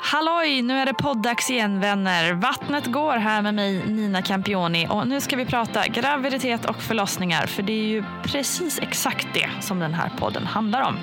[0.00, 2.32] Halloj, nu är det poddags igen vänner.
[2.32, 7.46] Vattnet går här med mig Nina Campioni och nu ska vi prata graviditet och förlossningar
[7.46, 10.96] för det är ju precis exakt det som den här podden handlar om.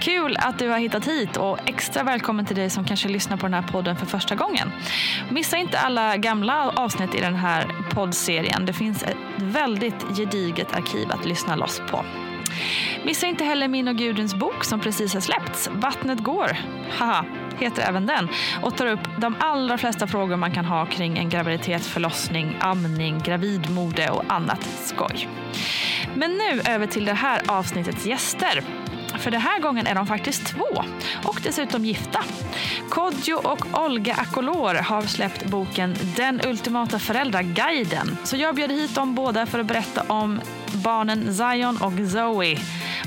[0.00, 3.46] Kul att du har hittat hit och extra välkommen till dig som kanske lyssnar på
[3.46, 4.72] den här podden för första gången.
[5.30, 8.66] Missa inte alla gamla avsnitt i den här poddserien.
[8.66, 12.04] Det finns ett väldigt gediget arkiv att lyssna loss på.
[13.04, 15.70] Missa inte heller min och Gudruns bok som precis har släppts.
[15.72, 16.56] Vattnet går.
[16.98, 17.24] Haha
[17.60, 18.28] heter även den
[18.62, 23.18] och tar upp de allra flesta frågor man kan ha kring en graviditet, förlossning, amning,
[23.24, 25.28] gravidmode och annat skoj.
[26.14, 28.62] Men nu över till det här avsnittets gäster.
[29.18, 30.84] För den här gången är de faktiskt två
[31.24, 32.24] och dessutom gifta.
[32.88, 38.16] Kodjo och Olga Akolor har släppt boken Den ultimata föräldraguiden.
[38.24, 40.40] Så jag bjöd hit dem båda för att berätta om
[40.84, 42.58] barnen Zion och Zoe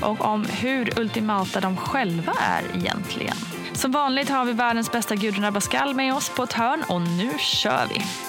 [0.01, 3.35] och om hur ultimata de själva är egentligen.
[3.79, 7.37] Som vanligt har vi världens bästa Gudrun Abascal med oss på ett hörn och nu
[7.37, 8.28] kör vi!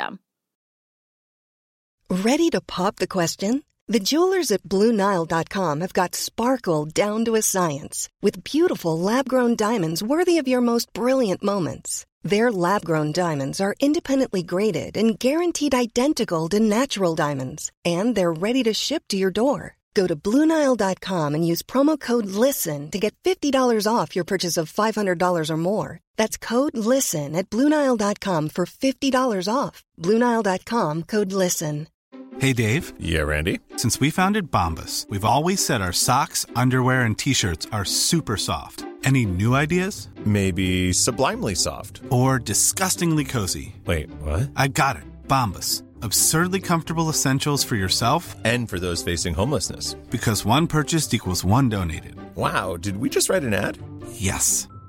[2.09, 3.63] Ready to pop the question?
[3.87, 9.55] The jewelers at BlueNile.com have got sparkle down to a science with beautiful lab grown
[9.55, 12.05] diamonds worthy of your most brilliant moments.
[12.23, 18.31] Their lab grown diamonds are independently graded and guaranteed identical to natural diamonds, and they're
[18.31, 19.77] ready to ship to your door.
[19.93, 24.71] Go to Bluenile.com and use promo code LISTEN to get $50 off your purchase of
[24.71, 25.99] $500 or more.
[26.21, 29.83] That's code LISTEN at Bluenile.com for $50 off.
[29.99, 31.87] Bluenile.com code LISTEN.
[32.37, 32.93] Hey, Dave.
[32.99, 33.59] Yeah, Randy.
[33.77, 38.37] Since we founded Bombus, we've always said our socks, underwear, and t shirts are super
[38.37, 38.85] soft.
[39.03, 40.09] Any new ideas?
[40.23, 42.01] Maybe sublimely soft.
[42.11, 43.73] Or disgustingly cozy?
[43.87, 44.51] Wait, what?
[44.55, 45.03] I got it.
[45.27, 45.81] Bombus.
[46.03, 49.95] Absurdly comfortable essentials for yourself and for those facing homelessness.
[50.11, 52.13] Because one purchased equals one donated.
[52.35, 53.79] Wow, did we just write an ad?
[54.13, 54.67] Yes.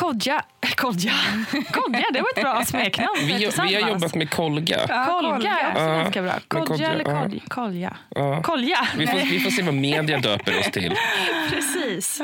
[0.00, 0.42] Kodja.
[0.76, 1.12] Kodja.
[1.72, 3.08] Kodja, det var ett bra smeknamn.
[3.18, 4.80] Vi, vi har jobbat med kolga.
[4.88, 6.32] Ja, kolga är också Ja, ganska bra.
[6.48, 7.22] Kodja eller ja.
[7.22, 7.42] kolja?
[7.48, 7.96] Kolja.
[8.08, 8.42] Ja.
[8.42, 8.88] kolja.
[8.96, 10.94] Vi får, vi får se vad media döper oss till.
[11.50, 12.20] Precis.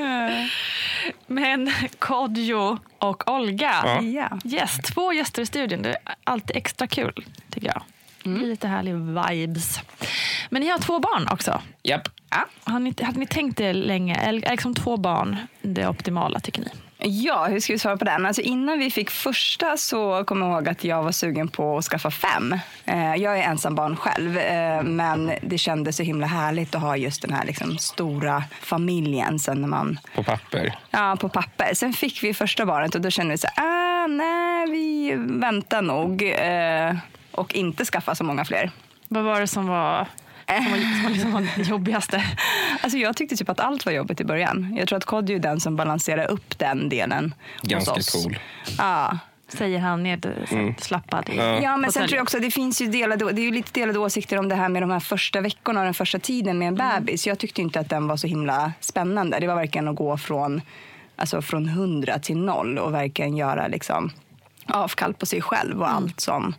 [1.26, 4.00] Men Kodjo och Olga.
[4.02, 4.38] Ja.
[4.44, 5.82] Yes, två gäster i studion.
[5.82, 7.82] Det är alltid extra kul, tycker jag.
[8.22, 9.80] Blir lite härlig vibes.
[10.50, 11.62] Men ni har två barn också.
[11.82, 12.08] Japp.
[12.30, 12.46] Ja.
[12.64, 14.14] Har ni, hade ni tänkt det länge?
[14.14, 16.68] Är liksom två barn det optimala, tycker ni?
[16.98, 18.26] Ja, hur ska vi svara på den?
[18.26, 21.84] Alltså innan vi fick första så kom jag ihåg att jag var sugen på att
[21.84, 22.52] skaffa fem.
[22.84, 26.96] Eh, jag är ensam barn själv, eh, men det kändes så himla härligt att ha
[26.96, 30.78] just den här liksom stora familjen sen när man, På papper.
[30.90, 31.74] ja, på papper.
[31.74, 33.64] Sen fick vi första barnet och då kände vi så här,
[34.04, 36.96] ah, nej, vi väntar nog eh,
[37.30, 38.70] och inte skaffa så många fler.
[39.08, 40.06] Vad var det som var,
[40.46, 42.24] som var, som var, liksom det jobbigaste?
[42.80, 44.74] Alltså jag tyckte typ att allt var jobbigt i början.
[44.78, 48.24] Jag tror att Kodjo är den som balanserar upp den delen hos Ganska oss.
[48.24, 48.38] cool.
[48.78, 51.28] Ja, Säger han nedslappad.
[51.28, 53.50] i Ja, men sen tror jag också att det finns ju delade, det är ju
[53.50, 56.58] lite delade åsikter om det här med de här första veckorna och den första tiden
[56.58, 57.26] med en bebis.
[57.26, 59.38] Jag tyckte inte att den var så himla spännande.
[59.40, 60.60] Det var verkligen att gå från,
[61.16, 64.12] alltså från 100 till noll och verkligen göra liksom
[64.66, 66.54] avkall på sig själv och allt som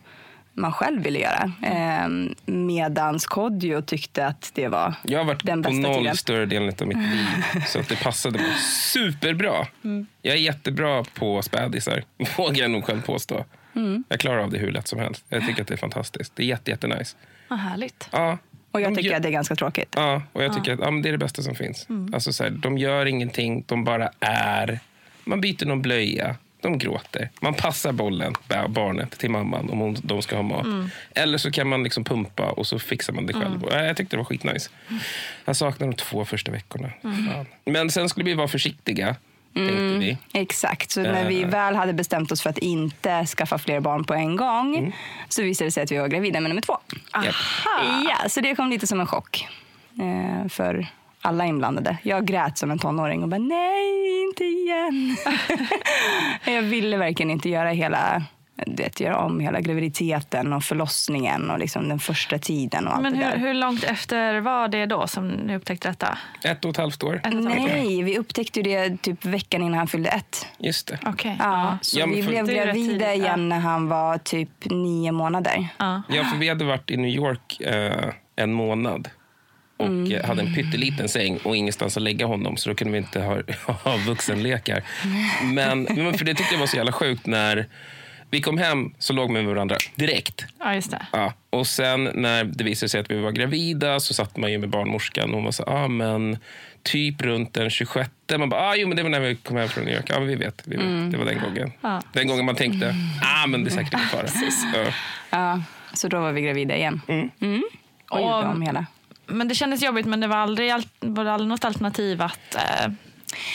[0.58, 1.52] man själv ville göra.
[1.62, 6.16] Ehm, medans Kodjo tyckte att det var Jag har varit den på bästa noll tiden.
[6.16, 7.62] större delen av mitt liv.
[7.66, 8.52] Så att det passade mig
[8.92, 9.66] superbra.
[10.22, 12.04] Jag är jättebra på spädisar,
[12.36, 13.44] vågar jag nog själv påstå.
[14.08, 15.24] Jag klarar av det hur lätt som helst.
[15.28, 16.32] Jag tycker att det är fantastiskt.
[16.36, 17.16] Det är jätte, jättenice.
[17.48, 18.08] Vad härligt.
[18.12, 18.38] Ja.
[18.70, 19.94] Och jag De tycker gör- att det är ganska tråkigt.
[19.96, 21.86] Ja, och jag tycker att ja, men det är det bästa som finns.
[22.12, 24.80] Alltså, så här, de gör ingenting, de bara är.
[25.24, 27.30] Man byter någon blöja, de gråter.
[27.40, 30.66] Man passar bollen, ba- barnet, till mamman om hon, de ska ha mat.
[31.14, 33.64] Eller så kan man liksom pumpa och så fixar man det själv.
[33.64, 34.70] Och, ja, jag tyckte det var skitnice.
[35.44, 36.90] Jag saknar de två första veckorna.
[37.02, 37.46] Fan.
[37.64, 39.16] Men sen skulle vi vara försiktiga,
[39.52, 40.16] vi.
[40.32, 41.48] Exakt, så när vi Eh.
[41.48, 44.92] väl hade bestämt oss för att inte skaffa fler barn på en gång Mm.
[45.28, 46.78] så visade det sig att vi var gravida med nummer två.
[47.24, 47.34] Japp.
[48.08, 49.48] Ja, så det kom lite som en chock
[50.00, 50.86] eh, för
[51.20, 51.98] alla inblandade.
[52.02, 55.16] Jag grät som en tonåring och bara nej, inte igen.
[56.54, 58.22] jag ville verkligen inte göra hela
[58.66, 63.12] vet, göra om hela graviditeten och förlossningen och liksom den första tiden och allt Men
[63.12, 63.38] det hur, där.
[63.38, 66.18] hur långt efter var det då som ni upptäckte detta?
[66.44, 67.20] Ett och ett halvt år.
[67.32, 70.46] Nej, vi upptäckte det typ veckan innan han fyllde ett.
[70.58, 70.98] Just det.
[71.06, 71.36] Okej.
[71.38, 75.68] Ja, så Ja, vi blev Det gravida igen när han var typ nio månader.
[75.78, 76.02] Ja.
[76.08, 79.08] Ja, för vi hade varit i New York eh, en månad
[79.78, 82.98] och eh, hade en pytteliten säng och ingenstans att lägga honom så då kunde vi
[82.98, 83.42] inte ha,
[83.84, 84.82] ha vuxenlekar.
[85.44, 87.66] Men, men för det tyckte jag var så jävla sjukt när
[88.30, 90.44] vi kom hem så låg vi med varandra direkt.
[90.58, 91.06] ja, just det.
[91.12, 91.32] Ja.
[91.50, 94.68] Och sen när det visade sig att vi var gravida så satt man ju med
[94.68, 96.38] barnmorskan och hon var så ah, men
[96.82, 98.10] typ runt den 26.
[98.38, 100.04] Man bara, ah, jo men det var när vi kom hem från New York.
[100.08, 100.62] Ja, men vi vet.
[100.64, 101.12] Vi vet.
[101.12, 101.72] Det var den gången.
[101.80, 102.02] Ja.
[102.12, 104.26] Den gången man tänkte, ah men det är säkert ingen fara.
[104.74, 104.92] Ja.
[105.30, 105.62] Ja,
[105.94, 107.00] så då var vi gravida igen.
[107.08, 107.30] Mm.
[108.10, 108.86] Och, Och- gjorde om hela.
[109.28, 112.92] Men det kändes jobbigt, men det var aldrig, var det aldrig något alternativ att eh,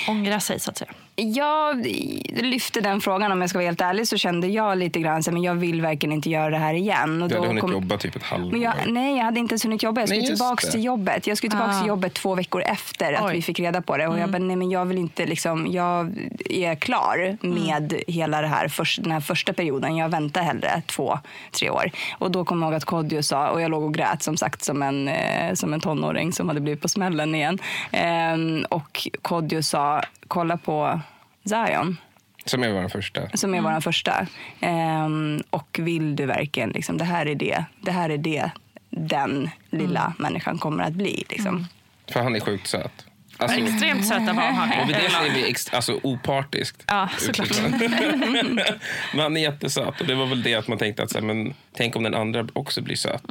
[0.07, 0.91] ångra sig så att säga.
[1.15, 1.85] Jag
[2.29, 5.31] lyfte den frågan om jag ska vara helt ärlig så kände jag lite grann så
[5.31, 7.21] men jag vill verkligen inte göra det här igen.
[7.21, 8.51] Och Du hade då hunnit kom- jobba typ ett halvår.
[8.51, 10.01] Men jag, nej, jag hade inte ens hunnit jobba.
[10.01, 11.27] Jag skulle Nej, tillbaka till jobbet.
[11.27, 11.79] Jag skulle tillbaka Ah.
[11.79, 13.33] till jobbet två veckor efter att Oj.
[13.33, 14.07] vi fick reda på det.
[14.07, 16.11] Och jag bara, nej men jag vill inte liksom, jag
[16.49, 19.95] är klar med hela det här, först, den här första perioden.
[19.95, 21.19] Jag väntar hellre två,
[21.59, 21.91] tre år.
[22.19, 24.63] Och då kom jag ihåg att Kodjo sa, och jag låg och grät som sagt
[24.63, 27.59] som en, eh, som en tonåring som hade blivit på smällen igen.
[27.91, 30.99] Ehm, och Kodjo sa, kolla på
[31.45, 31.97] Zion
[32.45, 33.29] Som är vår första.
[33.33, 34.27] som är vår första.
[34.59, 38.51] Ehm, och vill du verkligen, liksom, det här är det, det här är det
[38.89, 41.23] den lilla människan kommer att bli.
[41.29, 41.67] Liksom.
[42.11, 43.05] För han är sjukt söt.
[43.37, 46.83] Alltså, Extremt söta barn har och vid det säger vi alltså, opartiskt.
[46.87, 47.49] Ja, såklart.
[49.13, 50.01] Men han är jättesöt.
[50.01, 52.15] Och det var väl det att man tänkte att så här, men, tänk om den
[52.15, 53.23] andra också blir söt.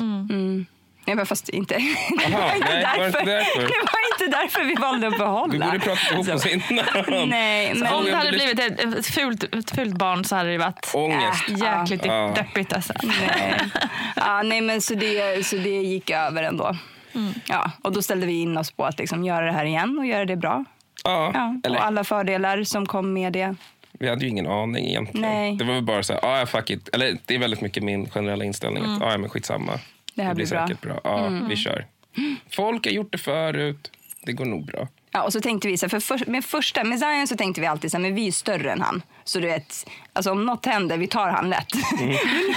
[1.04, 1.75] Nej, men fast inte.
[1.75, 1.84] Jaha,
[2.28, 3.20] det, var inte nej, var det därför.
[3.20, 3.60] inte därför?
[3.60, 5.52] det var inte därför vi valde att behålla.
[5.52, 7.28] Vi borde prata ihop oss innan.
[7.28, 10.58] Nej, men Om det hade blivit ett, ett, fult, ett fult barn så hade det
[10.58, 11.49] varit Ångest.
[11.49, 12.32] jäkligt Ja.
[12.37, 12.72] deppigt.
[12.72, 12.93] Alltså.
[13.02, 13.60] nej.
[14.16, 16.76] Ja, nej, men så det, så det gick över ändå.
[17.48, 20.06] Ja, och då ställde vi in oss på att liksom göra det här igen och
[20.06, 20.64] göra det bra.
[21.05, 23.55] Ja, Ja, eller, och alla fördelar som kom med det.
[23.93, 25.31] vi hade ju ingen aning egentligen.
[25.31, 25.56] Nej.
[25.56, 26.88] Det var väl bara så här, ah, ja, fuck it.
[26.94, 28.84] Eller det är väldigt mycket min generella inställning.
[28.84, 29.72] Att, ah, ja, men skitsamma.
[30.14, 30.66] Det här blir bra.
[30.66, 31.00] säkert bra.
[31.04, 31.86] Ja, vi kör.
[32.50, 33.90] Folk har gjort det förut.
[34.24, 34.88] Det går nog bra.
[35.12, 37.60] Ja, och så tänkte vi så här, för, för med första, med Zion så tänkte
[37.60, 39.02] vi alltid så här, men vi är större än han.
[39.24, 41.74] Så du vet, alltså om något händer, vi tar han lätt.
[41.98, 42.08] men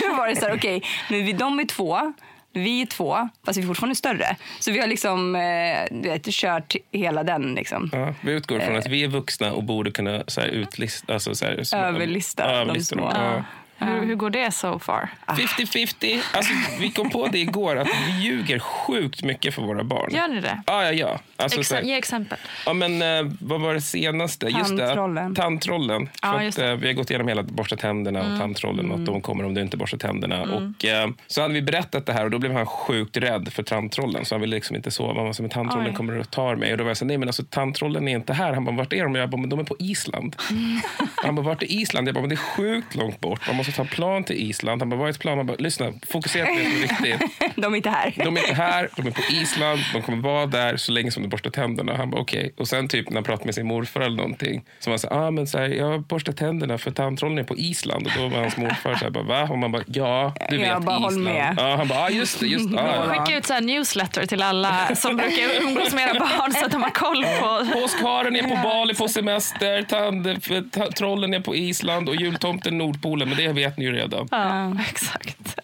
[0.02, 2.14] nu var det så här, okej, men vi, de är två,
[2.54, 4.36] vi är två, fast vi är fortfarande större.
[4.60, 7.90] Så vi har liksom, eh, du vet, kört hela den liksom.
[7.94, 11.14] Ja, vi utgår från att vi är vuxna och borde kunna så här, utlista...
[11.14, 13.12] Alltså, så här, Överlista de överlista dem.
[13.12, 13.22] små.
[13.24, 13.44] Ja.
[13.78, 15.10] Hur, hur går det so far?
[15.28, 16.20] 50-50.
[16.34, 20.10] Alltså, vi kom på det igår, att vi ljuger sjukt mycket för våra barn.
[20.14, 20.62] Gör ni det?
[20.68, 21.20] Ja, ja, ja.
[21.38, 22.38] Alltså, så Exa- ge exempel.
[22.66, 24.46] ja men, eh, vad var det senaste?
[24.48, 25.36] Just det, Tandtrollen.
[25.36, 26.10] tandtrollen.
[26.22, 26.72] För just att, det.
[26.72, 29.54] eh, vi har gått igenom hela borstat tänderna och tandtrollen och att de kommer om
[29.54, 30.42] du inte borstar tänderna.
[30.42, 33.64] Och, eh, så hade vi berättat det här och då blev han sjukt rädd för
[33.64, 34.26] tandtrollen.
[34.26, 35.14] Så han ville liksom inte sova.
[35.14, 35.96] Han var så, men tandtrollen Oj.
[35.96, 36.72] kommer och tar mig.
[36.72, 38.54] Och då var jag så nej men alltså tandtrollen är inte här.
[38.54, 39.16] Han bara, vart är de?
[39.16, 40.36] Jag bara, men de är på Island.
[41.24, 42.08] Han bara, vart är Island?
[42.08, 43.48] Jag bara, men det är sjukt långt bort.
[43.48, 44.82] Man måste ta plan till Island.
[44.82, 45.38] Han bara, vad är ett plan?
[45.38, 47.56] Man bara, lyssna, fokusera på det som är viktigt.
[47.56, 48.14] De är inte här.
[48.18, 51.24] De är inte här, de är på Island, de kommer vara där så länge som
[51.24, 51.98] de borstar tänderna.
[51.98, 52.54] Han bara okej.
[52.58, 54.64] Och sen typ när han pratade med sin morfar eller någonting.
[54.80, 58.08] Så var så ah, men så här, jag borstar tänderna för tandtrollen är på Island.
[58.08, 59.44] Och då var hans morfar så här, bara, va?
[59.50, 61.26] Och man bara, ja, du Jag vet bara, håll Island.
[61.26, 61.56] med.
[61.58, 62.82] Ja, han bara, ah, just det, just det.
[62.82, 63.14] Ah, ja.
[63.14, 66.72] Skicka ut så här newsletter till alla som brukar umgås med era barn så att
[66.72, 67.80] de har koll på...
[67.80, 70.28] Påskharen är på Bali på semester, tand,
[70.72, 73.30] ta, trollen är på Island och jultomten Nordpolen.
[73.30, 74.28] Men det vet ni ju redan.
[74.32, 75.58] Ja, exakt.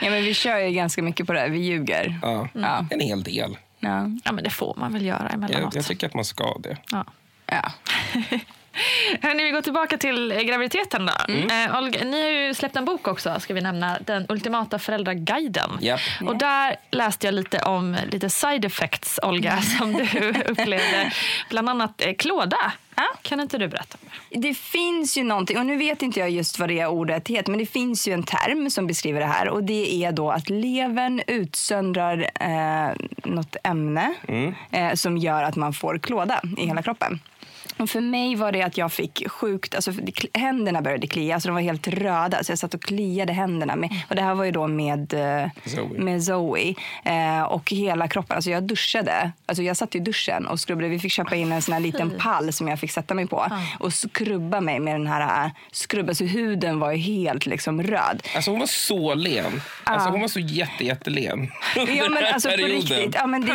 [0.00, 1.40] Ja, men vi kör ju ganska mycket på det.
[1.40, 1.48] här.
[1.48, 2.18] Vi ljuger.
[2.22, 2.48] Ja.
[2.54, 2.86] Ja.
[2.90, 3.56] En hel del.
[3.80, 4.06] Ja.
[4.24, 5.74] Ja, men det får man väl göra Jag, emellanåt.
[5.74, 6.76] jag tycker att man ska det.
[6.90, 7.04] Ja.
[7.46, 7.72] Ja.
[9.22, 11.32] Hörrni, vi går tillbaka till eh, graviditeten då.
[11.32, 11.70] Mm.
[11.70, 13.98] Eh, Olga, ni har ju släppt en bok också, ska vi nämna.
[14.06, 15.70] Den ultimata föräldraguiden.
[15.80, 16.00] Japp.
[16.26, 21.12] Och där läste jag lite om lite side effects, Olga, som du upplevde.
[21.50, 22.72] Bland annat eh, klåda.
[23.22, 23.98] Kan inte du berätta?
[24.02, 24.48] om det?
[24.48, 27.58] Det finns ju någonting, och nu vet inte jag just vad det ordet heter, men
[27.58, 31.22] det finns ju en term som beskriver det här och det är då att levern
[31.26, 34.14] utsöndrar eh, något ämne
[34.70, 37.20] eh, som gör att man får klåda i hela kroppen.
[37.80, 39.92] Och för mig var det att jag fick sjukt, alltså
[40.34, 42.44] händerna började klia, så de var helt röda.
[42.44, 43.76] Så jag satt och kliade händerna.
[43.76, 45.98] Med, och det här var ju då med eh, Zoe.
[45.98, 46.74] med Zoe.
[47.04, 49.32] Eh, och hela kroppen, alltså jag duschade.
[49.46, 50.88] Alltså jag satt i duschen och skrubbade.
[50.88, 53.46] Vi fick köpa in en sån här liten pall som jag fick sätta mig på.
[53.78, 56.14] Och skrubba mig med den här äh, skrubben.
[56.14, 58.22] Så huden var ju helt liksom röd.
[58.34, 59.62] Alltså hon var så len.
[59.84, 61.50] Alltså hon var så jätte, jättelen.
[61.76, 63.14] Ja men alltså på riktigt.
[63.14, 63.52] Ja, men det,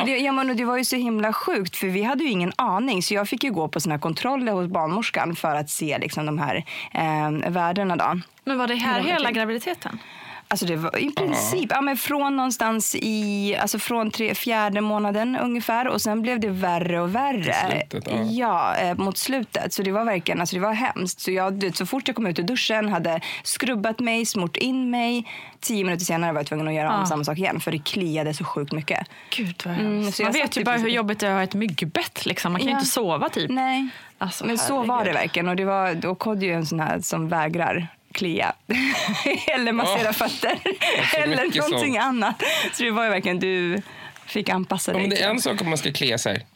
[0.00, 2.30] och det, ja, men och det var ju så himla sjukt för vi hade ju
[2.30, 3.02] ingen aning.
[3.02, 6.38] Så jag fick ju gå på här kontroller hos barnmorskan för att se liksom de
[6.38, 8.20] här eh, värdena då.
[8.44, 9.98] Men var det här Hela graviditeten?
[10.52, 15.36] Alltså det var i princip ja, men från någonstans i, alltså från tre, fjärde månaden
[15.36, 17.54] ungefär och sen blev det värre och värre.
[17.70, 18.22] Slutet, ja.
[18.22, 19.72] ja, eh, mot slutet.
[19.72, 21.20] Så det var verkligen, alltså det var hemskt.
[21.20, 24.90] Så jag, vet, så fort jag kom ut ur duschen hade skrubbat mig, smort in
[24.90, 25.24] mig.
[25.60, 27.06] Tio minuter senare var jag tvungen att göra om Ja.
[27.06, 29.06] samma sak igen för det kliade så sjukt mycket.
[29.36, 30.16] Gud vad Mm, hemskt.
[30.16, 32.26] så jag Man vet ju i bara hur jobbigt det är att ha ett myggbett.
[32.26, 32.52] Liksom.
[32.52, 32.78] Man kan ju Ja.
[32.78, 33.50] inte sova typ.
[33.50, 33.88] Nej,
[34.18, 35.14] Alltså, men så var det herregud.
[35.14, 35.48] verkligen.
[35.48, 38.52] Och det var, då Kodjo är en sån här som vägrar klia.
[39.54, 40.12] Eller massera Ja.
[40.12, 40.58] fötter.
[41.12, 41.62] så Eller någonting
[41.92, 41.98] sånt.
[41.98, 42.42] annat.
[42.72, 43.82] Så det var ju verkligen, du
[44.26, 45.02] fick anpassa Ja, dig.
[45.02, 46.46] men det är en sak om man ska klia sig.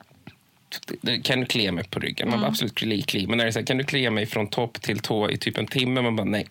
[1.23, 2.31] Kan du klia mig på ryggen?
[2.31, 3.27] Man bara, absolut kli, kli.
[3.27, 5.39] Men när det är så här, kan du klia mig från topp till tå i
[5.39, 6.01] typ en timme?
[6.03, 6.47] Man bara nej.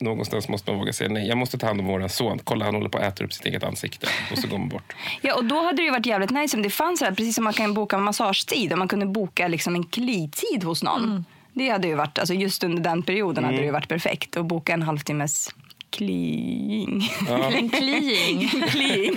[0.00, 1.28] Någonstans måste man våga säga nej.
[1.28, 2.38] Jag måste ta hand om våran son.
[2.44, 4.06] Kolla han håller på att äta upp sitt eget ansikte.
[4.32, 4.92] Och så går man bort.
[5.20, 7.34] Ja, och då hade det ju varit jävligt nice om det fanns så här, precis
[7.34, 8.72] som man kan boka en massagetid.
[8.72, 11.24] Om man kunde boka liksom en klitid hos någon.
[11.52, 14.36] Det hade ju varit, alltså just under den perioden hade det ju varit perfekt.
[14.36, 15.50] Att boka en halvtimmes
[15.90, 17.10] kliing.
[17.28, 18.48] En kliing.
[18.68, 19.16] kliing.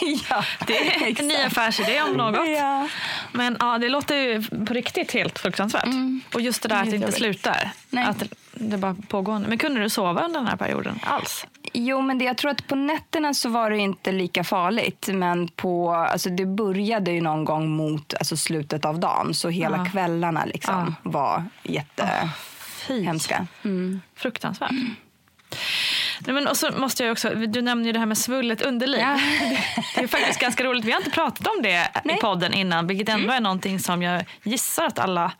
[0.30, 2.48] ja, Det är en ny affärsidé om något.
[2.48, 2.88] Ja.
[3.32, 5.88] Men ja, det låter ju på riktigt helt fruktansvärt.
[6.34, 7.70] Och just det där att det inte slutar.
[7.90, 8.04] Nej.
[8.06, 8.22] Att
[8.54, 9.38] det bara pågår.
[9.38, 11.46] Men kunde du sova under den här perioden alls?
[11.72, 15.08] Jo, men det, jag tror att på nätterna så var det inte lika farligt.
[15.12, 19.34] Men på, alltså det började ju någon gång mot alltså slutet av dagen.
[19.34, 19.84] Så hela Ja.
[19.92, 23.46] kvällarna liksom var jättehemska.
[23.62, 23.98] Fy.
[24.16, 24.70] Fruktansvärt.
[26.20, 29.00] Nej, men och så måste jag också, du nämnde ju det här med svullet underliv.
[29.00, 29.18] Ja.
[29.94, 30.84] Det är faktiskt ganska roligt.
[30.84, 31.88] Vi har inte pratat om det Nej.
[32.04, 32.16] Mm.
[32.16, 35.32] i podden innan, vilket ändå är någonting som jag gissar att alla,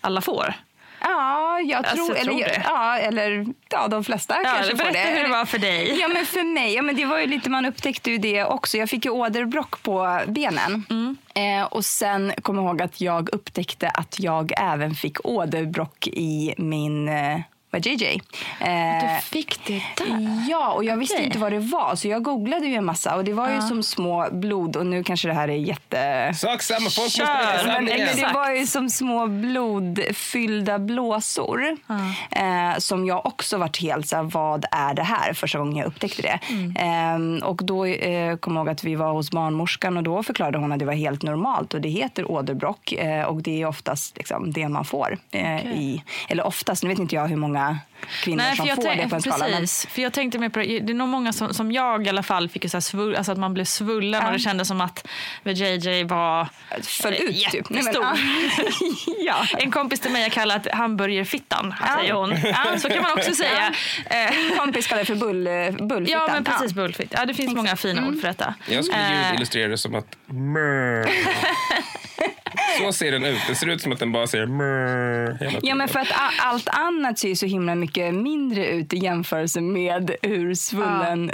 [0.00, 0.54] alla får.
[1.00, 2.62] Ja, jag Alltså, tror, jag tror eller, det.
[2.64, 5.16] ja, eller ja, de flesta kanske får berätta det.
[5.16, 5.98] hur det var för dig.
[6.00, 8.76] Ja, men för mig, ja, men det var ju lite, man upptäckte ju det också.
[8.76, 10.84] Jag fick ju åderbråck på benen.
[10.90, 11.16] Mm.
[11.34, 16.54] Eh, och sen kom jag ihåg att jag upptäckte att jag även fick åderbråck i
[16.58, 18.20] min eh, vajayjay.
[18.60, 18.68] Eh,
[19.16, 20.44] Du fick det där?
[20.50, 21.26] Ja, och jag visste Okej.
[21.26, 23.82] inte vad det var så jag googlade ju en massa och det var ju som
[23.82, 26.32] små blod och nu kanske det här är jätte...
[26.34, 27.84] Sak samma, folk måste Kör, men-.
[27.84, 31.62] Men det var ju som små blodfyllda blåsor.
[32.30, 35.32] Eh, som jag också varit helt så här, vad är det här?
[35.32, 36.38] Första gången jag upptäckte det.
[36.80, 40.58] Eh, och då eh, kom jag ihåg att vi var hos barnmorskan och då förklarade
[40.58, 44.16] hon att det var helt normalt och det heter åderbråck eh, och det är oftast
[44.16, 45.18] liksom, det man får.
[45.30, 47.57] Eh, i, eller oftast, nu vet inte jag hur många
[48.22, 49.48] kvinnor Nej, som för jag, får det tänk, på en skala.
[49.48, 50.78] men- precis, för jag tänkte mer på det.
[50.78, 53.16] Det är nog många som, som jag i alla fall fick ju så här svull,
[53.16, 55.06] alltså att man blev svullen och det kändes som att
[55.44, 56.48] JJ var
[56.82, 57.70] föll ut typ.
[57.70, 58.04] Men, jättestor.
[58.04, 58.16] ja.
[59.52, 59.58] ja.
[59.58, 62.30] En kompis till mig har kallat hamburgerfittan, säger hon.
[62.44, 63.72] Ja, så kan man också säga.
[64.10, 65.44] Eh, Min kompis kallar det för bull,
[65.88, 66.22] bullfittan.
[66.28, 66.72] Ja, men precis.
[66.72, 67.12] Bullfitt.
[67.16, 68.54] Ja, det finns många fina ord för detta.
[68.68, 70.16] Jag skulle Eh, ljudillustrera det som att...
[72.78, 73.38] Så ser den ut.
[73.48, 74.46] Det ser ut som att den bara säger
[75.44, 75.58] hela.
[75.62, 79.60] Ja, men för att allt annat ser ju så himla mycket mindre ut i jämförelse
[79.60, 81.30] med hur svullen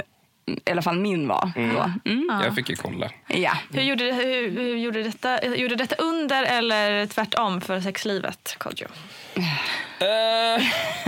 [0.65, 1.51] i alla fall min var.
[1.55, 2.09] Då.
[2.11, 2.41] Mm.
[2.43, 3.09] Jag fick ju kolla.
[3.27, 3.57] Ja.
[3.73, 8.87] Hur gjorde, hur, hur gjorde, detta, gjorde detta under eller tvärtom för sexlivet, Kodjo?
[9.99, 10.63] Eh,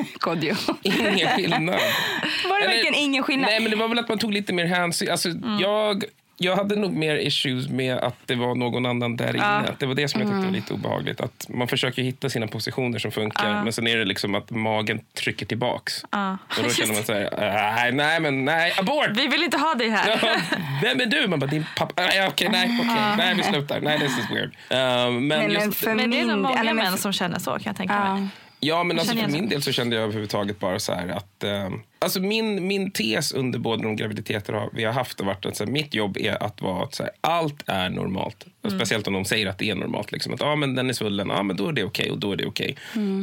[0.20, 0.56] Kodjo.
[0.84, 1.66] ingen skillnad.
[1.70, 3.50] Var det Eller- verkligen ingen skillnad?
[3.50, 5.12] Nej, men det var väl att man tog lite mer hänsyn.
[5.12, 5.30] Alltså,
[5.62, 6.04] jag,
[6.40, 9.46] jag hade nog mer issues med att det var någon annan där inne.
[9.46, 11.22] Att Det var det som jag tyckte var lite obehagligt.
[11.22, 15.00] Att man försöker hitta sina positioner som funkar, men sen är det liksom att magen
[15.14, 16.04] trycker tillbaks.
[16.04, 19.10] Och då känner man så här, nej, nej, men nej, abort!
[19.16, 20.10] Vi vill inte ha dig här.
[20.10, 20.36] Ja,
[20.82, 21.28] Vem är du?
[21.28, 22.02] Man bara, din pappa.
[22.02, 23.82] Nej, okej, nej, okej, nej, vi slutar.
[23.82, 24.52] Nej, this is weird.
[24.70, 27.76] Um, men men just, Men det är nog många män som känner så kan jag
[27.76, 28.28] tänka mig.
[28.60, 29.50] Ja, men alltså för min så.
[29.50, 31.44] del så kände jag överhuvudtaget bara så här att...
[31.44, 35.58] Eh, alltså min, min tes under båda de graviditeter vi har haft har varit att
[35.58, 38.46] så här, mitt jobb är att vara att så här, allt är normalt.
[38.62, 40.12] Och Speciellt om de säger att det är normalt.
[40.12, 42.32] Liksom, att ah, men den är svullen, ah, men då är det okej och då
[42.32, 42.76] är det okej.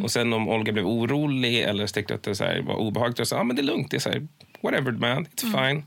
[0.03, 3.39] Och sen om Olga blev orolig eller tyckte att det så här, var obehagligt, sa
[3.39, 4.27] ah, men det är lugnt, det är så här,
[4.61, 5.83] whatever man, it's fine.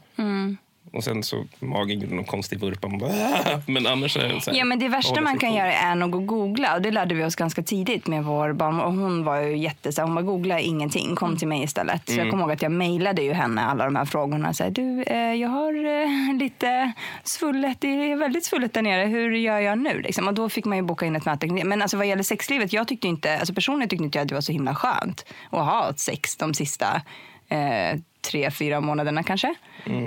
[0.94, 2.88] Och sen så magen gjorde någon konstig vurpa.
[2.88, 5.54] Man bara, "Ah!" Men annars är det så här, Ja, men det värsta man kan
[5.54, 6.76] göra är nog att googla.
[6.76, 8.80] Och det lärde vi oss ganska tidigt med vår barn.
[8.80, 12.10] Och hon var ju jätte så här, hon bara googla ingenting, kom till mig istället.
[12.10, 14.54] Så jag kommer ihåg att jag mejlade ju henne alla de här frågorna.
[14.54, 16.92] Så här, du, eh, jag har eh, lite
[17.24, 19.06] svullet, det är väldigt svullet där nere.
[19.06, 20.02] Hur gör jag nu?
[20.02, 20.28] Liksom.
[20.28, 21.48] Och då fick man ju boka in ett möte.
[21.48, 24.36] Men alltså vad gäller sexlivet, jag tyckte inte, alltså personligen tyckte inte jag att det
[24.36, 27.02] var så himla skönt att ha ett sex de sista
[27.50, 29.56] eh, tre, fyra månaderna kanske.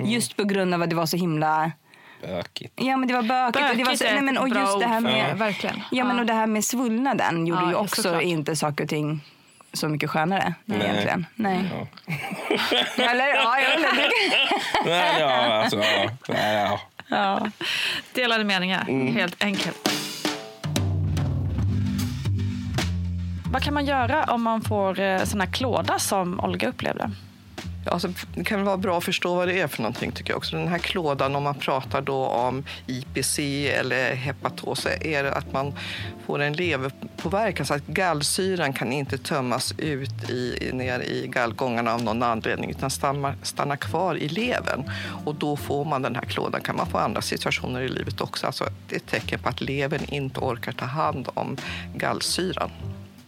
[0.05, 1.71] Just på grund av att det var så himla
[2.21, 2.73] Bökigt.
[2.75, 3.69] Ja, men det var bökigt.
[3.71, 5.81] och det var så, Bökigt nej, men, och just det här med, verkligen.
[5.91, 8.21] Ja, men och det här med svullnaden gjorde Ja, ju också såklart.
[8.23, 9.21] inte saker och ting
[9.73, 10.81] så mycket skönare Nej.
[10.81, 11.25] egentligen.
[11.35, 11.59] Nej.
[11.71, 11.87] Ja.
[13.11, 14.09] Eller ja, jag vet inte.
[14.85, 15.29] Nej, ja,
[15.63, 16.09] alltså, ja.
[16.29, 16.79] Nej, ja.
[17.07, 17.47] Ja.
[18.13, 19.15] Delade meningar, Mm.
[19.15, 19.89] helt enkelt.
[23.51, 27.11] Vad kan man göra om man får eh, såna klåda som Olga upplevde?
[27.85, 30.55] Alltså, det kan vara bra att förstå vad det är för någonting tycker jag också.
[30.55, 35.73] Den här klådan, om man pratar då om IPC eller hepatos, är det att man
[36.25, 42.03] får en leverpåverkan så att gallsyran kan inte tömmas ut i, ner i gallgångarna av
[42.03, 44.91] någon anledning utan stannar, stannar kvar i levern.
[45.25, 46.61] Och då får man den här klådan.
[46.61, 48.45] kan man få andra situationer i livet också.
[48.45, 51.57] Alltså, det är ett tecken på att levern inte orkar ta hand om
[51.95, 52.71] gallsyran.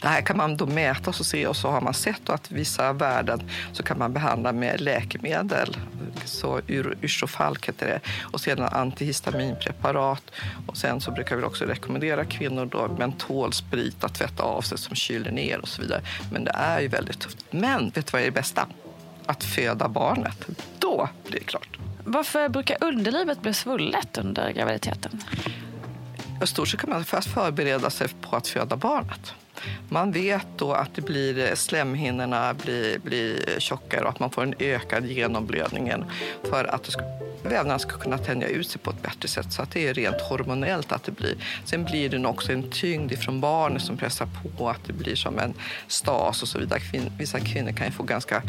[0.03, 2.93] Det här kan man då mäta och se och så har man sett att vissa
[2.93, 5.77] värden så kan man behandla med läkemedel.
[6.25, 7.99] Så ur- Yrstofalk heter det.
[8.33, 10.23] Och sedan antihistaminpreparat.
[10.67, 14.95] Och sen så brukar vi också rekommendera kvinnor då mentolsprit att tvätta av sig som
[14.95, 16.01] kyler ner och så vidare.
[16.31, 17.37] Men det är ju väldigt tufft.
[17.51, 18.67] Men vet du vad är det bästa?
[19.25, 20.47] Att föda barnet.
[20.79, 21.77] Då blir det klart.
[22.03, 25.21] Varför brukar underlivet bli svullet under graviditeten?
[26.43, 29.33] I stort sett kan man först förbereda sig på att föda barnet.
[29.89, 34.43] Man vet då att det blir, eh, slemhinnorna blir, blir tjockare och att man får
[34.43, 35.93] en ökad genomblödning
[36.43, 37.03] för att vävnaden ska,
[37.43, 39.53] vävnaderna ska kunna tänja ut sig på ett bättre sätt.
[39.53, 41.35] Så att det är rent hormonellt att det blir.
[41.65, 45.39] Sen blir det också en tyngd ifrån barnet som pressar på att det blir som
[45.39, 45.53] en
[45.87, 46.79] stas och så vidare.
[46.79, 48.41] Kvin, vissa kvinnor kan ju få ganska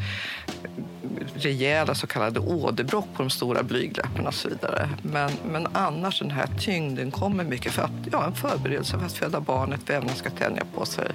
[1.34, 4.88] rejäla så kallade åderbråck på de stora blygdläpparna och så vidare.
[5.02, 9.12] Men, men annars den här tyngden kommer mycket för att ja, en förberedelse för att
[9.12, 11.10] föda barnet, vävnaden ska tänja på sig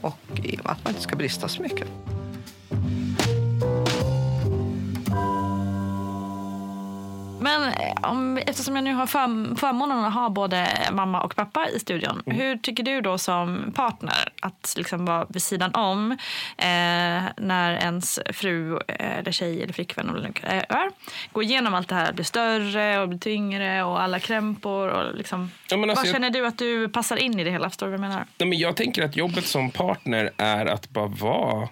[0.00, 0.18] och
[0.64, 1.88] att man inte ska brista så mycket.
[7.62, 11.68] Men eh, om, eftersom jag nu har för, förmånen att ha både mamma och pappa
[11.68, 12.22] i studion.
[12.26, 12.38] Mm.
[12.38, 16.12] Hur tycker du då som partner att liksom vara vid sidan om
[16.56, 20.90] eh, när ens fru eh, eller tjej eller flickvän eller nu är,
[21.32, 24.88] går igenom allt det här, blir större och blir tyngre och alla krämpor.
[24.88, 27.70] Och liksom, Ja, alltså, vad känner du att du passar in i det hela?
[27.70, 28.24] Förstår du vad jag menar?
[28.38, 31.68] Nej, men jag tänker att jobbet som partner är att bara vara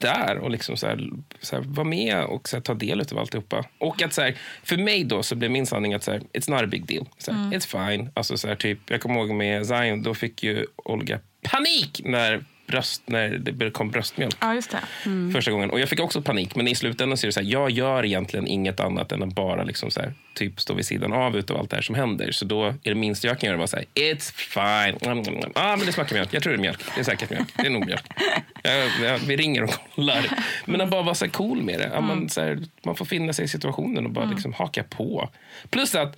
[0.00, 3.18] där och liksom så här, så här, vara med och så här, ta del av
[3.18, 3.64] alltihopa.
[3.78, 6.50] Och att så här, för mig då så blev min sanning att så här, it's
[6.50, 7.06] not a big deal.
[7.18, 8.10] Så här, It's fine.
[8.14, 13.02] Alltså, så typ, jag kommer ihåg med Zion, då fick ju Olga panik när, bröst,
[13.06, 14.36] när det kom bröstmjölk.
[14.40, 15.32] Ja, just det.
[15.32, 15.70] Första gången.
[15.70, 18.04] Och jag fick också panik, men i slutändan så är det så här, jag gör
[18.04, 21.56] egentligen inget annat än att bara liksom så här, typ stå vid sidan av utav
[21.56, 22.32] allt det här som händer.
[22.32, 25.10] Så då är det minsta jag kan göra bara säga it's fine.
[25.10, 25.52] Mm, mm, mm.
[25.54, 26.34] Ah, men det smakar mjölk.
[26.34, 26.80] Jag tror det är mjölk.
[26.94, 27.48] Det är säkert mjölk.
[27.56, 28.04] Det är nog mjölk.
[28.66, 30.26] Jag, jag, vi ringer och kollar.
[30.64, 32.00] Men att bara vara så här cool med det.
[32.00, 35.30] Man, så här, man får finna sig i situationen och bara liksom haka på.
[35.70, 36.16] Plus att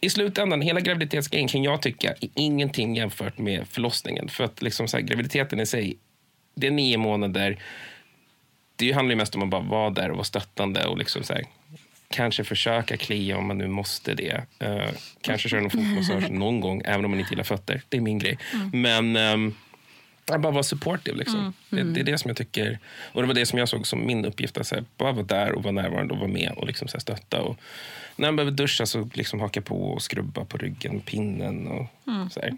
[0.00, 4.28] i slutändan, hela graviditetsgrejen kan jag tycka är ingenting jämfört med förlossningen.
[4.28, 5.96] För att liksom så här, graviditeten i sig,
[6.54, 7.58] det är nio månader
[8.80, 11.32] det handlar ju mest om att bara vara där och vara stöttande och liksom så
[11.32, 11.44] här,
[12.08, 14.44] kanske försöka klia om man nu måste det.
[14.58, 14.88] Eh,
[15.20, 17.82] kanske köra någon fotmassage någon gång, även om man inte gillar fötter.
[17.88, 18.38] Det är min grej.
[18.72, 19.54] Men um,
[20.38, 21.18] bara vara supportive.
[21.18, 21.52] Liksom.
[21.70, 22.78] Det, det är det som jag tycker,
[23.12, 24.58] och det var det som jag såg som min uppgift.
[24.58, 27.00] Att här, bara vara där och vara närvarande och vara med och liksom så här,
[27.00, 27.42] stötta.
[27.42, 27.56] Och
[28.16, 31.86] när man behöver duscha så liksom haka på och skrubba på ryggen, pinnen och
[32.32, 32.52] så här.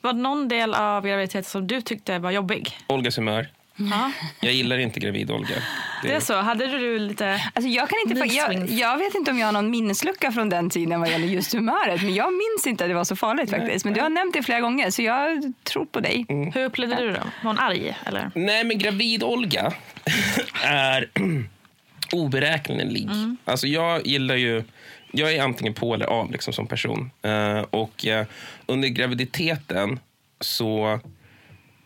[0.00, 2.78] Var det någon del av graviditeten som du tyckte var jobbig?
[2.86, 3.48] Olgas humör.
[3.78, 4.12] Ja.
[4.40, 5.54] Jag gillar inte gravid-Olga.
[6.02, 6.34] Det är så.
[6.34, 7.42] Hade du lite...
[7.54, 10.70] Alltså jag, kan inte, jag, jag vet inte om jag har någon minneslucka från den
[10.70, 12.02] tiden vad gäller just humöret.
[12.02, 13.84] Men jag minns inte att det var så farligt faktiskt.
[13.84, 16.26] Men du har nämnt det flera gånger så jag tror på dig.
[16.28, 16.52] Mm.
[16.52, 17.22] Hur upplevde du det?
[17.42, 17.96] Var hon arg?
[18.04, 18.30] Eller?
[18.34, 19.72] Nej, men gravid-Olga
[20.64, 21.08] är
[22.12, 23.08] oberäknelig.
[23.44, 24.64] Alltså jag gillar ju...
[25.12, 27.10] Jag är antingen på eller av liksom, som person.
[27.22, 28.26] Eh, och eh,
[28.66, 30.00] under graviditeten
[30.40, 31.00] så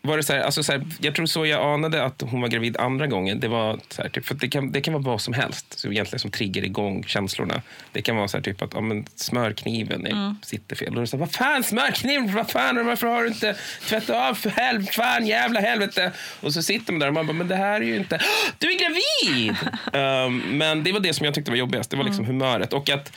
[0.05, 2.47] var det så här, alltså så här, jag tror så jag anade att hon var
[2.47, 3.39] gravid andra gången.
[3.39, 5.91] Det var så här, typ, för det kan, det kan vara vad som helst så
[5.91, 7.61] egentligen som triggar igång känslorna.
[7.91, 10.93] Det kan vara så här, typ att ja, men smörkniven är, sitter fel.
[10.93, 13.55] Då är det så vad fan smörkniven, vad fan, varför har du inte
[13.89, 16.11] tvättat av för helvete, fan jävla helvete.
[16.41, 18.21] Och så sitter man där och man bara, men det här är ju inte,
[18.57, 19.55] du är gravid!
[19.93, 22.73] um, men det var det som jag tyckte var jobbigast, det var liksom humöret.
[22.73, 23.11] Och att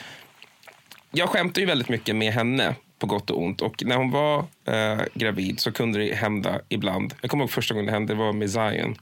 [1.11, 3.63] jag skämtar ju väldigt mycket med henne på gott och ont.
[3.63, 7.15] Och när hon var eh, gravid så kunde det hända ibland.
[7.21, 8.97] Jag kommer ihåg första gången det hände, det var med Zion.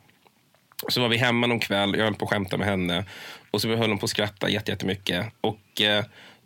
[0.89, 3.05] Så var vi hemma någon kväll, jag höll på att skämta med henne.
[3.51, 5.27] Och så höll hon på att skratta jättemycket.
[5.41, 6.05] Och eh,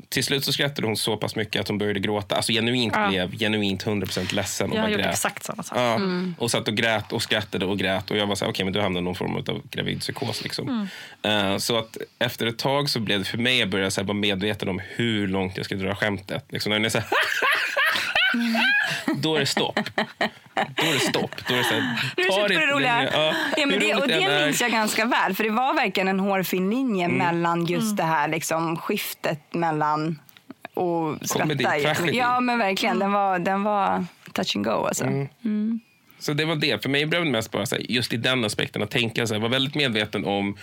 [0.09, 2.37] till slut så skrattade hon så pass mycket att hon började gråta.
[2.37, 3.09] Alltså genuint Ja.
[3.09, 4.73] blev genuint 100% ledsen.
[4.75, 5.07] Jag grät.
[5.07, 5.79] exakt samma sak.
[5.79, 6.35] Ja, Mm.
[6.39, 8.11] och satt och grät och skrattade och grät.
[8.11, 10.43] Och jag var så här, okej, men du hamnade i någon form av gravidpsykos.
[10.43, 10.89] Liksom.
[11.23, 11.53] Mm.
[11.53, 14.07] Eh, så att efter ett tag så blev det för mig, jag började så här,
[14.07, 16.45] vara medveten om hur långt jag skulle dra skämtet.
[16.49, 17.09] Liksom, när jag så här,
[19.17, 19.81] då är det stopp.
[20.75, 21.31] Då är det stopp.
[21.49, 22.97] Då är det så här, Nu ta det roliga.
[22.97, 23.11] längre.
[23.12, 25.35] Ja, Ja, men det, och det minns jag ganska väl.
[25.35, 27.19] För det var verkligen en hårfin linje Mm.
[27.19, 30.19] mellan just det här liksom, skiftet mellan
[30.75, 32.11] och skratta.
[32.12, 32.99] Ja, men verkligen.
[32.99, 34.71] Den var, den var touch and go.
[34.87, 35.05] Alltså.
[35.05, 35.81] Mm.
[36.21, 36.83] Så det var det.
[36.83, 39.35] För mig blev det mest bara så här, just i den aspekten att tänka så
[39.35, 40.57] här, vara väldigt medveten om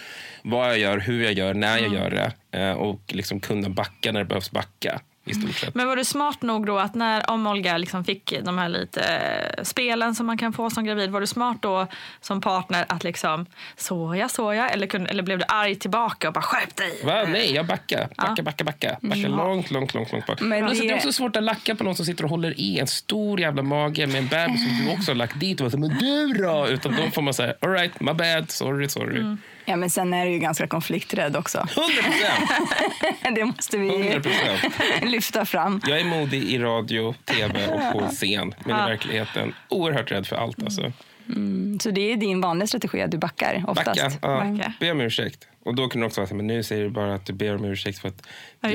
[0.44, 2.10] vad jag gör, hur jag gör, när jag gör
[2.52, 5.76] det eh, och liksom kunna backa när det behövs backa i stort sett.
[5.76, 9.02] Men var du smart nog då att när om Olga liksom fick de här lite
[9.04, 11.88] eh, spelen som man kan få som gravid, var du smart då
[12.22, 13.46] som partner att liksom
[13.78, 17.02] såja, såja eller, kunde, eller blev du arg tillbaka och bara skärp dig?
[17.06, 17.24] Va?
[17.28, 18.08] Nej, jag backar.
[18.18, 18.98] Backa, backa, backa.
[19.02, 19.32] Backa Mm.
[19.38, 20.42] långt, långt, långt, långt bak.
[20.42, 22.60] Men alltså, det- det är också svårt att lacka på någon som sitter och håller
[22.60, 25.62] i en stor jävla mage med en bebis som du också har lagt dit.
[25.62, 26.68] Och så, men du då?
[26.68, 29.20] Utan då får man säga, all right, my bad, sorry, sorry.
[29.20, 29.38] Mm.
[29.66, 31.58] Ja, men sen är du ju ganska konflikträdd också.
[31.58, 31.70] 100
[32.04, 33.36] procent!
[33.36, 35.06] det måste vi 100%.
[35.06, 35.82] lyfta fram.
[35.88, 38.56] Jag är modig i radio, tv och på scen.
[38.66, 40.64] Men i verkligheten oerhört rädd för allt.
[40.64, 40.92] Alltså.
[41.30, 43.86] Mm, så det är din vanliga strategi att du backar oftast?
[43.86, 44.28] Backa, ja.
[44.28, 44.74] Backa.
[44.80, 45.48] Be om ursäkt.
[45.64, 47.56] Och då kunde det också vara så men nu säger du bara att du ber
[47.56, 48.28] om ursäkt för att
[48.62, 48.70] Ja,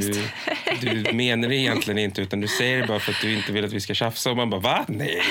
[0.80, 3.52] du, du menar det egentligen inte utan du säger det bara för att du inte
[3.52, 4.30] vill att vi ska tjafsa.
[4.30, 4.84] Och man bara, va?
[4.88, 5.22] Nej.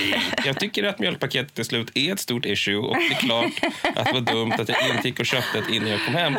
[0.45, 3.51] Jag tycker att mjölkpaketet till slut är ett stort issue och det är klart
[3.95, 6.35] att det var dumt att jag inte gick och köpte det innan jag kom hem.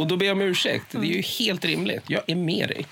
[0.00, 0.86] Och då ber jag om ursäkt.
[0.90, 2.02] Det är ju helt rimligt.
[2.06, 2.86] Jag är med dig.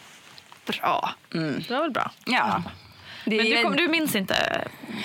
[0.67, 1.15] Bra.
[1.31, 2.11] Det var väl bra.
[2.27, 2.63] Ja.
[3.25, 4.35] Det Men du, kom, du minns inte?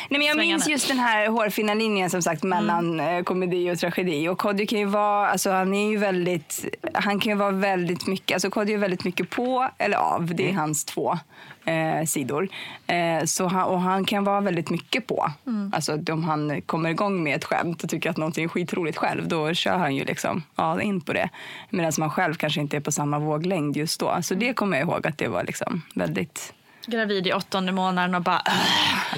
[0.10, 0.58] Nej, men jag svängarna?
[0.58, 4.28] minns just den här hårfina linjen som sagt mellan eh, komedi och tragedi.
[4.28, 8.08] Och Kodjo kan ju vara, alltså han är ju väldigt, han kan ju vara väldigt
[8.08, 10.36] mycket, alltså Kodjo är väldigt mycket på eller av.
[10.36, 11.18] Det är hans två
[11.66, 12.50] eh, sidor.
[12.88, 15.32] Eh, så han, och han kan vara väldigt mycket på.
[15.72, 19.28] Alltså om han kommer igång med ett skämt och tycker att någonting är skitroligt själv,
[19.28, 21.30] då kör han ju liksom all in på det.
[21.70, 24.18] Medan man själv kanske inte är på samma våglängd just då.
[24.22, 26.54] Så det kommer jag ihåg att det var liksom väldigt
[26.86, 28.42] Gravid i åttonde månaden och bara...
[28.48, 28.54] "Äh,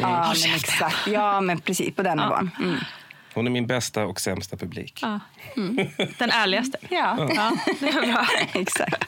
[0.01, 1.07] Ja, men exakt.
[1.07, 2.51] Ja, men precis på den nivån.
[2.59, 2.75] Mm.
[3.33, 4.99] Hon är min bästa och sämsta publik.
[5.01, 5.19] Ja.
[6.17, 6.77] Den ärligaste.
[6.89, 8.27] Ja, Ja, det är bra.
[8.61, 9.05] exakt.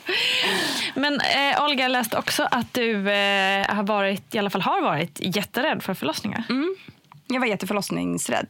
[0.96, 4.82] Men eh, Olga, jag läste också att du eh, har varit, i alla fall har
[4.82, 6.44] varit jätterädd för förlossningar.
[7.28, 8.48] Jag var jätteförlossningsrädd.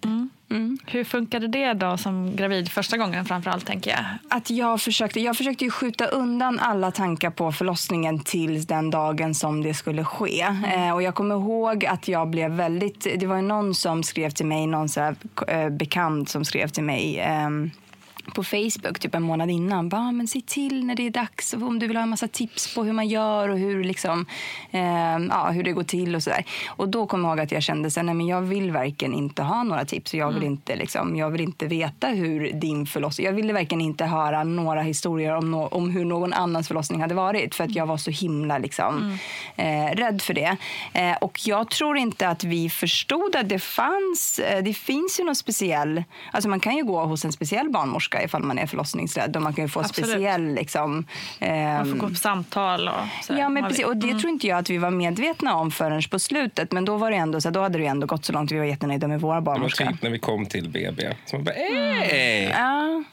[0.50, 0.78] Mm.
[0.86, 4.06] Hur funkade det då som gravid första gången framförallt tänker jag?
[4.30, 9.36] Att jag, försökte, jag försökte ju skjuta undan alla tankar på förlossningen tills den dagen
[9.36, 10.42] som det skulle ske.
[10.76, 13.08] Eh, och jag kommer ihåg att jag blev väldigt...
[13.20, 15.16] Det var någon som skrev till mig, någon så här,
[15.48, 17.72] eh, bekant som skrev till mig ehm,
[18.34, 19.90] på Facebook typ en månad innan.
[19.90, 22.76] Bara, men se till när det är dags om du vill ha en massa tips
[22.76, 24.26] på hur man gör och hur, liksom,
[24.72, 24.82] eh,
[25.30, 26.46] ja, hur det går till och sådär.
[26.68, 29.14] Och då kom jag ihåg att jag kände så här, nej, men jag vill verkligen
[29.14, 30.14] inte ha några tips.
[30.14, 33.26] Jag, vill inte, liksom, jag vill inte veta hur din förlossning...
[33.26, 37.16] Jag ville verkligen inte höra några historier om, no, om hur någon annans förlossning hade
[37.16, 37.56] varit.
[37.56, 39.18] För att jag var så himla liksom,
[39.56, 40.58] eh, rädd för det.
[40.94, 44.40] Eh, och jag tror inte att vi förstod att det fanns...
[44.40, 46.04] Eh, det finns ju någon speciell...
[46.32, 49.36] Alltså man kan ju gå hos en speciell barnmorska barnmorska ifall man är förlossningsrädd.
[49.36, 50.10] Och man kan ju få Absolut.
[50.10, 51.06] speciell liksom, Man
[51.86, 53.34] får ehm, gå på samtal och så.
[53.34, 53.86] Ja, men precis.
[53.86, 56.72] Och det tror inte jag att vi var medvetna om förrän på slutet.
[56.72, 58.52] Men då var det ändå så här, då hade det ändå gått så långt.
[58.52, 59.92] Vi var jättenöjda med våra Det var barnmorska.
[59.92, 61.14] typ när vi kom till BB.
[61.26, 62.44] Så man bara, hey!
[62.44, 63.04] Ja,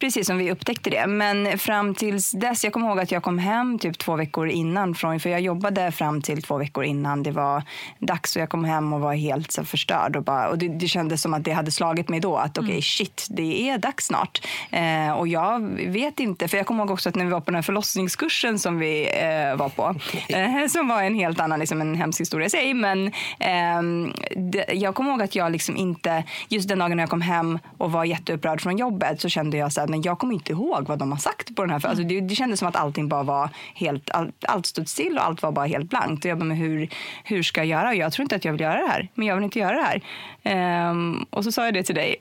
[0.00, 1.06] precis som vi upptäckte det.
[1.06, 4.94] Men fram tills dess, jag kommer ihåg att jag kom hem typ två veckor innan.
[4.94, 7.62] Från, för jag jobbade fram till två veckor innan det var
[7.98, 8.36] dags.
[8.36, 10.16] Och jag kom hem och var helt så förstörd.
[10.16, 12.36] Och, bara, och det, det kändes som att det hade slagit mig då.
[12.36, 14.35] Att okej, shit, det är dags snart.
[14.70, 17.50] Eh, och jag vet inte, för jag kommer ihåg också att när vi var på
[17.50, 19.94] den här förlossningskursen som vi eh, var på.
[20.28, 22.74] Eh, som var en helt annan, liksom en hemsk historia i sig.
[22.74, 27.10] Men ehm, det, jag kommer ihåg att jag liksom inte, just den dagen när jag
[27.10, 30.34] kom hem och var jätteupprörd från jobbet så kände jag så här, men jag kommer
[30.34, 31.78] inte ihåg vad de har sagt på den här.
[31.78, 35.18] För, alltså, det, det kändes som att allting bara var helt, all, allt stod still
[35.18, 36.24] och allt var bara helt blankt.
[36.24, 36.88] Och jag bara, men hur,
[37.24, 37.94] hur ska jag göra?
[37.94, 39.82] Jag tror inte att jag vill göra det här, men jag vill inte göra det
[39.82, 40.02] här.
[40.46, 42.16] Ehm, och så sa jag det till dig.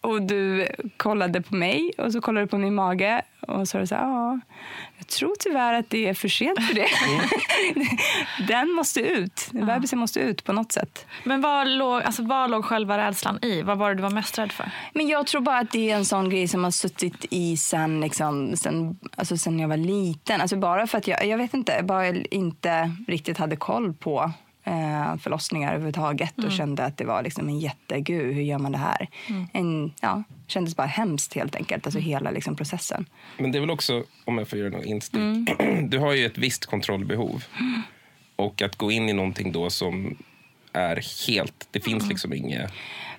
[0.00, 3.78] Och du kollade på mig och så kollade du på min mage och så sa
[3.78, 4.40] du så här, ja,
[4.98, 6.88] jag tror tyvärr att det är för sent för det.
[8.48, 9.48] Den måste ut.
[9.52, 11.06] Bebisen måste ut på något sätt.
[11.24, 13.62] Men vad låg, alltså, vad låg själva rädslan i?
[13.62, 14.70] Vad var det du var mest rädd för?
[14.94, 18.00] Men jag tror bara att det är en sån grej som har suttit i sen,
[18.00, 20.40] liksom, sen, alltså sen jag var liten.
[20.40, 24.32] Alltså bara för att jag, jag vet inte, bara inte riktigt hade koll på
[24.66, 28.78] eh, förlossningar överhuvudtaget och kände att det var liksom en jättegud, hur gör man det
[28.78, 29.08] här?
[29.52, 33.06] En, ja, kändes bara hemskt helt enkelt, alltså hela liksom, processen.
[33.38, 35.46] Men det är väl också, om jag får göra något instick, Mm.
[35.90, 37.44] du har ju ett visst kontrollbehov.
[38.36, 40.16] Och att gå in i någonting då som
[40.72, 42.72] är helt, det finns liksom inget...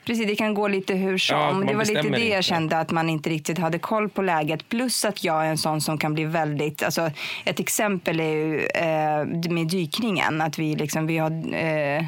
[0.07, 1.37] Precis, det kan gå lite hur som.
[1.37, 2.41] Ja, det var lite det jag inte.
[2.41, 4.69] kände, att man inte riktigt hade koll på läget.
[4.69, 6.83] Plus att jag är en sån som kan bli väldigt...
[6.83, 7.11] Alltså,
[7.45, 10.41] ett exempel är ju eh, med dykningen.
[10.41, 12.05] Att vi, liksom, vi har eh,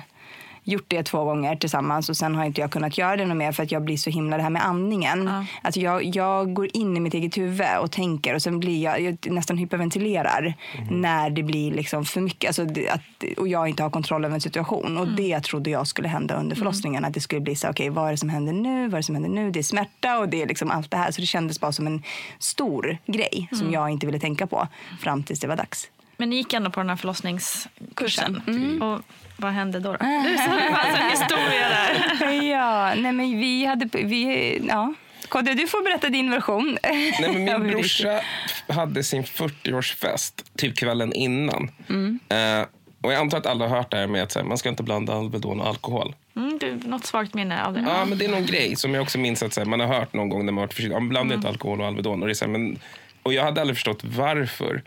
[0.72, 3.52] gjort det två gånger tillsammans och sen har inte jag kunnat göra det något mer
[3.52, 5.46] för att jag blir så himla det här med andningen.
[5.62, 9.02] Alltså jag, jag går in i mitt eget huvud och tänker och sen blir jag,
[9.02, 10.54] jag nästan hyperventilerar
[10.90, 13.02] när det blir liksom för mycket alltså det, att,
[13.38, 14.98] och jag inte har kontroll över en situation.
[14.98, 17.06] Och det trodde jag skulle hända under förlossningen.
[17.06, 18.88] Att det skulle bli så okej vad är det som händer nu?
[18.88, 19.52] Vad är det som händer nu?
[19.52, 21.12] Det är smärta och det är liksom allt det här.
[21.12, 22.04] Så det kändes bara som en
[22.40, 24.68] stor grej som jag inte ville tänka på
[25.02, 25.90] fram tills det var dags.
[26.18, 28.42] Men ni gick ändå på den här förlossningskursen.
[28.48, 28.82] Mm.
[28.82, 29.02] Och
[29.40, 29.92] vad hände då?
[29.92, 29.98] då?
[29.98, 32.32] Du sa det fanns en historia där.
[32.50, 34.94] Ja, nej men vi hade, vi, ja.
[35.30, 36.78] Kodde, du får berätta din version.
[36.84, 38.22] Nej, men min brorsa
[38.68, 41.72] hade sin 40-årsfest typ kvällen innan.
[41.90, 42.20] Mm.
[42.30, 42.66] Eh,
[43.02, 44.84] och jag antar att alla har hört det här med att här, man ska inte
[44.84, 46.16] blanda Alvedon och alkohol.
[46.36, 47.86] Mm, du, något svagt minne av det.
[47.88, 50.14] Ja, men det är någon grej som jag också minns att här, man har hört
[50.14, 50.94] någon gång när man varit förkyld.
[50.94, 51.40] Ja, man blandar Mm.
[51.40, 52.22] inte alkohol och Alvedon.
[52.22, 52.80] Och, det är så här, men,
[53.24, 54.82] och jag hade aldrig förstått varför.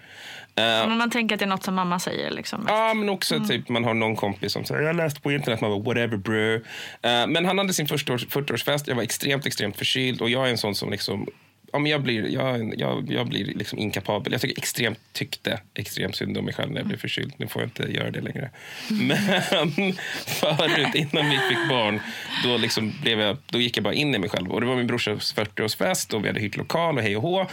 [0.54, 2.30] Eh, Men man tänker att det är något som mamma säger.
[2.30, 2.64] Liksom.
[2.68, 5.70] Ja, men också typ man har någon kompis som säger jag läste på internet, man
[5.70, 6.54] bara whatever bro.
[6.54, 10.50] Eh, men han hade sin 40-års 40-årsfest, jag var extremt, extremt förkyld och jag är
[10.50, 11.26] en sån som liksom
[11.72, 14.32] Ja, men jag blir, jag, jag, jag blir liksom inkapabel.
[14.32, 17.32] Jag tycker extremt, tyckte extremt synd om mig själv när jag blev förkyld.
[17.36, 18.50] Nu får jag inte göra det längre.
[18.90, 19.92] Men
[20.26, 22.00] förut, innan vi fick barn,
[22.44, 24.52] då, liksom blev jag, då gick jag bara in i mig själv.
[24.52, 27.46] Och Det var min brorsas 40-årsfest och vi hade hyrt lokal och hej och hå.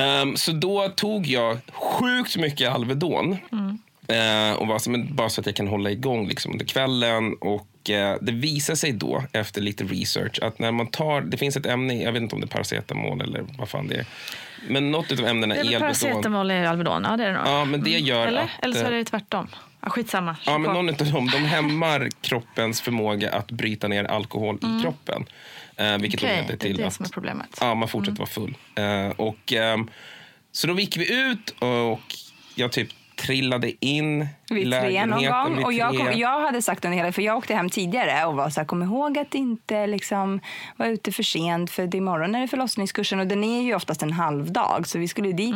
[0.00, 3.36] Ehm, så då tog jag sjukt mycket Alvedon.
[4.08, 7.34] Eh, och var så, men bara så att jag kan hålla igång liksom, under kvällen.
[7.40, 11.20] Och eh, Det visar sig då, efter lite research, att när man tar...
[11.20, 13.94] Det finns ett ämne, jag vet inte om det är paracetamol eller vad fan det
[13.94, 14.06] är.
[14.68, 15.80] Men något av ämnena Det är Alvedon...
[15.80, 17.06] paracetamol i Alvedon?
[17.10, 17.46] Ja, det är det nog.
[17.46, 18.40] Ja, men det gör Eller?
[18.42, 18.48] att...
[18.62, 19.48] Eller så eh, är det tvärtom.
[19.80, 20.36] Ja, skitsamma.
[20.46, 25.24] Ja, men någon av dem de hämmar kroppens förmåga att bryta ner alkohol i kroppen.
[25.76, 26.32] Eh, vilket Mm.
[26.32, 27.58] Okej, leder det är till det att som är problemet.
[27.60, 28.56] Ja, man fortsätter vara full.
[28.74, 29.90] Eh, och, ehm,
[30.52, 32.00] så då gick vi ut och
[32.54, 35.56] jag typ trillade in i Vid tre någon lägenheten gång.
[35.56, 38.34] vid Och jag, kom, jag hade sagt under hela, för jag åkte hem tidigare och
[38.34, 40.40] var så här, kom ihåg att inte liksom
[40.76, 44.02] vara ute för sent för det imorgon är det förlossningskursen och den är ju oftast
[44.02, 45.54] en halvdag så vi skulle dit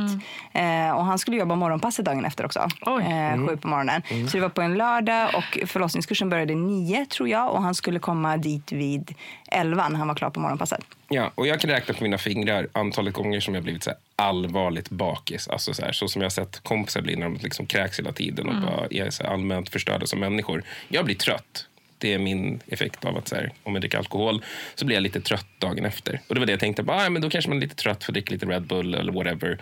[0.52, 2.68] eh, och han skulle jobba morgonpasset dagen efter också.
[2.80, 3.02] Oj.
[3.02, 4.02] Eh, Sju på morgonen.
[4.28, 7.98] Så det var på en lördag och förlossningskursen började nio tror jag och han skulle
[7.98, 9.14] komma dit vid
[9.50, 10.84] elva när han var klar på morgonpasset.
[11.08, 14.90] Ja, och jag kan räkna på mina fingrar antalet gånger som jag blivit så allvarligt
[14.90, 15.48] bakis.
[15.48, 18.12] Alltså så, här, så som jag har sett kompisar bli när de liksom kräks hela
[18.12, 20.64] tiden och bara är så allmänt förstörda som människor.
[20.88, 21.66] Jag blir trött.
[21.98, 25.02] Det är min effekt av att så här, om jag dricker alkohol så blir jag
[25.02, 26.20] lite trött dagen efter.
[26.28, 28.04] Och det var det jag tänkte, bara, ah, men då kanske man är lite trött
[28.04, 29.58] för att dricka lite Red Bull eller whatever.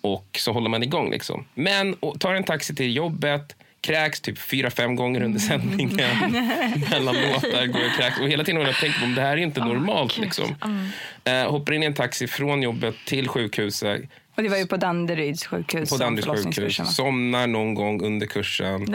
[0.00, 1.44] Och så håller man igång liksom.
[1.54, 5.96] Men och, tar en taxi till jobbet, kräks typ fyra, fem gånger under sändningen.
[6.90, 8.20] Mellan låtar går jag kräks.
[8.20, 10.18] Och hela tiden har jag tänkt på om det här är inte normalt.
[10.18, 10.56] Liksom.
[11.24, 14.02] Eh, hoppar in i en taxi från jobbet till sjukhuset.
[14.36, 16.96] Och det var ju på Danderyds sjukhus På Danderyds sjukhus.
[16.96, 18.94] Somnar någon gång under kursen.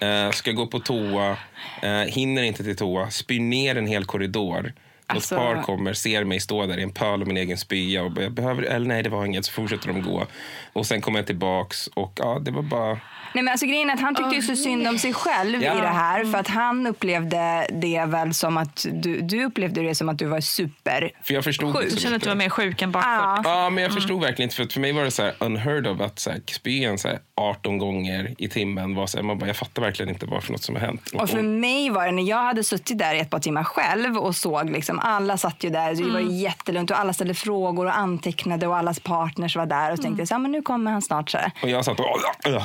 [0.00, 1.36] Eh, ska gå på toa.
[1.82, 3.10] Eh, hinner inte till toa.
[3.10, 4.72] Spyr ner en hel korridor.
[5.06, 8.02] Alltså- Något par kommer, ser mig stå där i en pöl och min egen spya
[8.02, 10.26] och jag behöver, eller nej det var inget, så fortsätter de gå.
[10.72, 12.98] Och sen kommer jag tillbaks och ja, det var bara...
[13.34, 15.78] Nej, men alltså, grejen är att han tyckte ju så synd om sig själv Ja.
[15.78, 16.24] i det här.
[16.24, 20.26] För att han upplevde det väl som att du, du upplevde det som att du
[20.26, 21.84] var super För jag förstod Sjuk.
[21.84, 23.12] Du så känner att du var mer sjuk än bakfull?
[23.12, 23.42] Ja.
[23.44, 24.56] Ja, men jag förstod verkligen inte.
[24.56, 27.08] För, för mig var det så här unheard of att så här, spy en så
[27.08, 28.94] här 18 gånger i timmen.
[28.94, 31.10] Var så här, man bara, jag fattar verkligen inte vad för något som har hänt.
[31.14, 34.18] Och för mig var det när jag hade suttit där i ett par timmar själv
[34.18, 37.86] och såg liksom, alla satt ju där, det var ju jättelugnt och alla ställde frågor
[37.86, 40.62] och antecknade och allas partners var där och så tänkte jag så här, men nu
[40.62, 41.50] kommer han snart så här.
[41.62, 42.06] och jag satt och...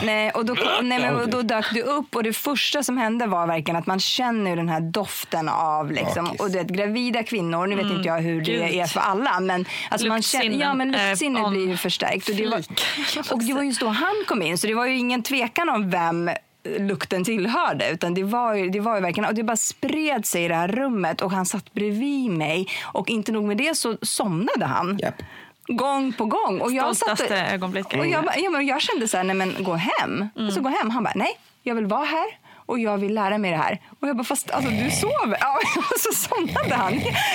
[0.03, 3.47] Nej, och då, nej, men, då dök du upp och det första som hände var
[3.47, 7.85] verkligen att man känner den här doften av liksom, och det, gravida kvinnor, nu vet
[7.85, 8.59] inte jag hur Gud.
[8.59, 12.29] det är för alla men alltså man känner, ja, men luktsinnet on blir ju förstärkt.
[12.29, 12.57] Och det, var,
[13.33, 15.89] och det var just då han kom in så det var ju ingen tvekan om
[15.89, 16.29] vem
[16.79, 20.45] lukten tillhörde utan det var ju, det var ju verkligen och det bara spred sig
[20.45, 23.97] i det här rummet och han satt bredvid mig och inte nog med det så
[24.01, 24.97] somnade han.
[25.01, 25.21] Japp.
[25.67, 26.61] Gång på gång.
[26.61, 27.99] Och jag, satt, Stoltaste ögonblicket.
[27.99, 30.27] och jag, bara- ja, men jag kände så här, nej men gå hem.
[30.35, 30.89] Alltså gå hem.
[30.89, 32.25] Han bara, nej, jag vill vara här
[32.67, 33.81] och jag vill lära mig det här.
[34.01, 35.37] Och jag bara, fast alltså du sover.
[35.41, 36.93] Ja, och så somnade han.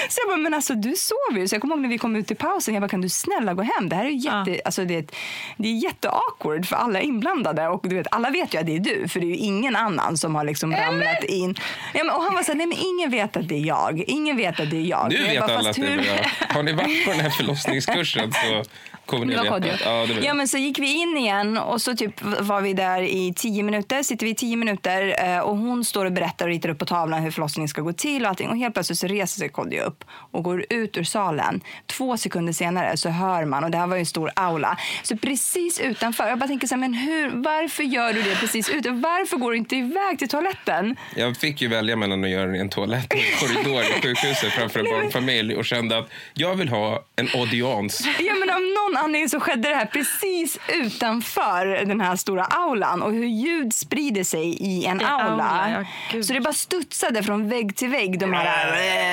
[0.09, 1.49] Så jag bara, men alltså du sover ju.
[1.49, 3.55] Så jag kommer ihåg när vi kom ut i pausen, jag bara, kan du snälla
[3.55, 3.89] gå hem?
[3.89, 5.15] Det här är jätte, alltså, det är, ett-
[5.57, 7.69] det är jätteawkward för alla inblandade.
[7.69, 9.77] Och du vet, alla vet ju att det är du, för det är ju ingen
[9.77, 11.55] annan som har liksom ramlat in.
[11.95, 14.05] Ja, men, och han var så här, nej men ingen vet att det är jag.
[14.07, 15.07] Ingen vet att det är jag.
[15.11, 16.05] Nu Jag vet bara, alla "Fast att det är hur?"
[16.49, 16.55] jag.
[16.55, 18.65] Har ni varit på den här förlossningskursen så
[19.25, 22.61] ni Det Ja, det Ja, men så gick vi in igen och så typ var
[22.61, 24.03] vi där i tio minuter.
[24.03, 26.87] Sitter vi i tio minuter eh, och hon står och berättar och ritar upp på
[26.87, 28.49] tavlan hur förlossningen ska gå till och allting.
[28.49, 31.61] Och helt plötsligt så reser sig Kodjo upp och går ut ur salen.
[31.87, 35.17] Två sekunder senare så hör man, och det här var ju en stor aula, så
[35.17, 36.29] precis utanför.
[36.29, 38.91] Jag bara tänker så här, men hur, varför gör du det precis ute?
[38.91, 40.97] Varför går du inte iväg till toaletten?
[41.17, 44.81] Jag fick ju välja mellan att göra en toalett och en korridor i sjukhuset framför
[44.81, 48.07] en barnfamilj och kände att jag vill ha en audiens.
[48.19, 53.03] Ja, men av någon anledning så skedde det här precis utanför den här stora aulan
[53.03, 55.25] och hur ljud sprider sig i en I aula.
[55.25, 58.19] aula, ja, så det bara studsade från vägg till vägg.
[58.19, 59.07] De här,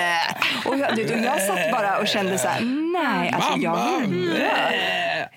[0.65, 2.61] och, jag, du vet, och jag satt bara och kände så här,
[2.93, 4.39] nej, alltså jag vill.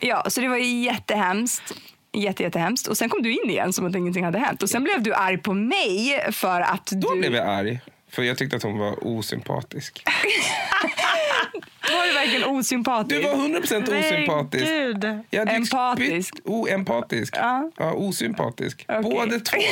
[0.00, 1.74] Ja, så det var ju jättehemskt.
[2.12, 2.87] Jätte, jättehemskt.
[2.87, 4.62] Och sen kom du in igen som att ingenting hade hänt.
[4.62, 7.18] Och sen blev du arg på mig för att Då du...
[7.18, 7.81] blev jag arg.
[8.12, 10.03] För jag tyckte att hon var osympatisk.
[11.92, 13.22] Var du verkligen osympatisk.
[13.22, 14.64] Du var 100% osympatisk.
[14.66, 15.18] Gud.
[15.31, 16.35] Jag Empatisk.
[16.44, 17.37] Oempatisk.
[17.37, 17.70] Ja.
[17.77, 18.85] Ja, osympatisk.
[18.88, 19.03] Okej.
[19.03, 19.59] Båda två.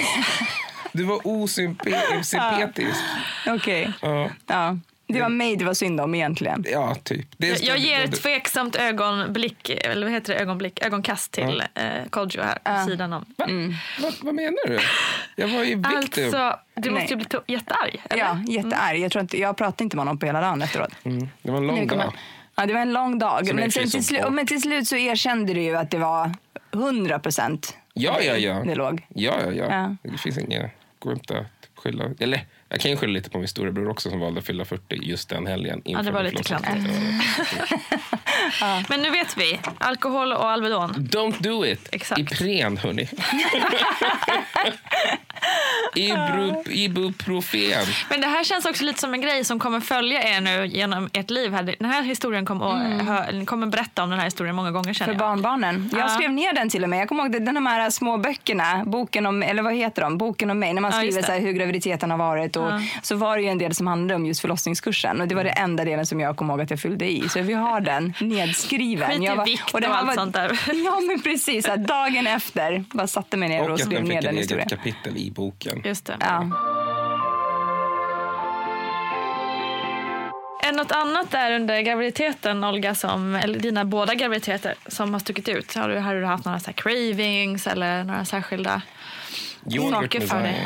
[0.93, 2.99] Du var osympetisk.
[3.47, 3.93] Okej.
[4.03, 4.31] Ja.
[4.47, 4.79] Ja.
[5.13, 6.65] Det var mig det var synd om egentligen.
[6.73, 7.27] ja, typ.
[7.37, 11.85] Det Jag, jag ger ett tveksamt ögonblick, eller vad heter det, ögonblick, ögonkast till eh,
[12.11, 13.25] Kodjo här på sidan om.
[13.37, 13.47] Va?
[14.03, 14.79] Vad, vad menar du?
[15.37, 16.25] Jag var ju victim.
[16.25, 17.25] Alltså, du måste Nej.
[17.25, 18.03] ju bli jättearg.
[18.11, 18.23] Eller?
[18.25, 18.99] Ja, jättearg.
[18.99, 20.91] Jag, tror inte, jag pratade inte med honom på hela dagen efteråt.
[21.05, 21.29] Mm.
[21.43, 22.13] Det var en lång dag.
[22.55, 23.55] Ja, det var en lång dag.
[23.55, 26.33] Men, sen till, slu- men till slut så erkände du ju att det var
[26.73, 28.63] 100 procent Ja, ja, ja.
[28.67, 29.07] det låg.
[29.09, 29.65] Ja, ja, ja.
[29.71, 30.11] Ja.
[30.11, 30.39] Det finns.
[30.99, 31.47] Går inte att
[31.83, 32.05] skylla...
[32.21, 34.83] Eller, jag kan ju skylla lite på min storebror också som valde att fylla 40
[35.03, 35.83] just den helgen.
[35.85, 37.21] inför det var lite förlossning.
[38.89, 39.61] Men nu vet vi.
[39.79, 40.91] Alkohol och Alvedon.
[40.91, 41.89] Don't do it!
[41.93, 42.21] Exakt.
[42.21, 43.09] Ipren, hörni.
[45.95, 47.87] Ibru, ibuprofen.
[48.11, 51.11] Men det här känns också lite som en grej som kommer följa er nu genom
[51.13, 51.53] ert liv.
[51.53, 51.75] Här.
[51.79, 52.67] Den här historien kommer,
[53.01, 55.29] att, hö, ni kommer berätta om den här historien många gånger känner För jag.
[55.31, 55.91] barnbarnen.
[55.93, 56.09] Jag Ja.
[56.09, 57.01] skrev ner den till och med.
[57.01, 60.19] Jag kommer ihåg det, den de här små böckerna, boken om, eller vad heter de?
[60.19, 60.73] Boken om mig.
[60.73, 62.57] När man Ja, skriver just så här, hur graviditeten har varit.
[62.61, 62.81] Och Ja.
[63.03, 65.21] Så var det ju en del som handlade om just förlossningskursen.
[65.21, 67.29] Och det var det enda delen som jag kommer ihåg att jag fyllde i.
[67.29, 69.11] Så vi har den nedskriven.
[69.11, 70.61] Skit i jag vikt det och här allt var- sånt där.
[70.85, 71.69] Ja men precis.
[71.69, 74.41] Att dagen efter bara satte mig ner och, Och skrev den ner fick den ett
[74.41, 74.69] historien.
[74.69, 75.83] eget kapitel i boken.
[75.85, 76.17] Just det.
[76.21, 76.51] Ja.
[80.63, 85.49] Är något annat där under graviditeten, Olga, som, eller dina båda graviditeter, som har stuckit
[85.49, 85.75] ut?
[85.75, 88.83] Har du, har du haft några så här cravings eller några särskilda
[89.91, 90.61] saker för dig?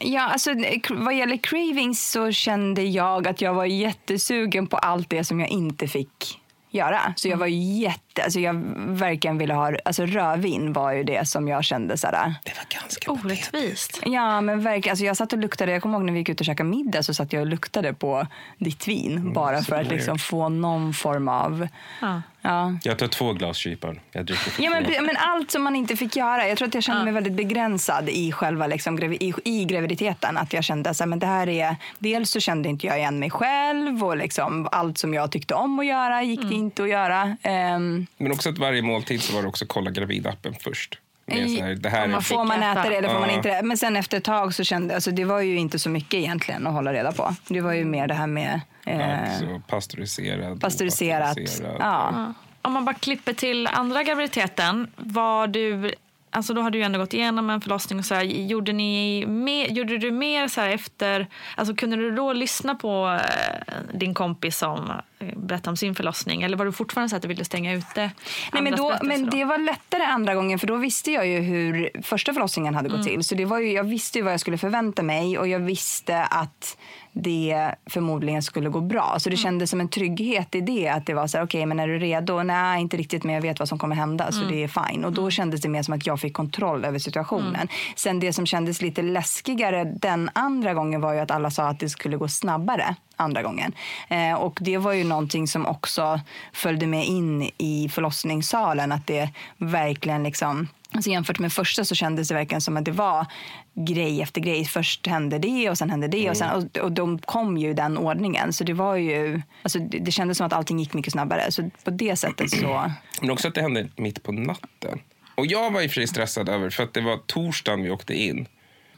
[0.00, 0.50] Ja, alltså,
[0.90, 5.48] vad gäller cravings så kände jag att jag var jättesugen på allt det som jag
[5.48, 6.40] inte fick
[6.72, 7.00] göra.
[7.16, 11.48] Så jag var jätte, alltså jag verkligen ville ha, alltså rödvin var ju det som
[11.48, 12.34] jag kände sådär.
[12.44, 14.00] Det var ganska Orättvist.
[14.06, 16.40] Ja men verkligen, alltså jag satt och luktade, jag kommer ihåg när vi gick ut
[16.40, 18.26] och käkade middag så satt jag och luktade på
[18.58, 19.32] ditt vin.
[19.32, 19.92] bara för att weird.
[19.92, 21.68] liksom få någon form av,
[22.00, 22.22] Ja.
[22.42, 22.78] Ja.
[22.82, 24.00] Jag tar två glas kyparen.
[24.12, 26.48] Jag dricker Ja, men, men allt som man inte fick göra.
[26.48, 30.36] Jag tror att jag kände mig väldigt begränsad i själva liksom, i, i graviditeten.
[30.36, 33.18] Att jag kände så här, men det här är, dels så kände inte jag igen
[33.18, 36.88] mig själv och liksom, allt som jag tyckte om att göra gick det inte att
[36.88, 37.36] göra.
[37.42, 40.98] Ehm, Men också att varje måltid så var det också kolla gravidappen först.
[41.30, 43.62] Här, det här man får man äta det eller får man inte det?
[43.62, 46.66] Men sen efter ett tag så kände alltså det var ju inte så mycket egentligen
[46.66, 47.34] att hålla reda på.
[47.48, 50.56] Det var ju mer det här med eh, Alltså, pasteuriserat.
[50.56, 51.38] opastöriserad.
[51.78, 52.34] Ja.
[52.62, 54.90] Om man bara klipper till andra graviditeten.
[54.96, 55.94] Var du,
[56.30, 57.98] alltså då har du ju ändå gått igenom en förlossning.
[57.98, 61.26] Och så här, gjorde, ni mer, gjorde du mer så efter...
[61.56, 66.42] Alltså kunde du då lyssna på eh, din kompis som eh, berättade om sin förlossning?
[66.42, 68.10] Eller var du fortfarande så att du ville stänga ute
[68.52, 69.30] Nej, men, då, men då?
[69.30, 73.06] det var lättare andra gången för då visste jag ju hur första förlossningen hade gått
[73.06, 73.24] till.
[73.24, 76.24] Så det var ju, jag visste ju vad jag skulle förvänta mig och jag visste
[76.24, 76.76] att
[77.12, 79.16] det förmodligen skulle gå bra.
[79.18, 80.88] Så det kändes som en trygghet i det.
[80.88, 82.42] Att det var så här, okej men är du redo?
[82.42, 85.04] Nej, inte riktigt men jag vet vad som kommer hända så det är fine.
[85.04, 87.68] Och då kändes det mer som att jag fick kontroll över situationen.
[87.96, 91.80] Sen det som kändes lite läskigare den andra gången var ju att alla sa att
[91.80, 93.72] det skulle gå snabbare andra gången.
[94.08, 96.20] Eh, och det var ju någonting som också
[96.52, 98.92] följde med in i förlossningssalen.
[98.92, 102.90] Att det verkligen liksom Alltså jämfört med första så kändes det verkligen som att det
[102.90, 103.26] var
[103.74, 104.64] grej efter grej.
[104.64, 107.74] Först hände det och sen hände det och, sen, och, och de kom ju i
[107.74, 108.52] den ordningen.
[108.52, 111.52] Så det var ju, alltså det, det kändes som att allting gick mycket snabbare.
[111.52, 112.90] Så på det sättet så...
[113.20, 115.00] Men också att det hände mitt på natten.
[115.34, 117.90] Och jag var i och för sig stressad över, för att det var torsdagen vi
[117.90, 118.46] åkte in.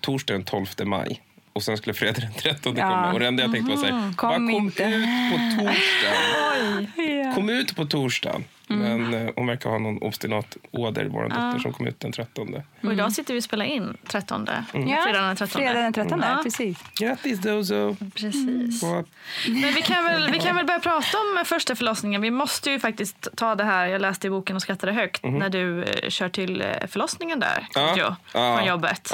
[0.00, 1.20] Torsdagen den 12 maj.
[1.52, 2.82] Och sen skulle fredag den 13 Ja.
[2.90, 3.12] komma.
[3.12, 4.84] Och det enda jag tänkte var så här, Kom bara kom inte.
[4.84, 7.34] ut på torsdagen.
[7.34, 8.44] Kom ut på torsdagen.
[8.66, 12.54] Men eh, hon verkar ha någon obstinat åder, vår dotter, som kom ut den 13.
[12.82, 14.48] Och idag sitter vi och spelar in 13.
[14.48, 15.48] Ja, Fredagen den 13.
[15.60, 16.40] Fredag den 13, Ja.
[16.44, 16.78] precis.
[17.00, 17.96] Grattis Dozo!
[18.14, 18.82] Precis.
[18.82, 19.08] Och-
[19.48, 22.20] Men vi kan, väl, vi kan väl börja prata om första förlossningen.
[22.22, 25.48] Vi måste ju faktiskt ta det här, jag läste i boken och skrattade högt, när
[25.48, 27.94] du eh, kör till eh, förlossningen där, Ja.
[27.98, 28.56] Jo, Ja.
[28.56, 29.10] från jobbet.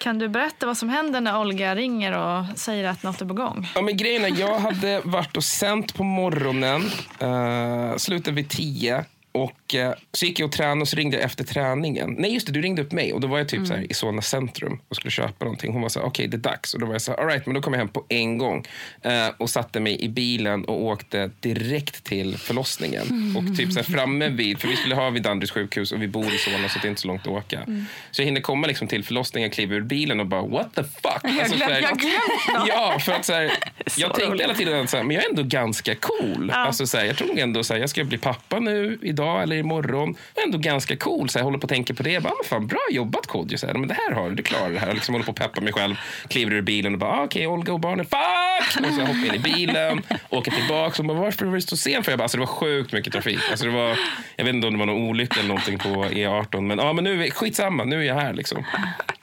[0.00, 3.34] Kan du berätta vad som händer när Olga ringer och säger att något är på
[3.34, 3.68] gång?
[3.74, 6.82] Ja, men grejen är, jag hade varit och sänt på morgonen,
[7.18, 9.04] eh, uh, slutade vid tio.
[9.32, 12.14] Och eh, så gick jag och tränade och så ringde jag efter träningen.
[12.18, 13.94] Nej just det, du ringde upp mig och då var jag typ så här, i
[13.94, 15.72] Solna centrum och skulle köpa någonting.
[15.72, 16.74] Hon var så här, okej det är dags.
[16.74, 18.38] Och då var jag så här, all right, men då kom jag hem på en
[18.38, 18.64] gång.
[19.02, 23.36] Eh, och satte mig i bilen och åkte direkt till förlossningen.
[23.36, 26.08] Och typ så här framme vid, för vi skulle ha vid Danderyds sjukhus och vi
[26.08, 27.60] bor i Solna så det är inte så långt att åka.
[28.10, 31.24] Så jag hinner komma liksom till förlossningen, kliva ur bilen och bara what the fuck.
[31.24, 33.42] Alltså, så här- jag glömde Ja, för att så här,
[33.96, 34.42] jag tänkte roligt.
[34.42, 36.50] hela tiden att så men jag är ändå ganska cool.
[36.50, 40.14] Alltså, så jag tror ändå så jag ska bli pappa nu idag eller imorgon.
[40.44, 41.28] Ändå ganska cool.
[41.28, 42.10] Så jag håller på att tänka på det.
[42.10, 43.58] Jag bara, men fan, bra jobbat Kodjo.
[43.58, 44.86] Så här, men det här har du, du klarar det här.
[44.86, 45.94] Jag liksom håller på att peppa mig själv.
[46.28, 48.86] Kliver ur bilen och bara, ah, okej Olga och barnen, fuck!
[48.86, 51.76] Och så hoppar jag in i bilen, åker tillbaka och bara, varför var du så
[51.76, 52.12] sen för?
[52.12, 53.38] Jag bara, alltså, det var sjukt mycket trafik.
[53.50, 53.98] Alltså, det var,
[54.36, 56.60] jag vet inte om det var någon olycka eller någonting på E18.
[56.60, 58.64] Men, ja, men nu, är- skitsamma, nu är jag här liksom.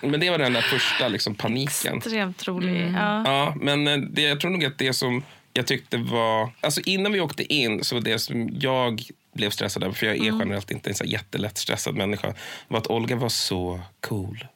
[0.02, 1.98] Men det var den där första liksom, paniken.
[1.98, 2.92] Extremt rolig.
[2.96, 3.24] Ja.
[3.26, 5.24] Ja, men eh, det, jag tror nog att det som
[5.54, 6.50] jag tyckte var...
[6.62, 9.02] Alltså innan vi åkte in så var det som jag
[9.38, 12.34] blev stressad över, för jag är generellt inte en så jättelätt stressad människa,
[12.68, 14.48] var att Olga var så cool.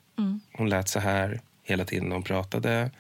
[0.54, 2.92] Hon lät så här hela tiden när hon pratade.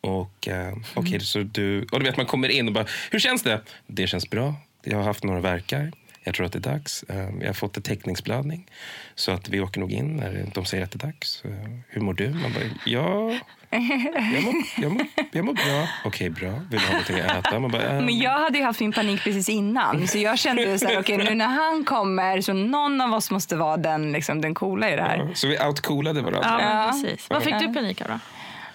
[0.00, 1.82] Och eh, okej, så du...
[1.92, 3.60] Och du vet, man kommer in och bara, hur känns det?
[3.86, 4.54] Det känns bra.
[4.84, 5.92] Jag har haft några verkar.
[6.24, 7.02] Jag tror att det är dags.
[7.08, 8.66] Eh, Jag har fått en täckningsblödning.
[9.14, 11.42] Så att vi åker nog in när de säger att det är dags.
[11.44, 11.50] Eh,
[11.88, 12.28] Hur mår du?
[12.30, 13.38] Man bara, ja,
[13.70, 15.88] jag mår, jag mår, jag mår bra.
[16.04, 16.50] Okej, bra.
[16.50, 17.58] Vill du ha någonting att äta?
[17.60, 18.00] Man bara, äh.
[18.04, 20.08] Men jag hade ju haft min panik precis innan.
[20.08, 23.56] Så jag kände så här, okej nu när han kommer så någon av oss måste
[23.56, 25.28] vara den, liksom, den coola i det här.
[25.34, 26.40] Så vi outcoolade varandra.
[26.60, 26.90] Ja, Ja.
[26.92, 27.26] precis.
[27.30, 28.18] Vad fick du panik av då?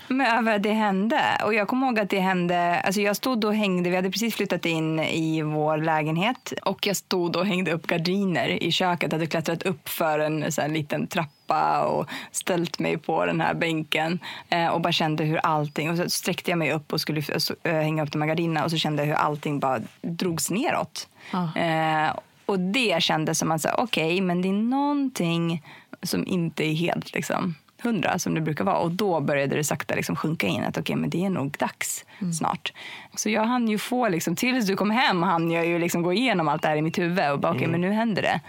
[0.07, 1.37] Men över det hände.
[1.43, 4.35] Och jag kommer ihåg att det hände, alltså jag stod och hängde, vi hade precis
[4.35, 9.27] flyttat in i vår lägenhet och jag stod och hängde upp gardiner i köket, hade
[9.27, 14.67] klättrat upp för en så liten trappa och ställt mig på den här bänken eh,
[14.67, 17.73] och bara kände hur allting, och så sträckte jag mig upp och skulle så, eh,
[17.73, 21.07] hänga upp de här gardinerna och så kände jag hur allting bara drogs neråt.
[21.55, 25.63] Eh, och det kändes som att okej, men det är någonting
[26.03, 28.77] som inte är helt liksom hundra som det brukar vara.
[28.77, 32.05] Och då började det sakta liksom sjunka in att okej, men det är nog dags
[32.39, 32.73] snart.
[33.15, 36.13] Så jag hann ju få, liksom, tills du kom hem, hann jag ju liksom gå
[36.13, 38.41] igenom allt det här i mitt huvud och bara okej, men nu händer det.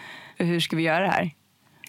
[0.45, 1.31] Hur ska vi göra det här?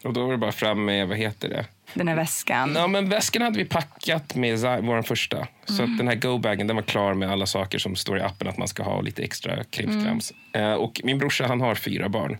[0.04, 1.66] Och då var det bara fram med, vad heter det?
[1.94, 2.74] Den här väskan.
[2.76, 5.48] Ja, men väskan hade vi packat med vår första.
[5.66, 8.48] Så att den här go-bagen den var klar med alla saker som står i appen
[8.48, 10.34] att man ska ha och lite extra krimskrams.
[10.54, 12.38] Eh, och min brorsa han har fyra barn.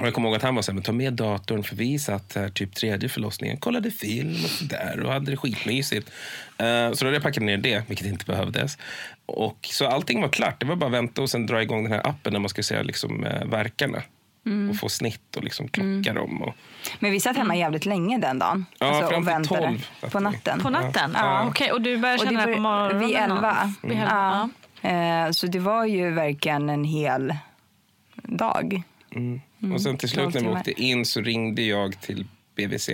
[0.00, 1.98] Och jag kommer ihåg att han var så här, men ta med datorn för vi
[1.98, 6.10] satt här typ tredje förlossningen, kollade film och sådär och hade det skitmysigt.
[6.58, 8.78] Eh, så då hade jag packat ner det, vilket inte behövdes.
[9.26, 11.92] Och så allting var klart, det var bara att vänta och sen dra igång den
[11.92, 14.02] här appen när man ska se liksom, eh, verkarna.
[14.70, 16.42] Och få snitt och liksom klocka dem.
[16.42, 16.54] Och,
[16.98, 18.66] Men vi satt hemma jävligt länge den dagen.
[18.78, 20.60] Ja, Alltså, fram och till väntade 12 satt På natten.
[20.60, 21.10] På natten?
[21.14, 21.46] Ja.
[21.48, 22.98] Okej, och du började känna det på morgonen?
[22.98, 23.72] Vid elva.
[23.82, 24.50] Elva.
[24.82, 24.88] Ja.
[24.90, 27.34] Eh, Så det var ju verkligen en hel
[28.22, 28.82] dag.
[29.74, 32.90] Och sen till slut när vi 12 åkte in så ringde jag till BVC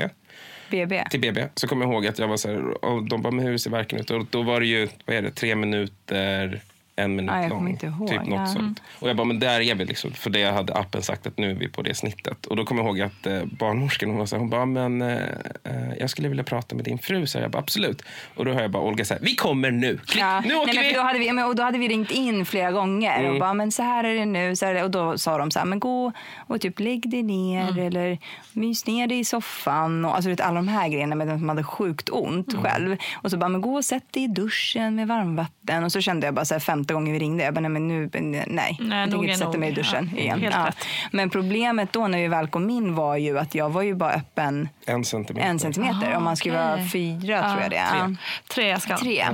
[0.70, 1.04] BB.
[1.10, 1.48] till BB.
[1.54, 3.70] Så kommer jag ihåg att jag var så här, och de bara, men hur ser
[3.70, 4.10] verken ut?
[4.10, 6.60] Och då var det ju, vad är det, tre minuter,
[6.96, 7.58] en minut jag lång.
[7.58, 8.46] kommer inte ihåg, Typ något ja.
[8.46, 8.82] sånt.
[9.00, 10.12] Och jag bara, men där är vi liksom.
[10.12, 12.46] För det hade appen sagt att nu är vi på det snittet.
[12.46, 15.02] Och då kommer jag ihåg att eh, barnmorskan, hon var så här, hon bara, men
[15.02, 15.16] eh,
[15.64, 17.26] eh, jag skulle vilja prata med din fru.
[17.26, 18.02] Så jag bara, absolut.
[18.34, 19.98] Och då hör jag bara Olga här, vi kommer nu.
[20.06, 20.40] Klick, Ja.
[20.46, 20.94] nu åker Nej, vi.
[20.94, 23.32] Då hade vi, men, och då hade vi ringt in flera gånger Mm.
[23.32, 24.56] och bara, men så här är det nu.
[24.56, 24.84] Så här.
[24.84, 26.12] Och då sa de så här, men gå
[26.46, 27.86] och typ lägg dig ner Mm.
[27.86, 28.18] eller
[28.52, 30.04] mys ner dig i soffan.
[30.04, 32.64] Och, alltså, vet, alla de här grejerna med att man hade sjukt ont Mm.
[32.64, 32.96] själv.
[33.14, 35.84] Och så bara, men gå och sätt dig i duschen med varmvatten.
[35.84, 37.88] Och så kände jag bara så här, femte gången vi ringde, jag bara, nej men
[37.88, 40.42] nu, nej, Nej, jag tänker inte sätta mig i duschen Ja, igen.
[40.42, 40.70] Ja.
[41.12, 44.12] Men problemet då när vi väl kom in var ju att jag var ju bara
[44.12, 45.48] öppen En centimeter.
[45.48, 46.14] en centimeter.
[46.16, 46.76] Om man skulle okej.
[46.76, 47.90] vara fyra tror jag det är.
[47.90, 47.98] Tre.
[47.98, 48.16] Ja.
[48.54, 49.24] Tre ska Tre.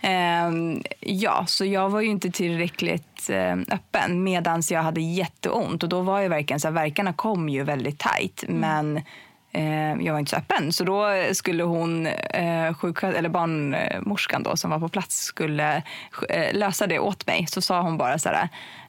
[0.00, 5.82] Ehm, ja, så jag var ju inte tillräckligt eh, öppen medan jag hade jätteont.
[5.82, 8.44] Och då var ju verkligen så här, verkarna kom ju väldigt tajt.
[8.48, 9.02] Men eh,
[10.00, 10.72] jag var inte så öppen.
[10.72, 15.82] Så då skulle hon, eh, sjuksköt- eller barnmorskan då, som var på plats, skulle
[16.28, 17.46] eh, lösa det åt mig.
[17.46, 18.48] Så sa hon bara så här,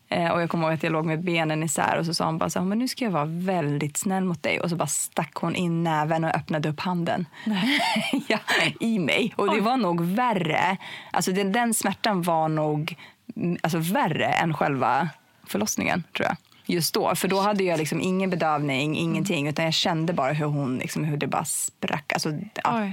[0.10, 2.38] eh, och jag kommer ihåg att jag låg med benen isär och så sa hon
[2.38, 4.60] bara så här, men nu ska jag vara väldigt snäll mot dig.
[4.60, 7.26] Och så bara stack hon in näven och öppnade upp handen
[8.28, 8.40] ja,
[8.80, 9.34] i mig.
[9.38, 10.78] Och det var nog värre.
[11.12, 12.96] Alltså den, den smärtan var nog
[13.36, 15.10] mm, alltså, värre än själva
[15.48, 16.38] förlossningen tror jag.
[16.66, 17.16] Just då.
[17.16, 19.48] För då hade jag liksom ingen bedövning, ingenting.
[19.48, 22.14] Utan jag kände bara hur, hon, liksom, hur det bara sprack.
[22.14, 22.30] Alltså,
[22.64, 22.84] ja.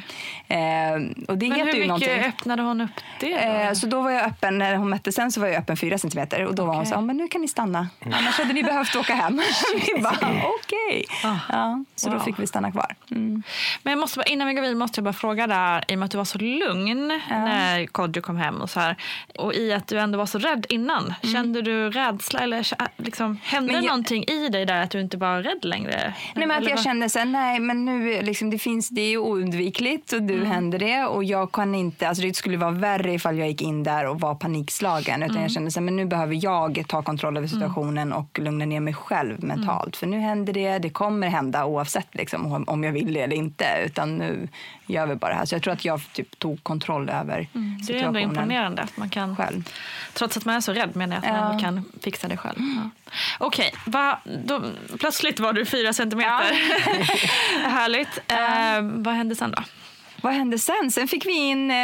[0.49, 0.93] Eh,
[1.29, 2.11] och det Men heter hur ju mycket någonting.
[2.21, 2.91] öppnade hon upp
[3.21, 3.31] det?
[3.35, 3.37] Då?
[3.39, 5.99] Eh, så då var jag öppen, när hon mätte sen så var jag öppen 4
[5.99, 6.45] centimeter.
[6.45, 7.89] Och då var hon så men nu kan ni stanna.
[8.05, 9.41] Annars hade ni behövt åka hem.
[9.97, 11.05] vi bara, okej.
[11.23, 12.19] Ja, så Wow.
[12.19, 12.95] då fick vi stanna kvar.
[13.11, 13.43] Mm.
[13.83, 15.99] Men jag måste bara, innan vi går vidare måste jag bara fråga där, i och
[15.99, 18.97] med att du var så lugn när Kodjo kom hem och så här,
[19.39, 21.15] och i att du ändå var så rädd innan.
[21.33, 22.67] Kände du rädsla eller
[22.97, 23.77] liksom, hände Mm.
[23.81, 26.15] Men jag- någonting i dig där att du inte var rädd längre?
[26.35, 26.85] Nej, men att jag vad?
[26.85, 30.79] kände så här, nej men nu liksom, det finns, det är oundvikligt och nu händer
[30.79, 34.07] det och jag kan inte, alltså det skulle vara värre ifall jag gick in där
[34.07, 37.47] och var panikslagen utan jag kände så här, men nu behöver jag ta kontroll över
[37.47, 42.09] situationen och lugna ner mig själv mentalt för nu händer det, det kommer hända oavsett
[42.15, 44.49] liksom, om- jag vill det eller inte utan nu
[44.87, 45.45] gör vi bara det här.
[45.45, 48.97] Så jag tror att jag typ tog kontroll över Det är ändå situationen imponerande att
[48.97, 49.69] man kan, själv.
[50.15, 51.59] trots att man är så rädd menar jag, att man Ja.
[51.61, 52.57] kan fixa det själv.
[52.59, 52.91] Ja.
[53.49, 53.75] Okej,
[54.45, 54.63] då,
[54.99, 56.53] plötsligt var du fyra centimeter.
[57.69, 58.19] Härligt.
[58.29, 59.63] Eh, vad hände sen då?
[60.23, 60.91] Vad hände sen?
[60.91, 61.77] Sen fick vi in eh,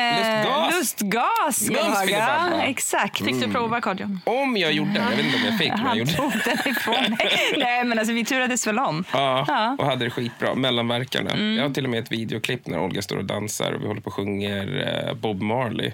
[0.79, 1.69] Lustgas.
[1.71, 2.53] lustgas.
[2.63, 3.25] Exakt.
[3.25, 4.09] Fick du prova Kodjo?
[4.25, 6.13] Om jag gjorde, jag vet inte om jag fick, men jag Han gjorde.
[6.13, 7.31] tog den ifrån mig.
[7.59, 9.05] Nej, men alltså vi turades väl om.
[9.13, 9.65] Ja, Ja.
[9.65, 9.77] Mm.
[9.79, 10.55] och hade det skitbra.
[10.55, 11.37] Mellanverkarna.
[11.57, 14.01] Jag har till och med ett videoklipp när Olga står och dansar och vi håller
[14.01, 15.93] på och sjunger eh, Bob Marley.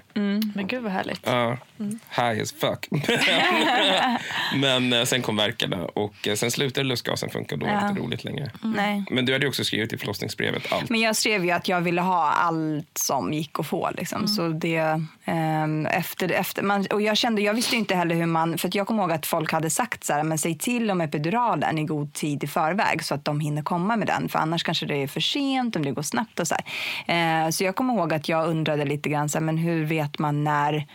[0.55, 1.21] Men gud vad härligt.
[1.27, 1.99] Ja, Mm.
[2.17, 2.89] high as fuck.
[4.55, 7.57] Men eh, sen kom verkarna och eh, sen slutade lustgasen funka.
[7.57, 7.89] Då var det Ja.
[7.89, 8.51] inte roligt längre.
[8.63, 9.05] Nej.
[9.11, 10.91] Men du hade också skrivit i förlossningsbrevet allt.
[10.91, 13.91] Men jag skrev ju att jag ville ha allt som gick att få.
[13.97, 14.29] Liksom.
[14.29, 18.59] Så det, ehm, efter, efter, man, och jag, kände, jag visste inte heller hur man...
[18.59, 21.79] För jag kommer ihåg att folk hade sagt så här, men säg till om epiduralen
[21.79, 24.29] i god tid i förväg så att de hinner komma med den.
[24.29, 26.41] För annars kanske det är för sent om det går snabbt.
[26.41, 26.55] och Så,
[27.07, 27.45] här.
[27.45, 30.19] Eh, så jag kommer ihåg att jag undrade lite grann, så här, men hur vet
[30.19, 30.87] man när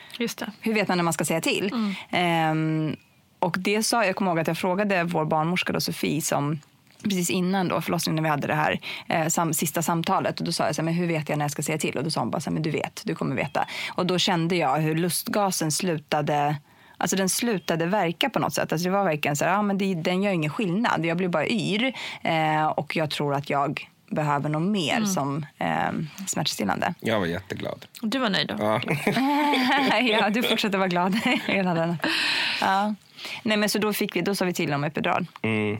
[0.61, 1.71] hur vet man när man ska säga till?
[2.09, 2.95] Ehm,
[3.39, 6.59] och det sa, jag kommer ihåg att jag frågade vår barnmorska då, Sofie som
[7.09, 8.79] precis innan då förlossningen när vi hade det här
[9.09, 11.45] eh, sam, sista samtalet och då sa jag så här, men hur vet jag när
[11.45, 11.97] jag ska säga till?
[11.97, 13.67] Och då sa hon bara så här, men du vet, du kommer veta.
[13.93, 16.55] Och då kände jag hur lustgasen slutade
[16.97, 18.71] Alltså den slutade verka på något sätt.
[18.71, 21.05] Alltså det var verkligen så här, ja, men det, den gör ingen skillnad.
[21.05, 21.93] Jag blir bara yr
[22.23, 25.91] eh, och jag tror att jag behöver något mer som eh,
[26.27, 26.93] smärtstillande.
[26.99, 27.85] Jag var jätteglad.
[28.01, 28.55] Du var nöjd då?
[28.59, 28.81] Ja.
[30.01, 31.15] ja, du fortsätter vara glad
[31.47, 31.97] hela den.
[32.61, 32.95] Ja.
[33.43, 35.25] Nej, men så då, fick vi, då sa vi till om epidural.
[35.41, 35.77] Mm.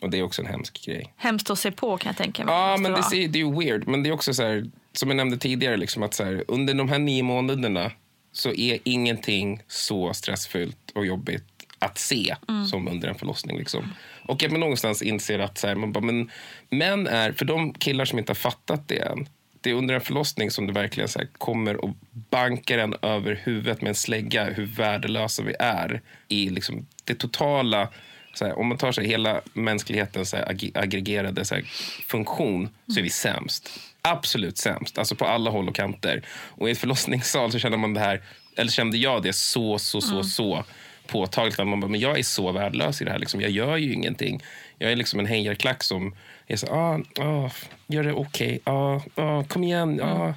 [0.00, 1.12] Och det är också en hemsk grej.
[1.16, 2.54] Hemskt att se på kan jag tänka mig.
[2.54, 3.02] Ja, men det, vara.
[3.02, 3.86] ser- det är ju weird.
[3.86, 6.74] Men det är också så här, som jag nämnde tidigare, liksom att så här, under
[6.74, 7.90] de här nio månaderna
[8.32, 11.44] så är ingenting så stressfyllt och jobbigt
[11.84, 12.36] att se
[12.70, 13.58] som under en förlossning.
[13.58, 13.92] Liksom.
[14.26, 16.30] Och att man någonstans inser att så här, man bara, men,
[16.70, 19.28] män är, för de killar som inte har fattat det än,
[19.60, 23.40] det är under en förlossning som det verkligen så här, kommer och bankar en över
[23.44, 27.88] huvudet med en slägga hur värdelösa vi är i liksom, det totala
[28.34, 31.64] så här, om man tar sig hela mänsklighetens så här, ag- aggregerade så här,
[32.06, 33.70] funktion så är vi sämst.
[34.02, 36.22] Absolut sämst, alltså på alla håll och kanter.
[36.28, 38.22] Och i ett förlossningssal så känner man det här,
[38.56, 40.64] eller kände jag det så, så, så, så
[41.06, 41.60] påtagligt.
[41.60, 43.18] Att man bara, men jag är så värdelös i det här.
[43.18, 43.40] Liksom.
[43.40, 44.42] Jag gör ju ingenting.
[44.78, 46.14] Jag är liksom en hejarklack som
[46.46, 47.50] är så, ah, ah,
[47.86, 50.34] gör det okej, ah, ah, kom igen, ah.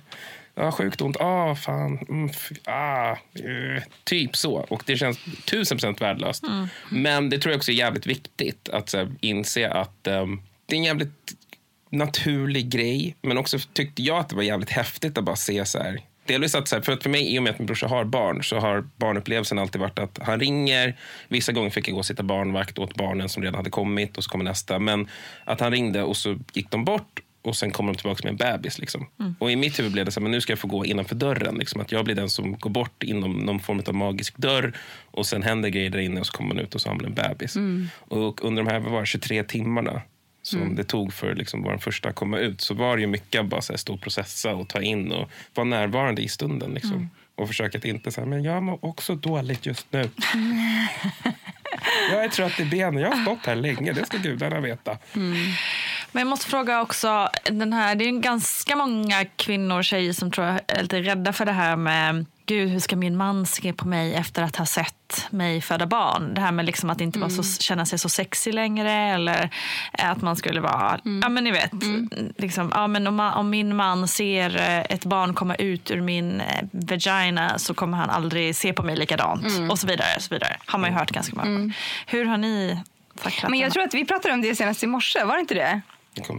[0.59, 1.18] Ja, sjukt ont.
[1.20, 1.97] Ah, fan.
[2.09, 2.30] Mm,
[2.65, 4.53] ah, eh, typ så.
[4.53, 6.43] Och det känns tusen procent värdelöst.
[6.89, 10.76] Men det tror jag också är jävligt viktigt att så här, inse att ehm, det
[10.76, 11.34] är en jävligt
[11.89, 13.15] naturlig grej.
[13.22, 16.01] Men också tyckte jag att det var jävligt häftigt att bara se så här.
[16.28, 18.05] Delvis att, så här, för att för mig, i och med att min brorsa har
[18.05, 20.97] barn, så har barnupplevelsen alltid varit att han ringer.
[21.28, 24.23] Vissa gånger fick jag gå och sitta barnvakt åt barnen som redan hade kommit och
[24.23, 24.80] så kommer nästa.
[24.80, 25.07] Men
[25.45, 28.38] att han ringde och så gick de bort och sen kommer de tillbaka med en
[28.38, 28.80] bebis.
[28.80, 29.07] Liksom.
[29.39, 31.15] Och i mitt huvud blev det så här, men nu ska jag få gå innanför
[31.15, 31.55] dörren.
[31.55, 31.82] Liksom.
[31.82, 34.73] Att jag blir den som går bort inom någon form av magisk dörr
[35.11, 37.05] och sen händer grejer där inne och så kommer man ut och så har man
[37.05, 37.55] en bebis.
[37.97, 40.01] Och under de här var det, 23 timmarna
[40.47, 43.45] som det tog för liksom vår första att komma ut så var det ju mycket
[43.45, 46.73] bara så här, stå och processa och ta in och vara närvarande i stunden.
[46.73, 47.09] Liksom.
[47.35, 49.99] Och försöka att inte säga, men jag mår också dåligt just nu.
[52.11, 54.97] jag är trött i benen, jag har stått här länge, det ska gudarna veta.
[56.11, 60.31] Men jag måste fråga också, den här, det är ganska många kvinnor och tjejer som
[60.31, 63.73] tror jag är lite rädda för det här med Gud, hur ska min man se
[63.73, 66.33] på mig efter att ha sett mig föda barn?
[66.33, 69.49] Det här med liksom att inte vara så, känna sig så sexig längre eller
[69.91, 71.71] att man skulle vara, ja men ni vet,
[72.37, 76.41] liksom, ja, men om, om min man ser eh, ett barn komma ut ur min
[76.41, 80.07] eh, vagina så kommer han aldrig se på mig likadant och så vidare.
[80.15, 80.57] Och så vidare.
[80.65, 81.77] Har man ju hört ganska många gånger.
[82.05, 82.79] Hur har ni
[83.23, 85.53] tacklat Men jag tror att vi pratade om det senast i morse, var det inte
[85.53, 85.81] det?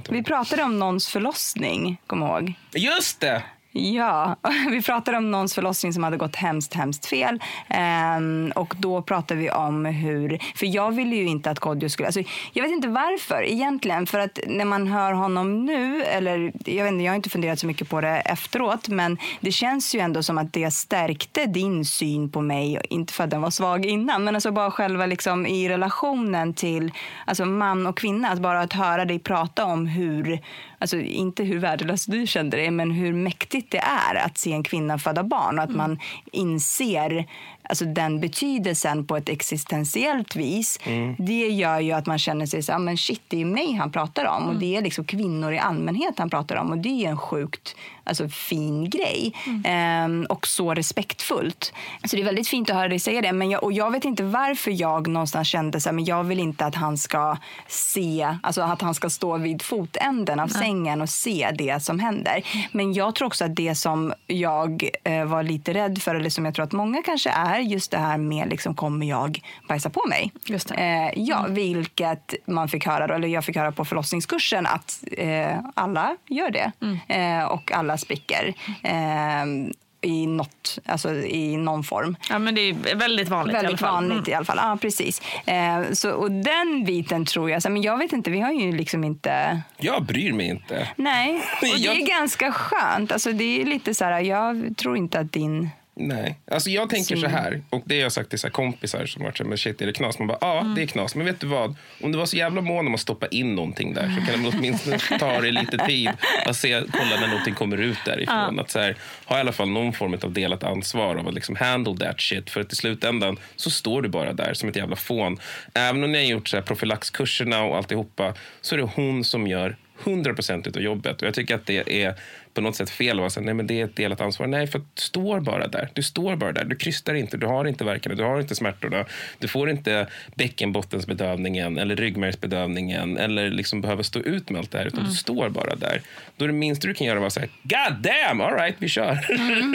[0.08, 2.54] Vi pratade om någons förlossning, kom ihåg.
[2.74, 3.42] Just det!
[3.72, 4.36] Ja,
[4.70, 7.42] vi pratade om någons förlossning som hade gått hemskt, hemskt fel.
[7.68, 10.38] Ehm, och då pratade vi om hur...
[10.54, 12.06] För jag ville ju inte att Kodjo skulle...
[12.06, 14.06] Alltså, jag vet inte varför egentligen.
[14.06, 17.58] För att när man hör honom nu, eller jag vet inte, jag har inte funderat
[17.58, 21.84] så mycket på det efteråt, men det känns ju ändå som att det stärkte din
[21.84, 22.80] syn på mig.
[22.90, 26.92] Inte för att den var svag innan, men alltså bara själva liksom i relationen till
[27.24, 28.28] alltså man och kvinna.
[28.28, 30.40] Att bara att höra dig prata om hur,
[30.78, 34.62] alltså inte hur värdelös du kände dig, men hur mäktigt det är att se en
[34.62, 35.98] kvinna föda barn och att man
[36.32, 37.26] inser
[37.68, 40.78] alltså den betydelsen på ett existentiellt vis.
[41.18, 43.92] Det gör ju att man känner sig så här, men shit, det är mig han
[43.92, 44.48] pratar om.
[44.48, 46.70] Och det är liksom kvinnor i allmänhet han pratar om.
[46.70, 47.76] Och det är en sjukt
[48.08, 49.34] alltså, fin grej.
[49.64, 51.72] Ehm, och så respektfullt.
[52.04, 54.04] Så det är väldigt fint att höra dig säga det, men jag, och jag vet
[54.04, 58.36] inte varför jag någonstans kände så här, men jag vill inte att han ska se,
[58.42, 62.42] alltså att han ska stå vid fotänden av sängen och se det som händer.
[62.72, 66.44] Men jag tror också att det som jag eh, var lite rädd för, eller som
[66.44, 70.02] jag tror att många kanske är, just det här med liksom, kommer jag bajsa på
[70.08, 70.32] mig?
[70.46, 70.74] Just det.
[70.74, 75.58] Eh, ja, vilket man fick höra, då, eller jag fick höra på förlossningskursen att eh,
[75.74, 76.72] alla gör det.
[77.14, 78.54] Eh, och alla spricker.
[78.82, 82.16] Eh, i, något, alltså i någon form.
[82.30, 84.04] Ja, men det är väldigt vanligt i alla Väldigt fall.
[84.04, 84.08] Mm.
[84.10, 84.58] vanligt i alla fall.
[84.62, 85.22] Ja, precis.
[85.46, 88.72] Eh, så, och den biten tror jag, så, men jag vet inte, vi har ju
[88.72, 89.62] liksom inte...
[89.76, 90.88] Jag bryr mig inte.
[90.96, 93.12] Nej, och det är ganska skönt.
[93.12, 95.70] Alltså, det är lite så här, jag tror inte att din...
[96.00, 96.38] Nej.
[96.50, 99.36] Alltså jag tänker så här, och det har jag sagt till så kompisar som varit
[99.36, 100.18] så här, men shit är det knas?
[100.18, 101.14] Man bara, ja det är knas.
[101.14, 101.76] Men vet du vad?
[102.02, 104.48] Om du var så jävla mån om att stoppa in någonting där så kan det
[104.48, 106.10] åtminstone ta dig lite tid
[106.46, 108.58] att se, kolla när någonting kommer ut därifrån.
[108.60, 111.56] Att så här, ha i alla fall någon form av delat ansvar av att liksom
[111.56, 112.50] handle that shit.
[112.50, 115.40] För att i slutändan så står du bara där som ett jävla fån.
[115.74, 119.46] Även om ni har gjort så här profylaxkurserna och alltihopa så är det hon som
[119.46, 121.22] gör 100% av jobbet.
[121.22, 122.14] Och jag tycker att det är
[122.58, 124.46] på något sätt fel att så här, nej men det är ett delat ansvar.
[124.46, 125.88] Nej, för att du står bara där.
[125.92, 126.64] Du står bara där.
[126.64, 129.04] Du krystar inte, du har inte verkarna, du har inte smärtorna.
[129.38, 134.86] Du får inte bäckenbottensbedövningen eller ryggmärgsbedövningen eller liksom behöver stå ut med allt det här.
[134.86, 136.00] Utan du står bara där.
[136.36, 139.18] Då är det minsta du kan göra vara säga God damn, all right, vi kör.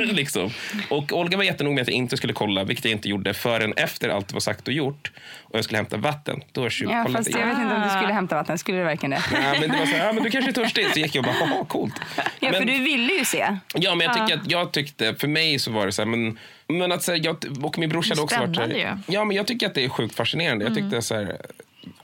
[0.14, 0.50] liksom.
[0.90, 3.74] Och Olga var jättenoga med att jag inte skulle kolla, vilket jag inte gjorde förrän
[3.74, 5.12] efter allt var sagt och gjort.
[5.54, 6.42] Och jag skulle hämta vatten.
[6.52, 6.70] Då Ja,
[7.14, 7.50] fast jag igen.
[7.50, 8.58] vet inte om du skulle hämta vatten.
[8.58, 9.24] Skulle du verkligen det?
[9.32, 10.86] Ja, men det var så här, ja, men du kanske är törstig.
[10.94, 11.94] Så gick jag och bara, haha, coolt.
[12.40, 13.58] Ja, men, du ville ju se.
[13.74, 16.40] ja, men jag, tycker att, jag tyckte, för mig så var det så här, men,
[16.68, 19.48] men att så här, jag, och min brorsa hade också varit Spännande Ja, men jag
[19.48, 20.66] tycker att det är sjukt fascinerande.
[20.66, 21.38] Jag tyckte så här,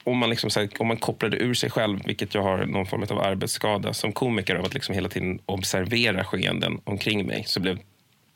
[0.03, 2.85] om man, liksom, så här, om man kopplade ur sig själv, vilket jag har någon
[2.85, 7.59] form av arbetsskada som komiker av att liksom hela tiden observera skeenden omkring mig, så
[7.59, 7.79] blev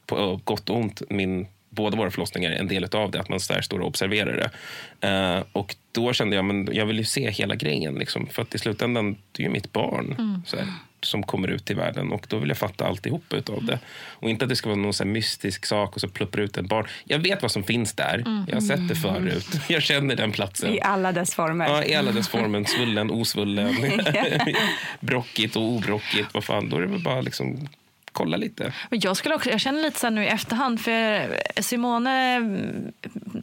[0.05, 3.61] på gott och ont min båda våra förlossningar en del av det, att man där
[3.61, 5.07] står och observerar det.
[5.07, 7.95] Eh, och då kände jag men jag vill ju se hela grejen.
[7.95, 10.15] Liksom, för att i slutändan, det är ju mitt barn
[10.45, 10.57] så
[11.05, 13.79] som kommer ut i världen och då vill jag fatta alltihop utav det.
[14.09, 16.65] Och inte att det ska vara någon så mystisk sak och så pluppar ut ett
[16.65, 16.87] barn.
[17.03, 18.45] Jag vet vad som finns där.
[18.47, 19.47] Jag har sett det förut.
[19.67, 20.73] Jag känner den platsen.
[20.73, 21.65] I alla dess former.
[21.65, 22.63] Ja, i alla dess former.
[22.63, 23.75] Svullen, osvullen,
[24.99, 26.33] brockigt och obrockigt.
[26.33, 27.67] Vad fan, då är det väl bara liksom
[28.13, 28.73] kolla lite.
[28.89, 32.39] Men jag, skulle också, jag känner lite så här nu i efterhand, för Simone,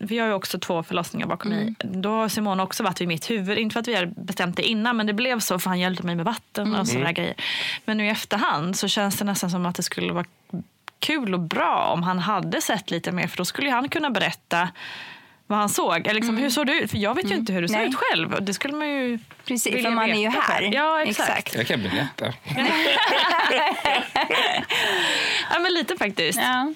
[0.01, 1.75] vi har ju också två förlossningar bakom mig.
[1.79, 3.59] Då har Simone också varit vid mitt huvud.
[3.59, 6.07] Inte för att vi hade bestämt det innan, men det blev så för han hjälpte
[6.07, 7.35] mig med vatten och sådana grejer.
[7.85, 10.27] Men nu i efterhand så känns det nästan som att det skulle vara
[10.99, 14.69] kul och bra om han hade sett lite mer, för då skulle han kunna berätta
[15.51, 15.97] vad han såg.
[16.07, 16.91] Eller liksom, Hur såg du ut?
[16.91, 18.45] För jag vet ju inte hur du ser ut själv.
[18.45, 20.71] Det skulle man ju Precis, vilja för man är ju här.
[20.73, 21.55] Ja, exakt.
[21.55, 22.33] Jag kan berätta.
[25.53, 26.39] Ja, men lite faktiskt.
[26.43, 26.73] Ja.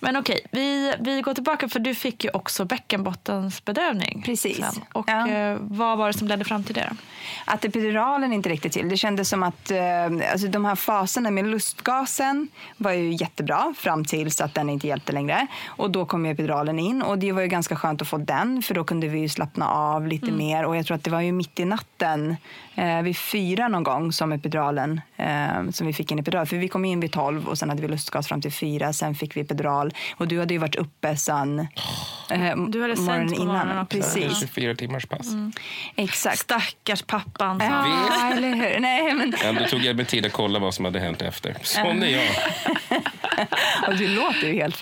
[0.00, 4.22] Men okej, vi, vi går tillbaka för du fick ju också bäckenbottensbedövning.
[4.24, 4.56] Precis.
[4.56, 4.84] sen.
[4.92, 5.28] Och Ja.
[5.28, 6.96] eh, vad var det som ledde fram till det då?
[7.44, 8.88] Att epiduralen inte räckte till.
[8.88, 9.78] Det kändes som att eh,
[10.32, 15.12] alltså de här faserna med lustgasen var ju jättebra fram tills att den inte hjälpte
[15.12, 15.46] längre.
[15.66, 18.74] Och då kom epiduralen in och det var ju ganska skönt att få den för
[18.74, 20.38] då kunde vi slappna av lite Mm.
[20.38, 20.64] mer.
[20.64, 22.36] Och jag tror att det var ju mitt i natten
[22.74, 25.00] eh, vid fyra någon gång som epiduralen,
[25.72, 26.46] som vi fick en epidural.
[26.46, 28.92] För vi kom in vid tolv och sen hade vi lustgas fram till fyra.
[28.92, 31.58] Sen fick vi epidural och du hade ju varit uppe sen
[32.30, 33.96] eh, Du hade morgonen på morgonen också.
[33.98, 35.26] Precis, 24 timmars pass.
[35.96, 36.38] exakt.
[36.38, 37.60] Stackars pappan.
[37.62, 38.80] Ja, eller hur?
[38.80, 41.56] Nej, men Ja, då tog jag mig tid att kolla vad som hade hänt efter.
[41.62, 42.22] Sån är jag.
[43.88, 44.76] Och du låter ju helt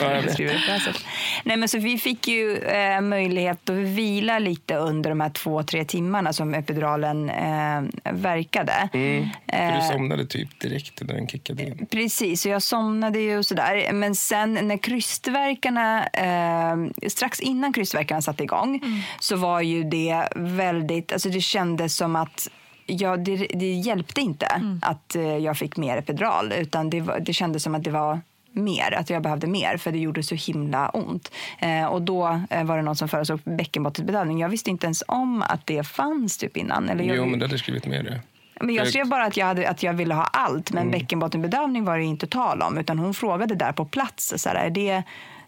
[0.00, 1.04] när du det sättet.
[1.44, 5.62] Nej, men så vi fick ju eh, möjlighet att vila lite under de här två,
[5.62, 8.88] tre timmarna som epiduralen eh, verkade.
[8.92, 9.28] Mm.
[9.70, 11.86] För du Eh, somnade typ direkt när den kickade in.
[11.90, 13.92] Precis, och jag somnade ju och sådär.
[13.92, 18.80] Men sen när krystverkarna, eh, strax innan krystverkarna satte igång
[19.20, 22.50] så var ju det väldigt, alltså det kändes som att
[22.86, 27.32] Ja, det, det hjälpte inte att eh, jag fick mer epidural utan det, var, det
[27.32, 28.20] kändes som att det var
[28.52, 31.32] mer, att jag behövde mer för det gjorde så himla ont.
[31.58, 34.40] Eh, och då eh, var det någon som föreslog bäckenbottensbedövning.
[34.40, 36.88] Jag visste inte ens om att det fanns typ innan.
[36.88, 38.20] Eller jag, Jo, men du hade skrivit med det.
[38.60, 40.92] Men jag skrev bara att jag, hade, att jag ville ha allt, men Mm.
[41.00, 42.78] bäckenbottenbedövning var det inte tal om.
[42.78, 45.02] Utan hon frågade där på plats, så här, är det,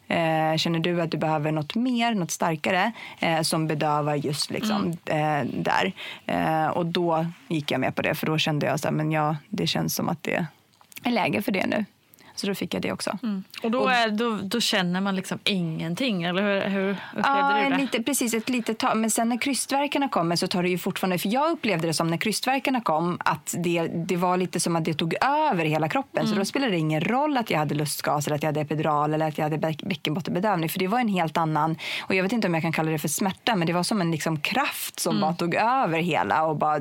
[0.08, 4.96] eh, känner du att du behöver något mer, något starkare eh, som bedövar just liksom,
[5.06, 5.46] Mm.
[5.46, 5.92] eh, där?
[6.26, 9.66] Eh, och då gick jag med på det, för då kände jag att ja, det
[9.66, 10.46] känns som att det
[11.02, 11.84] är läge för det nu.
[12.42, 13.18] Så då fick jag det också.
[13.62, 17.70] Och då, är, då, då känner man liksom ingenting, eller hur, hur upplevde Ja, du
[17.70, 17.76] det?
[17.76, 18.96] lite, precis ett litet tag.
[18.96, 21.18] Men sen när krystverkarna kommer så tar det ju fortfarande...
[21.18, 24.84] För jag upplevde det som när krystverkarna kom att det, det var lite som att
[24.84, 25.14] det tog
[25.50, 26.26] över hela kroppen.
[26.26, 29.14] Så då spelade det ingen roll att jag hade lustgas eller att jag hade epidural
[29.14, 30.68] eller att jag hade bäck- bäckenbottenbedövning.
[30.68, 31.76] För det var en helt annan...
[32.02, 34.00] Och jag vet inte om jag kan kalla det för smärta, men det var som
[34.00, 36.78] en liksom kraft som bara tog över hela och bara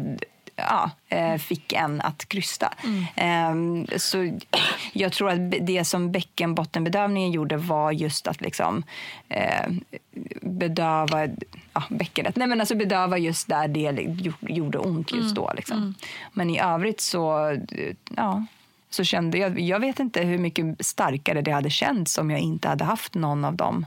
[0.69, 2.73] ja, eh, fick en att krysta.
[3.15, 4.39] Ehm, så
[4.93, 8.83] jag tror att det som bäckenbottenbedövningen gjorde var just att liksom,
[9.29, 9.71] eh,
[10.41, 11.27] bedöva
[11.73, 12.35] ja, bäckenet.
[12.35, 15.51] Nej, men alltså bedöva just där det gjorde ont just då.
[15.55, 15.95] Liksom.
[16.33, 17.57] Men i övrigt så,
[18.15, 18.45] ja,
[18.93, 19.59] så kände jag...
[19.59, 23.45] Jag vet inte hur mycket starkare det hade känts om jag inte hade haft någon
[23.45, 23.85] av de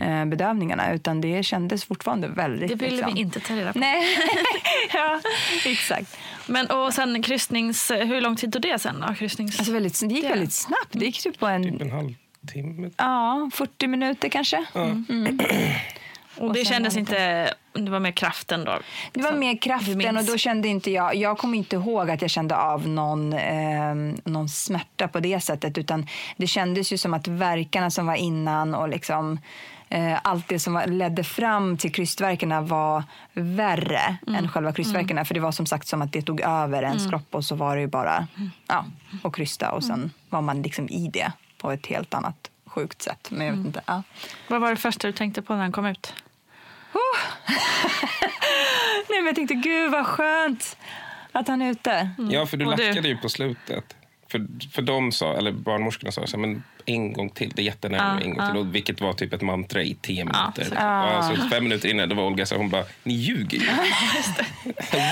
[0.00, 0.92] eh, bedövningarna.
[0.92, 2.68] Utan det kändes fortfarande väldigt...
[2.68, 3.78] Det ville liksom, vi inte ta reda på.
[3.78, 4.04] Nej,
[4.92, 5.20] ja,
[5.64, 6.16] exakt.
[6.46, 7.90] Men, och sen kryssnings...
[7.90, 9.14] Hur lång tid tog det sen då?
[9.14, 9.58] Kryssnings...
[9.58, 10.88] Alltså väldigt, det gick väldigt snabbt.
[10.90, 12.90] Det gick typ på en, Typ en halvtimme.
[12.96, 14.64] ja, 40 minuter kanske.
[14.74, 15.38] Mm.
[16.36, 17.54] Och det sen kändes det inte...
[17.72, 18.78] Det var mer kraften då?
[19.12, 22.30] Det var mer kraften och då kände inte jag, jag kommer inte ihåg att jag
[22.30, 26.06] kände av någon, eh, någon smärta på det sättet utan
[26.36, 29.38] det kändes ju som att verkarna som var innan och liksom
[29.88, 35.24] eh, allt det som ledde fram till krystverkarna var värre än själva krystverkarna.
[35.24, 37.76] För det var som sagt som att det tog över ens kropp och så var
[37.76, 38.26] det bara
[38.68, 38.84] ja,
[39.22, 43.28] att krysta och sen var man liksom i det på ett helt annat sjukt sätt.
[43.30, 43.82] Men jag vet inte.
[43.86, 44.02] Ja.
[44.48, 46.14] Vad var det första du tänkte på när han kom ut?
[49.08, 50.76] Nej, men jag tänkte gud vad skönt
[51.32, 52.10] att han är ute.
[52.30, 52.88] Ja, för du Och du?
[52.88, 53.96] lackade ju på slutet.
[54.32, 57.66] För, för de sa, eller barnmorskorna sa så här, men en gång till, det är
[57.66, 58.60] jättenära, Ja, en gång till.
[58.60, 60.64] Och, vilket var typ ett mantra i tio minuter.
[60.64, 63.66] så- och alltså, fem minuter innan det var Olga så hon bara, ni ljuger ju.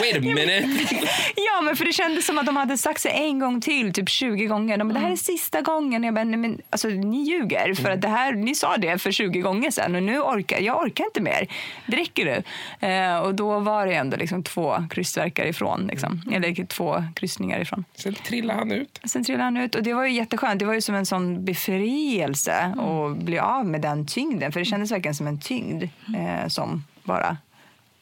[0.01, 0.69] Wait a minute.
[1.37, 4.09] Ja, men för det kändes som att de hade sagt sig en gång till, typ
[4.09, 4.77] 20 gånger.
[4.79, 6.05] De bara, det här är sista gången.
[6.05, 7.75] Jag bara, men alltså, ni ljuger.
[7.75, 10.83] För att det här, ni sa det för 20 gånger sedan och nu orkar jag
[10.83, 11.47] orkar inte mer.
[11.87, 12.43] Det räcker nu.
[12.89, 15.87] Eh, och då var det ändå liksom två kryssverkar ifrån.
[15.87, 16.23] Liksom.
[16.33, 17.85] Eller två kryssningar ifrån.
[17.95, 19.01] Sen trillade han ut.
[19.11, 20.59] Sen trillade han ut och det var ju jätteskönt.
[20.59, 24.53] Det var ju som en sån befrielse att bli av med den tyngden.
[24.53, 25.83] För det kändes verkligen som en tyngd
[26.17, 27.37] eh, som bara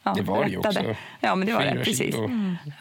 [0.03, 0.95] ja, Det var det ju också.
[1.19, 1.83] Ja, men det var det.
[1.83, 1.97] Precis.
[1.97, 2.29] kilo.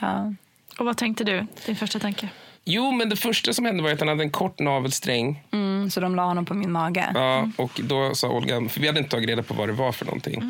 [0.01, 0.35] Ja.
[0.79, 1.47] Och vad tänkte du?
[1.67, 2.29] Din första tanke?
[2.65, 5.43] Jo, men det första som hände var att han hade en kort navelsträng.
[5.53, 7.07] Mm, så de la honom på min mage.
[7.15, 9.93] Ja, och då sa Olga, för vi hade inte tagit reda på vad det var
[9.93, 10.43] för någonting.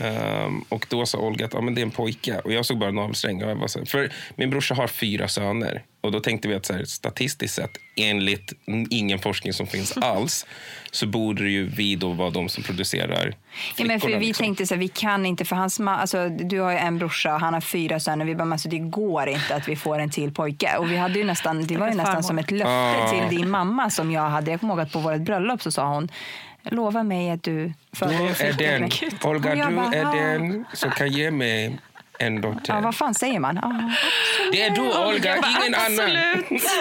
[0.00, 2.38] Ehm, och då sa Olga att ja, men det är en pojke.
[2.44, 3.42] Och jag såg bara navelsträng.
[3.44, 5.82] Och jag var så, här- för min brorsa har fyra söner.
[6.00, 8.52] Och då tänkte vi att så här, statistiskt sett, enligt
[8.90, 10.46] ingen forskning som finns alls,
[10.90, 13.34] så borde ju vi då vara de som producerar
[13.76, 14.44] Ja, men för vi liksom.
[14.44, 17.34] tänkte så här, vi kan inte, för hans ma- alltså, du har ju en brorsa
[17.34, 18.24] och han har fyra söner.
[18.24, 20.76] Vi bara, men alltså, det går inte att vi får en till pojke.
[20.76, 22.68] Och vi hade ju nästan, det var ju nästan som ett löfte
[23.04, 23.08] Ah.
[23.28, 24.50] till din mamma som jag hade.
[24.50, 26.08] Jag kommer ihåg att på vårt bröllop så sa hon,
[26.62, 28.78] lova mig att du Du föder en är flicka."
[29.20, 31.78] den, Olga, du bara, är den som kan ge mig
[32.18, 32.74] en dotter.
[32.74, 33.58] Ja, vad fan säger man?
[33.58, 33.90] Ah.
[34.52, 36.10] Det är du, Olga, ingen annan.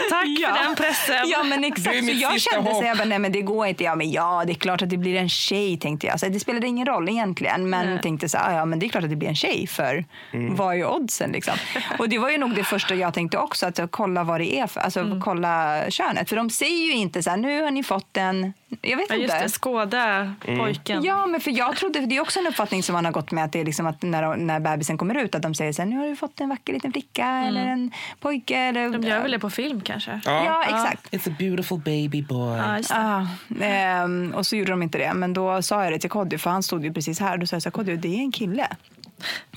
[0.09, 1.15] Tack för den pressen.
[1.29, 2.05] Ja men Du exakt.
[2.05, 2.85] Så jag sista kände så hopp.
[2.85, 3.83] jag bara, nej men det går inte.
[3.83, 6.19] Ja men ja, det är klart att det blir en tjej tänkte jag.
[6.19, 7.69] Så det spelade ingen roll egentligen.
[7.69, 10.55] Men tänkte så ja men det är klart att det blir en tjej för Mm.
[10.55, 11.53] vad är oddsen liksom?
[11.99, 13.65] Och det var ju nog det första jag tänkte också.
[13.65, 15.21] Att kolla vad det är för, alltså Mm.
[15.21, 16.29] kolla könet.
[16.29, 19.15] För de säger ju inte så här, nu har ni fått en, jag vet Ja,
[19.15, 19.43] just inte.
[19.43, 21.03] det, skåda pojken.
[21.03, 23.43] Ja, men för jag trodde, det är också en uppfattning som man har gått med
[23.43, 25.89] att det är liksom att när, när bebisen kommer ut att de säger så här,
[25.89, 28.57] nu har du fått en vacker liten flicka eller en pojke.
[28.57, 30.19] Eller, De gör väl det på film kanske?
[30.25, 31.13] Ja, exakt.
[31.13, 32.57] It's a beautiful baby boy.
[32.57, 32.79] Ja.
[32.89, 33.25] Ah,
[33.61, 35.13] ehm, och så gjorde de inte det.
[35.13, 37.37] Men då sa jag det till Kodjo, för han stod ju precis här.
[37.37, 38.67] Då sa jag så här, Kodjo, det är en kille.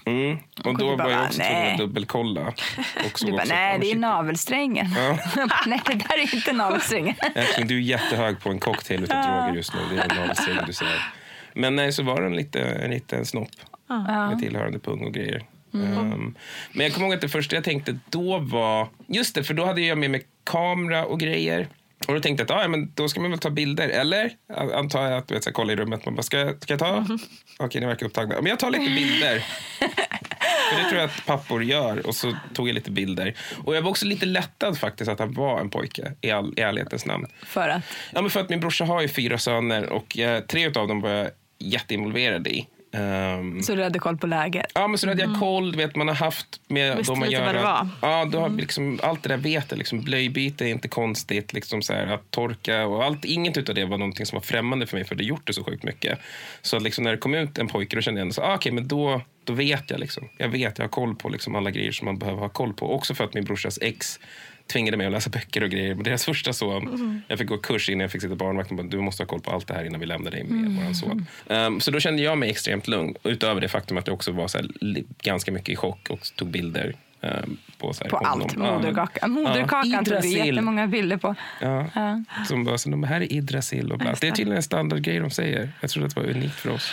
[0.05, 0.39] Mm.
[0.59, 1.73] Och kunde då bara, var jag också tvungen nej.
[1.73, 2.47] att dubbelkolla.
[3.07, 4.87] Och så Du bara, nej, det är navelsträngen.
[5.37, 7.14] Bara, nej, det där är inte navelsträngen.
[7.35, 9.81] Älskling, du är jättehög på en cocktail utav droger just nu.
[9.91, 11.12] Det är en navelsträng du säger.
[11.55, 13.49] Men nej, så var det en, lite, en liten snopp
[13.89, 15.45] med tillhörande pung och grejer.
[15.83, 16.37] Um,
[16.72, 18.89] men jag kommer ihåg att det första jag tänkte då var...
[19.07, 21.68] Just det, för då hade jag med mig kamera och grejer.
[22.07, 23.89] Och då tänkte jag att ah, men då ska man väl ta bilder.
[23.89, 24.31] Eller
[24.74, 26.05] antar jag att du vet, så här, kolla i rummet.
[26.05, 27.07] Man bara, ska, ska jag ta?
[27.59, 28.35] Okej, ni verkar upptagna.
[28.35, 29.39] Men jag tar lite bilder.
[30.70, 32.07] För det tror jag att pappor gör.
[32.07, 33.35] Och så tog jag lite bilder.
[33.64, 36.12] Och jag var också lite lättad faktiskt att han var en pojke.
[36.20, 37.27] I, all, i ärlighetens namn.
[37.43, 37.83] För att?
[38.12, 41.01] Ja, men för att min brorsa har ju fyra söner och eh, tre av dem
[41.01, 42.66] var jag jätteinvolverad i.
[42.97, 44.66] Ehm, Så du hade koll på läget?
[44.74, 45.72] Ja, men så hade jag koll.
[45.72, 47.44] Du vet, man har haft med att lite göra.
[47.47, 47.88] vad det var.
[48.03, 49.78] Ja, du har liksom, allt det där vet jag.
[49.78, 51.53] Liksom, blöjbyte är inte konstigt.
[51.53, 53.24] Liksom, så här, att torka och allt.
[53.24, 55.64] Inget av det var någonting som var främmande för mig för hade gjort det så
[55.64, 56.18] sjukt mycket.
[56.62, 58.88] Så att, liksom, när det kom ut en pojke då kände jag så ah, men
[58.88, 60.01] då, då vet jag.
[60.01, 60.28] Liksom.
[60.38, 62.94] Jag vet, jag har koll på liksom, alla grejer som man behöver ha koll på.
[62.94, 64.20] Också för att min brorsas ex
[64.73, 65.95] tvingade mig att läsa böcker och grejer.
[65.95, 68.71] Men deras första son, jag fick gå kurs innan jag fick sitta barnvakt.
[68.71, 70.95] bara, Du måste ha koll på allt det här innan vi lämnar dig med våran
[70.95, 71.27] son.
[71.47, 73.14] Um, så då kände jag mig extremt lugn.
[73.23, 74.69] Utöver det faktum att jag också var så här,
[75.23, 76.95] ganska mycket i chock och tog bilder.
[77.21, 78.57] um, på så här, På allt.
[78.57, 80.47] Moderkakan, Moderkakan Ja, tog du Yggdrasil.
[80.47, 81.35] jättemånga bilder på.
[81.61, 81.87] Ja.
[81.95, 82.23] Ja.
[82.49, 84.14] Som bara, så, de här är Yggdrasil och bla.
[84.21, 85.73] Det är tydligen en standardgrej de säger.
[85.81, 86.93] Jag tror att det var unikt för oss.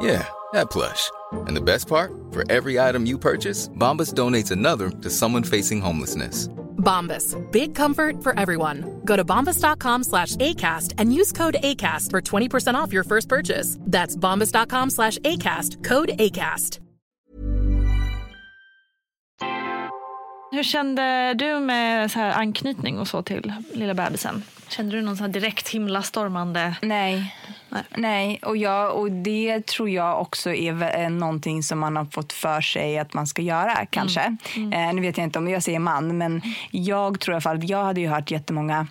[0.00, 1.10] Yeah, that plush.
[1.32, 2.12] And the best part?
[2.30, 6.48] For every item you purchase, Bombas donates another to someone facing homelessness.
[6.78, 7.36] Bombas.
[7.50, 9.00] Big comfort for everyone.
[9.04, 13.76] Go to bombas.com slash ACAST and use code ACAST for 20% off your first purchase.
[13.80, 15.84] That's bombas.com slash ACAST.
[15.84, 16.80] Code ACAST.
[20.50, 24.42] Hur kände du med så här anknytning och så till lilla bebisen?
[24.68, 26.76] Kände du någon så här direkt himla stormande?
[26.82, 27.34] Nej.
[27.96, 32.32] Nej, och, jag, och det tror jag också är eh, någonting som man har fått
[32.32, 34.36] för sig att man ska göra kanske.
[34.56, 37.70] Eh, nu vet jag inte om jag säger man, men jag tror i alla fall,
[37.70, 38.86] jag hade ju hört jättemånga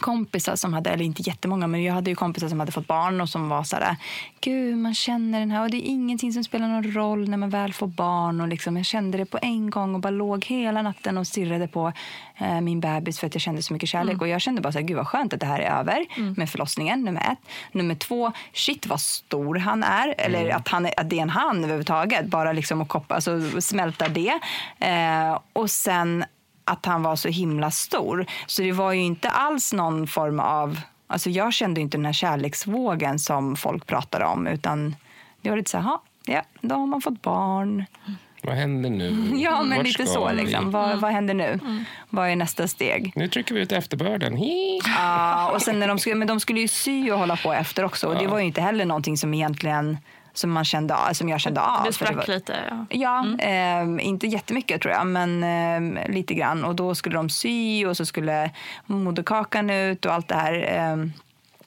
[0.00, 3.20] kompisar som hade, eller inte jättemånga, men jag hade ju kompisar som hade fått barn
[3.20, 3.96] och som var så här,
[4.40, 7.50] gud man känner den här och det är ingenting som spelar någon roll när man
[7.50, 10.82] väl får barn och liksom, jag kände det på en gång och bara låg hela
[10.82, 11.92] natten och stirrade på
[12.38, 14.20] eh, min bebis för att jag kände så mycket kärlek Mm.
[14.20, 16.50] och jag kände bara så här, gud vad skönt att det här är över med
[16.50, 17.38] förlossningen, nummer ett.
[17.72, 21.30] Nummer två, shit vad stor han är, eller att, han är, att det är en
[21.30, 24.38] han överhuvudtaget, bara liksom att koppa, alltså smälta det.
[24.78, 26.24] Eh, och sen
[26.64, 28.26] att han var så himla stor.
[28.46, 30.80] Så det var ju inte alls någon form av...
[31.06, 34.46] Alltså jag kände inte den här kärleksvågen som folk pratade om.
[34.46, 34.96] Utan
[35.42, 37.84] det var lite så här, "Ha, ja, då har man fått barn.
[38.42, 39.30] Vad händer nu?
[39.34, 40.32] Ja, men Vart lite så.
[40.32, 40.70] Liksom.
[40.70, 41.58] Vad, vad händer nu?
[42.10, 43.12] Vad är nästa steg?
[43.16, 44.36] Nu trycker vi ut efterbörden.
[44.36, 44.80] Hi.
[44.96, 47.84] Ja, och sen när de skulle, men de skulle ju sy och hålla på efter
[47.84, 48.06] också.
[48.06, 49.98] Och det var ju inte heller någonting som egentligen
[50.40, 51.84] som man kände som jag kände av.
[51.84, 52.56] Det för det sprack var- lite.
[52.90, 53.24] Ja.
[53.38, 55.44] Ja, eh, inte jättemycket tror jag, men
[55.96, 56.64] eh, lite grann.
[56.64, 58.50] Och då skulle de sy och så skulle
[58.86, 60.52] moderkakan ut och allt det här.
[60.76, 61.06] Eh,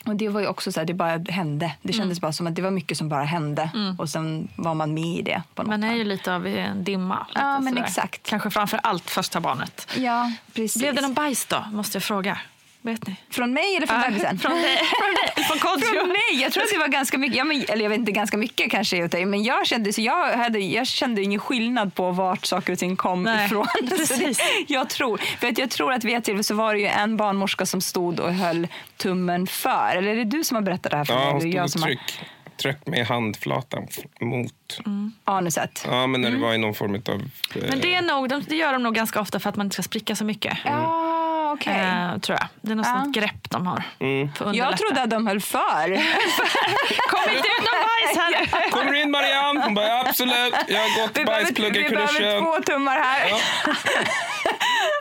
[0.05, 1.71] och det var ju också så här, det bara hände.
[1.81, 3.69] Det kändes bara som att det var mycket som bara hände.
[3.97, 5.43] Och sen var man med i det.
[5.55, 7.27] På något Man är ju lite av en dimma.
[7.35, 7.85] Ja, men sådär.
[7.87, 8.29] exakt.
[8.29, 9.87] Kanske framför allt första barnet.
[9.97, 10.81] Ja, precis.
[10.81, 11.63] Blev det någon bajs då?
[11.71, 12.37] Måste jag fråga.
[12.85, 13.15] Vet ni?
[13.29, 14.39] Från mig eller från Ja, bebisen?
[14.39, 14.77] från dig.
[14.99, 15.45] Från dig.
[15.45, 15.85] Från Kodjo.
[15.85, 16.41] Från mig?
[16.41, 17.37] Jag tror att det var ganska mycket.
[17.37, 18.97] Ja, men, eller jag vet inte ganska mycket kanske.
[18.97, 22.79] jag Men jag kände, så jag, hade, jag kände ingen skillnad på vart saker och
[22.79, 23.67] ting kom Nej, ifrån.
[23.89, 24.37] Precis.
[24.37, 26.87] det, jag, tror, för att jag tror att vid ett tillfälle så var det ju
[26.87, 28.67] en barnmorska som stod och höll
[28.97, 29.95] tummen för.
[29.95, 31.31] Eller är det du som har berättat det här för Ja, mig?
[31.31, 32.19] hon Det är stod jag som har- tryck,
[32.61, 33.87] tryck med handflatan
[34.21, 34.79] mot.
[35.23, 35.85] Anuset.
[35.87, 36.41] Ja, men när Mm.
[36.41, 37.13] det var i någon form av...
[37.55, 39.65] eh, Men det, är nog, de- det gör de nog ganska ofta för att man
[39.65, 40.57] inte ska spricka så mycket.
[40.65, 40.99] Ja,
[41.53, 41.73] okej.
[41.73, 42.47] Eh, tror jag.
[42.61, 43.01] Det är något Ja.
[43.01, 43.83] sånt grepp de har.
[43.99, 44.29] Mm.
[44.53, 45.59] Jag trodde att de höll för.
[47.09, 48.69] Kom inte ut någon bajs här!
[48.71, 49.61] Kommer du in Marianne?
[49.63, 52.43] Hon bara absolut, jag har gått behöver, vi behöver bajspluggarkursen.
[52.43, 53.29] två tummar här.
[53.29, 53.39] Ja.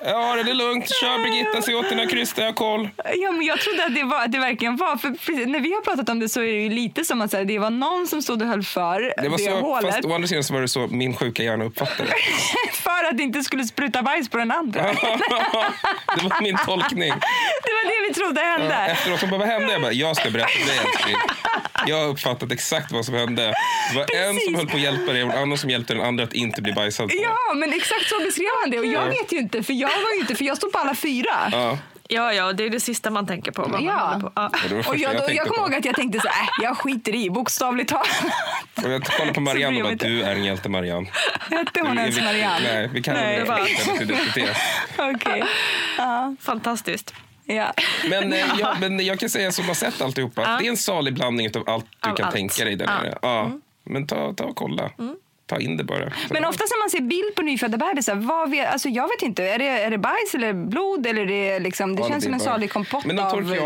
[0.05, 0.89] Ja, det är lugnt.
[1.01, 2.89] Kör Birgitta, se åt dina kryss, jag har koll.
[3.15, 4.97] Ja, men jag trodde att det, var, att det verkligen var.
[4.97, 7.31] För precis, när vi har pratat om det så är det ju lite som att
[7.31, 10.05] säga, det var någon som stod och höll för Det var det så, hålet fast
[10.05, 12.09] å andra sidan så var det så min sjuka hjärna uppfattade
[12.73, 14.83] för att det inte skulle spruta bajs på den andra.
[16.17, 17.09] Det var min tolkning.
[17.65, 18.67] Det var det vi trodde hände.
[18.75, 19.73] Ja, efteråt, hon bara, vad hände?
[19.73, 21.17] Jag bara, jag ska berätta för dig älskling.
[21.87, 23.43] Jag har uppfattat exakt vad som hände.
[23.93, 26.03] Det var en som höll på att hjälpa dig och en annan som hjälpte den
[26.03, 27.15] andra att inte bli bajsad på.
[27.17, 28.79] Ja, men exakt så beskrev han det.
[28.79, 29.09] Och jag Ja.
[29.09, 31.49] vet ju inte, för jag var ju inte, för jag stod på alla fyra.
[31.53, 31.79] Ja.
[32.09, 33.63] Ja, ja, det är det sista man tänker på.
[33.63, 34.19] vad man Ja.
[34.23, 34.33] på.
[34.35, 34.51] Ja.
[34.89, 36.77] Och jag, jag då, tänkte jag kommer ihåg att jag tänkte så här, äh, jag
[36.77, 38.09] skiter i, bokstavligt talat.
[38.85, 41.09] Och jag kollade på Marianne och bara, du är en hjälte Marianne.
[41.51, 42.73] Hette hon ens Vi- Marianne?
[42.73, 43.47] Nej, vi kan Nej.
[43.91, 44.55] inte diskutera.
[44.99, 45.45] Okej.
[45.99, 46.35] Ja.
[46.41, 47.15] Fantastiskt.
[47.45, 47.73] Ja.
[48.11, 50.57] Men, eh, jag, men jag kan säga som har sett alltihopa, Ja.
[50.61, 52.35] det är en salig blandning av allt du Av kan allt.
[52.35, 53.03] tänka dig där Ja.
[53.03, 53.19] nere.
[53.23, 53.51] Ja.
[53.85, 54.91] Men ta, ta och kolla.
[55.55, 56.13] Ta in det bara.
[56.31, 59.45] Men oftast när man ser bild på nyfödda bebisar, vad vet, alltså jag vet inte,
[59.49, 61.07] är det, är det bajs eller blod?
[61.07, 63.19] Eller det, liksom, det Ja, känns det som en salig kompott av,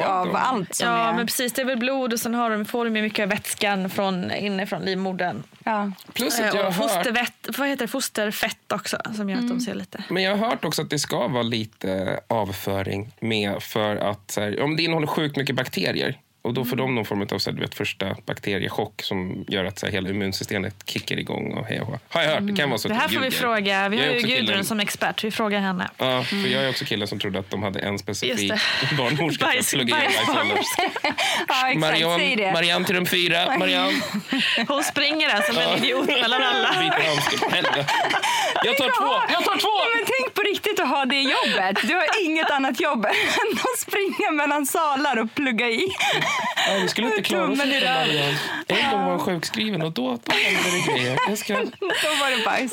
[0.06, 1.14] av av allt som Ja, är...
[1.14, 1.52] men precis.
[1.52, 5.42] Det är väl blod och sen har de, får de mycket vätskan från, inifrån livmodern.
[5.64, 5.92] Ja.
[6.12, 7.88] Plus Eh, att jag har fostervett, vad heter det?
[7.88, 9.58] fosterfett också som gör att Mm.
[9.58, 10.04] de ser lite...
[10.10, 14.62] men jag har hört också att det ska vara lite avföring med för att här,
[14.62, 16.70] om det innehåller sjukt mycket bakterier och då Mm.
[16.70, 19.86] får de någon form av så här, du vet, första bakteriechock som gör att så
[19.86, 21.52] här, hela immunsystemet kickar igång.
[21.52, 22.00] Och hej och.
[22.08, 22.38] Har jag hört.
[22.42, 22.98] Det kan vara så Mm.
[22.98, 23.88] Det här får vi fråga.
[23.88, 25.24] Vi har ju Gudrun killen- som expert.
[25.24, 25.90] Vi frågar henne.
[25.98, 28.52] Ja, för jag är också killen som trodde att de hade en specifik
[28.98, 29.90] barnmorska bajsåldern.
[29.90, 30.82] bajsbarnmorska.
[31.48, 32.52] ja, Marianne.
[32.52, 33.56] Marianne till rum fyra.
[33.58, 34.00] Marianne.
[34.68, 36.74] Hon springer där som en idiot mellan alla.
[38.64, 39.32] Jag tar två!
[39.32, 39.68] Jag tar Ja, två!
[39.96, 41.78] men tänk på riktigt att ha det jobbet.
[41.82, 43.12] Du har inget annat jobb än
[43.58, 45.88] att springa mellan salar och plugga i.
[46.68, 47.68] Ja, vi skulle inte klara oss utan.
[47.68, 48.38] Marianne.
[48.66, 51.18] En gång var hon sjukskriven och då, då hände det grejer.
[51.28, 51.54] Jag ska...
[51.80, 52.72] Då var det bajs.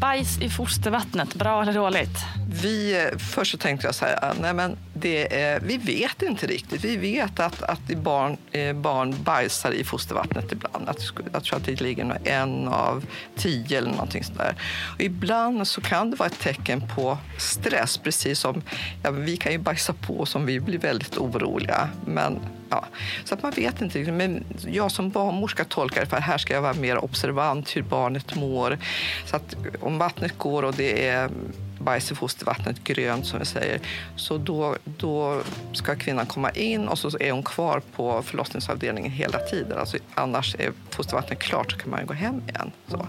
[0.00, 2.18] Bajs i fostervattnet, bra eller dåligt?
[2.62, 6.46] Vi, eh, först så tänkte jag så här, nej men det är, vi vet inte
[6.46, 6.84] riktigt.
[6.84, 10.88] Vi vet att, att barn, eh, barn bajsar i fostervattnet ibland.
[10.88, 10.98] Att,
[11.32, 13.04] jag tror att det ligger en av
[13.36, 14.54] tio eller någonting sådär.
[14.94, 18.62] Och ibland så kan det vara ett tecken på stress, precis som
[19.02, 21.88] ja, vi kan ju bajsa på oss om vi blir väldigt oroliga.
[22.06, 22.40] Men,
[22.70, 22.84] ja,
[23.24, 24.14] så att man vet inte riktigt.
[24.14, 28.34] Men jag som barnmorska tolkar det för här ska jag vara mer observant hur barnet
[28.34, 28.78] mår.
[29.26, 31.30] Så att om vattnet går och det är
[31.78, 33.80] bajs i fostervattnet, grönt som vi säger,
[34.16, 39.38] så då, då ska kvinnan komma in och så är hon kvar på förlossningsavdelningen hela
[39.38, 39.78] tiden.
[39.78, 42.70] Alltså, annars är fostervattnet klart så kan man ju gå hem igen.
[42.88, 43.06] Så.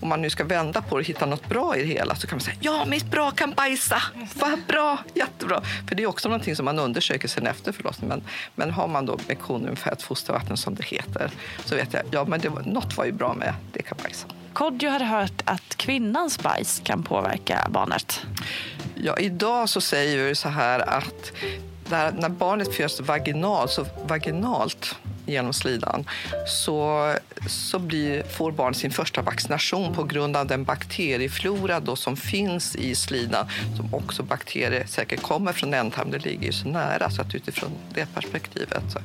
[0.00, 2.26] Om man nu ska vända på det och hitta något bra i det hela så
[2.26, 4.02] kan man säga ja, mitt bra kan bajsa.
[4.34, 5.62] Vad bra, jättebra.
[5.88, 8.08] För det är också någonting som man undersöker sen efter förlossningen.
[8.18, 8.24] Men,
[8.54, 11.30] men har man då mekoniumfärgat fostervatten som det heter
[11.64, 14.26] så vet jag ja, men det var, något var ju bra med det kan bajsa.
[14.52, 18.20] Kodjo hade hört att kvinnans bajs kan påverka barnet.
[18.94, 21.32] Ja, idag så säger vi så här att
[21.90, 24.96] när, barnet föds vaginalt, så vaginalt
[25.32, 26.04] genom slidan
[26.46, 27.12] så,
[27.48, 32.76] så blir, får barnet sin första vaccination på grund av den bakterieflora då som finns
[32.76, 36.10] i slidan som också bakterier säkert kommer från ändtarm.
[36.10, 38.82] Det ligger ju så nära så att utifrån det perspektivet.
[38.92, 38.98] Så,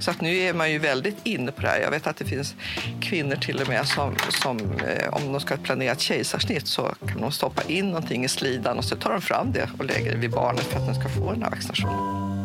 [0.00, 1.80] så att nu är man ju väldigt inne på det här.
[1.80, 2.54] Jag vet att det finns
[3.00, 7.20] kvinnor till och med som, som eh, om de ska planera ett kejsarsnitt så kan
[7.20, 10.18] de stoppa in någonting i slidan och så tar de fram det och lägger det
[10.18, 12.41] vid barnet för att den ska få den här vaccinationen.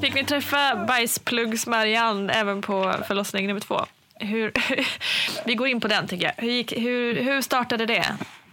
[0.00, 3.80] Fick ni träffa bajspluggs Marianne även på förlossning nummer två?
[4.14, 4.52] Hur,
[5.46, 6.44] vi går in på den tycker jag.
[6.44, 8.04] Hur, gick, hur, hur startade det?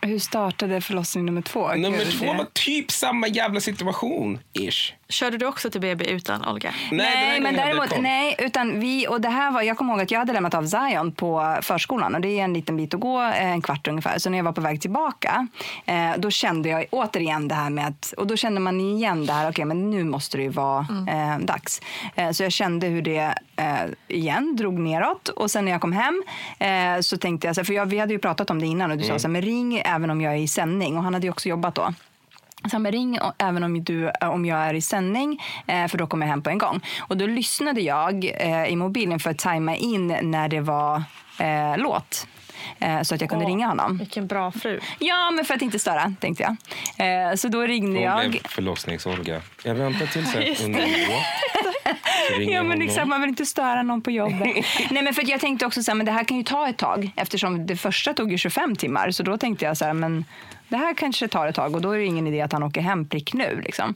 [0.01, 1.67] Hur startade förlossning nummer två?
[1.73, 4.93] Nummer Gud, två det- var typ samma jävla situation, ish.
[5.09, 6.73] Körde du också till BB utan Olga?
[6.91, 10.19] Nej, men däremot, nej, utan vi, och det här var, jag kommer ihåg att jag
[10.19, 13.51] hade lämnat av Zion på förskolan och det är en liten bit att gå, eh,
[13.51, 14.17] en kvart ungefär.
[14.19, 15.47] Så när jag var på väg tillbaka,
[15.85, 19.33] eh, då kände jag återigen det här med att, och då kände man igen det
[19.33, 21.81] här, okej men nu måste det ju vara eh, dags.
[22.15, 23.65] Eh, så jag kände hur det eh,
[24.07, 26.23] igen drog neråt och sen när jag kom hem
[26.59, 29.03] eh, så tänkte jag, för jag, vi hade ju pratat om det innan och du
[29.03, 29.19] sa Mm.
[29.19, 31.49] så här, men ring även om jag är i sändning och han hade ju också
[31.49, 31.93] jobbat då.
[32.69, 36.25] Så men ring även om, du, om jag är i sändning, eh, för då kommer
[36.25, 36.81] jag hem på en gång.
[36.99, 41.03] Och då lyssnade jag eh, i mobilen för att tajma in när det var
[41.39, 42.27] eh, låt.
[42.79, 43.97] Eh, så att jag kunde Åh, ringa honom.
[43.97, 44.79] Vilken bra fru.
[44.99, 46.43] Ja, men för att inte störa, tänkte
[46.97, 47.29] jag.
[47.29, 48.29] Eh, så då ringde Hon jag.
[48.29, 49.41] blev förlossnings-Olga.
[49.63, 50.61] Jag väntar tills Ja, jag just
[52.39, 54.41] Ja, men exakt, man vill inte störa någon på jobbet.
[54.91, 56.77] Nej, men för jag tänkte också så här, men det här kan ju ta ett
[56.77, 59.11] tag eftersom det första tog ju 25 timmar.
[59.11, 60.25] Så då tänkte jag så här, men
[60.69, 62.81] det här kanske tar ett tag och då är det ingen idé att han åker
[62.81, 63.61] hem prick nu.
[63.65, 63.95] Liksom.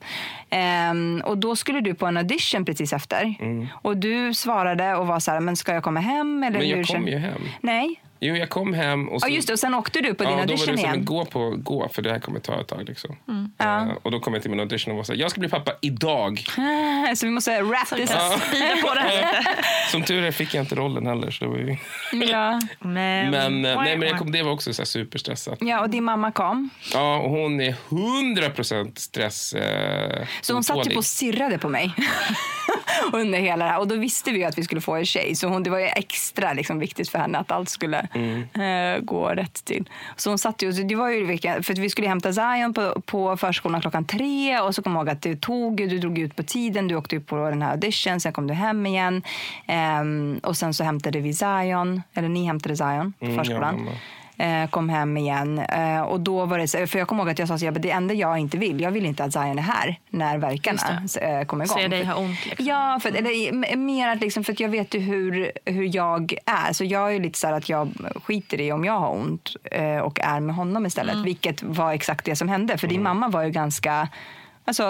[0.49, 3.35] Ehm, och då skulle du på en audition precis efter.
[3.39, 3.67] Mm.
[3.81, 6.43] Och du svarade och var så här, men ska jag komma hem?
[6.43, 7.41] Eller Men jag hur kom ju hem.
[7.61, 8.01] Nej.
[8.23, 9.27] Jo, jag kom hem och så...
[9.27, 9.53] Ja, just det.
[9.53, 10.99] Och sen åkte du på din ja, då var audition det igen.
[10.99, 12.83] att gå på gå, för det här kommer ta ett tag.
[12.87, 13.15] Liksom.
[13.27, 13.51] Mm.
[13.57, 13.81] Ja.
[13.81, 15.49] Eh, och då kom jag till min audition och var så här, jag ska bli
[15.49, 16.43] pappa idag.
[17.15, 18.37] Så vi måste wrap this Ja.
[18.87, 19.45] på det här.
[19.91, 21.31] Som tur är fick jag inte rollen heller.
[21.31, 21.77] Så det var ju...
[22.31, 22.59] ja.
[22.79, 25.57] Men, eh, nej, men jag kom, det var också så här superstressat.
[25.61, 26.69] ja, och din mamma kom.
[26.93, 31.93] Ja, och hon är 100% stress eh, Så hon satt typ och stirrade på mig
[33.13, 33.79] under hela det här.
[33.79, 35.35] Och då visste vi ju att vi skulle få en tjej.
[35.35, 38.43] Så hon, det var ju extra liksom, viktigt för henne att allt skulle Mm.
[38.95, 39.89] eh, gå rätt till.
[40.15, 43.37] Så hon satt ju, det var ju vilka- för vi skulle hämta Zion på, på
[43.37, 44.59] förskolan klockan tre.
[44.59, 46.87] Och så kom jag ihåg att det tog, du drog ut på tiden.
[46.87, 49.21] Du åkte ju på den här audition, sen kom du hem igen.
[49.67, 53.75] Ehm, och sen så hämtade vi Zion, eller ni hämtade Zion på Mm, förskolan.
[53.75, 53.91] mamma.
[54.41, 55.59] Eh, kom hem igen.
[55.59, 57.91] Eh, och då var det, så- för jag kommer ihåg att jag sa så det
[57.91, 60.79] enda jag inte vill, jag vill inte att Zion är här när verkarna
[61.21, 61.77] eh, kommer igång.
[61.77, 62.45] Se dig För- ha ont.
[62.45, 62.65] Liksom.
[62.65, 66.73] Ja, för, eller, mer att liksom, för att jag vet ju hur, hur jag är.
[66.73, 67.89] Så jag är ju lite så här att jag
[68.25, 71.13] skiter i om jag har ont eh, och är med honom istället.
[71.13, 71.25] Mm.
[71.25, 72.77] Vilket var exakt det som hände.
[72.77, 74.07] För din mamma var ju ganska...
[74.65, 74.83] Alltså,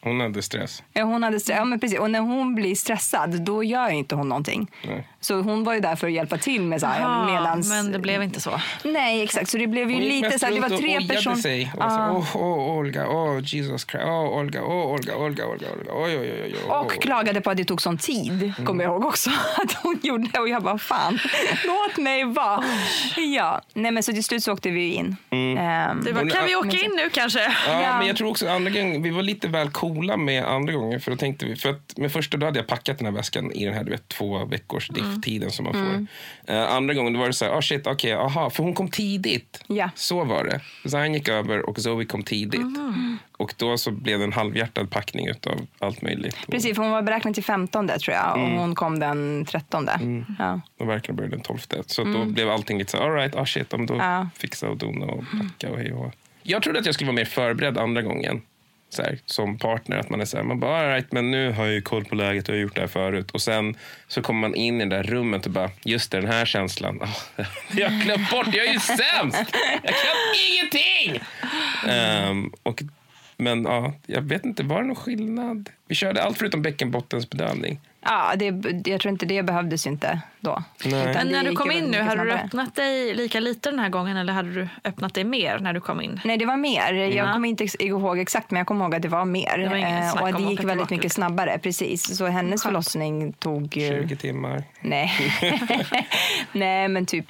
[0.00, 0.82] Hon hade stress.
[0.92, 1.98] ja, hon hade stre- ja, men precis.
[1.98, 4.70] Och när hon blir stressad, då gör inte hon någonting.
[4.86, 5.06] Nej.
[5.20, 6.92] Så hon var ju där för att hjälpa till med Zion.
[6.92, 7.68] Jaha, medans...
[7.68, 8.60] men det blev inte så.
[8.84, 9.50] Nej, exakt.
[9.50, 11.70] Så det blev ju Hon lite så här, det var tre personer.
[11.76, 11.90] Ja.
[11.90, 16.18] så, åh, åh, Olga, åh, Jesus Christ, åh, Olga, åh, Olga, Olga, Olga, Olga, oj,
[16.18, 16.70] oj, oj, oj.
[16.70, 19.30] Och klagade på att det tog sån tid, kommer jag ihåg också.
[19.56, 21.18] Att hon gjorde och jag bara, fan,
[21.66, 22.64] låt mig vara.
[23.16, 25.16] Ja, nej men så till slut så åkte vi in.
[25.30, 26.00] Mm.
[26.04, 27.54] Du bara, kan vi åka in nu kanske?
[27.66, 31.00] Ja, men jag tror också andra gången, vi var lite väl coola med andra gången.
[31.00, 33.52] För då tänkte vi, för att med första då hade jag packat den här väskan
[33.52, 35.07] i den här du vet, två veckors Mm.
[35.14, 35.80] Difftiden som man får.
[35.80, 36.06] Mm.
[36.46, 38.88] Eh, andra gången då var det så här, oh shit, okej, aha, för hon kom
[38.88, 39.64] tidigt.
[39.66, 39.90] Ja.
[39.94, 40.60] Så var det.
[40.90, 42.60] Zion gick över och Zoe kom tidigt.
[43.36, 46.36] Och då så blev det en halvhjärtad packning av allt möjligt.
[46.50, 48.58] Precis, för hon var beräknad till 15 tror jag och Mm.
[48.58, 49.88] hon kom den 13.
[50.38, 50.60] Ja.
[50.80, 51.58] Och verkligen började den 12.
[51.86, 52.32] Så då Mm.
[52.32, 54.28] blev allting lite så all right, ah shit, om då Ja.
[54.38, 56.12] fixa och dona och packa och hej och.
[56.42, 58.42] Jag trodde att jag skulle vara mer förberedd andra gången.
[58.90, 61.52] Så här, som partner, att man är så här, man bara all right, men nu
[61.52, 63.30] har jag ju koll på läget, jag har gjort det här förut.
[63.30, 63.76] Och sen
[64.08, 67.02] så kommer man in i det där rummet och bara, just det, den här känslan.
[67.02, 67.18] Oh,
[67.76, 69.54] jag har glömt bort, jag är ju sämst!
[69.82, 70.16] Jag kan
[70.50, 71.20] ingenting!
[72.30, 72.82] Um, och
[73.36, 75.70] Men ja, jag vet inte, var det någon skillnad?
[75.88, 77.80] Vi körde allt förutom bäckenbottensbedövning.
[78.00, 78.44] Ja, det,
[78.90, 80.62] jag tror inte det behövdes inte då.
[80.84, 84.32] När du kom in nu, hade du öppnat dig lika lite den här gången eller
[84.32, 86.20] hade du öppnat dig mer när du kom in?
[86.24, 86.92] Nej, det var mer.
[86.92, 87.32] Jag Ja.
[87.32, 89.58] kommer inte ihåg exakt, men jag kommer ihåg att det var mer.
[89.58, 91.58] Det var Eh, och det gick väldigt mycket snabbare.
[91.62, 92.16] Precis.
[92.16, 93.88] Så hennes förlossning tog ju...
[94.08, 94.62] 20 timmar.
[94.80, 95.12] Nej.
[96.52, 97.26] Nej, men typ...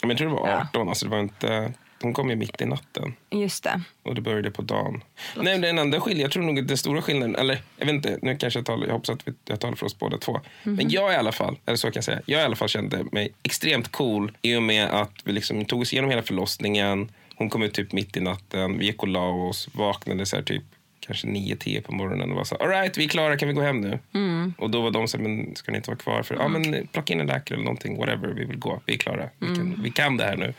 [0.00, 0.88] Men jag tror det var 18.
[0.88, 1.72] Alltså det var inte,
[2.02, 3.14] hon kom ju mitt i natten.
[3.30, 3.80] Just det.
[4.02, 5.02] Och det började på dagen.
[5.36, 7.94] Nej, men den enda skillnaden, jag tror nog att den stora skillnaden, eller jag vet
[7.94, 10.40] inte, nu kanske jag talar, jag hoppas att vi, jag talar för oss båda två.
[10.62, 10.88] Men Mhm.
[10.88, 13.32] jag i alla fall, eller så kan jag säga, jag i alla fall kände mig
[13.42, 17.10] extremt cool i och med att vi liksom tog oss igenom hela förlossningen.
[17.36, 20.42] Hon kom ut typ mitt i natten, vi gick och la oss, vaknade så här
[20.42, 20.62] typ
[21.06, 23.62] kanske 9-10 på morgonen och var så all right, vi är klara, kan vi gå
[23.62, 23.98] hem nu?
[24.14, 24.54] Mm.
[24.58, 26.22] Och då var de så men ska ni inte vara kvar?
[26.22, 28.98] För, ja men plocka in en läkare eller någonting, whatever, vi vill gå, vi är
[28.98, 29.28] klara.
[29.38, 29.82] Vi, kan, Mm.
[29.82, 30.54] vi kan det här nu.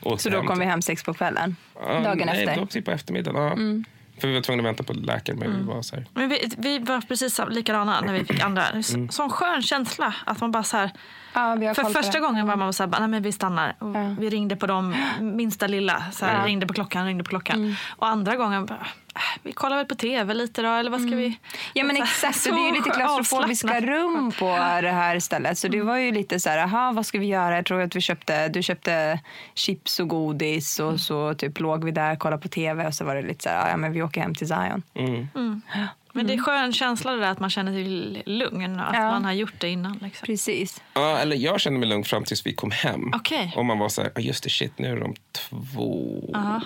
[0.00, 1.56] Och Så då kom vi hem sex på kvällen?
[1.74, 2.60] Ja, dagen nej, efter?
[2.60, 3.52] Då typ på eftermiddagen.
[3.52, 3.84] Mm.
[4.18, 5.38] För vi var tvungna att vänta på läkaren.
[5.38, 6.04] Men vi var så här.
[6.14, 8.64] Men vi, vi var precis likadana när vi fick andra.
[8.68, 9.08] Mm.
[9.08, 10.90] Sån skön känsla att man bara så här...
[11.40, 12.20] har för koll på första det.
[12.20, 13.76] gången var man så här, nej men vi stannar.
[13.78, 16.02] Och Vi ringde på de minsta lilla.
[16.12, 16.46] Så här, Ja.
[16.46, 17.76] Ringde på klockan, ringde på klockan.
[17.96, 18.78] Och andra gången bara,
[19.14, 21.38] äh, vi kollar väl på tv lite då, eller vad ska vi?
[21.72, 24.46] Ja men Så exakt, så och det är ju lite klaustrofobiska rum på
[24.82, 25.58] det här stället.
[25.58, 27.56] Så det var ju lite så här, aha, vad ska vi göra?
[27.56, 29.20] Jag tror att vi köpte, du köpte
[29.54, 33.14] chips och godis och så typ låg vi där, kollade på tv och så var
[33.14, 34.82] det lite så här, ja men vi åker hem till Zion.
[36.14, 36.26] Mm.
[36.26, 37.84] Men det är skön känsla det där att man känner sig
[38.26, 39.00] lugn och att Ja.
[39.10, 39.98] man har gjort det innan.
[40.02, 40.26] Liksom.
[40.26, 40.82] Precis.
[40.94, 43.12] Ja, eller jag kände mig lugn fram tills vi kom hem.
[43.14, 43.52] Okej.
[43.56, 46.30] Och man var så här, "Ah, just det, shit, nu är de två.
[46.32, 46.60] Ja.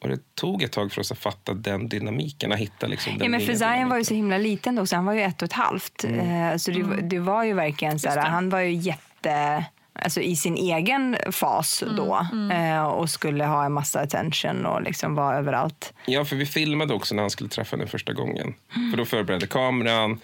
[0.00, 3.22] Och det tog ett tag för oss att fatta den dynamiken, att hitta liksom den
[3.24, 5.42] Ja, men för Zion var ju så himla liten då, så han var ju ett
[5.42, 6.04] och ett halvt.
[6.04, 9.64] Eh, Så det, det var ju verkligen så här, han var ju jätte...
[9.94, 15.14] Alltså i sin egen fas då eh, och skulle ha en massa attention och liksom
[15.14, 15.92] vara överallt.
[16.06, 18.54] Ja, för vi filmade också när han skulle träffa henne första gången.
[18.90, 20.20] För då förberedde kameran.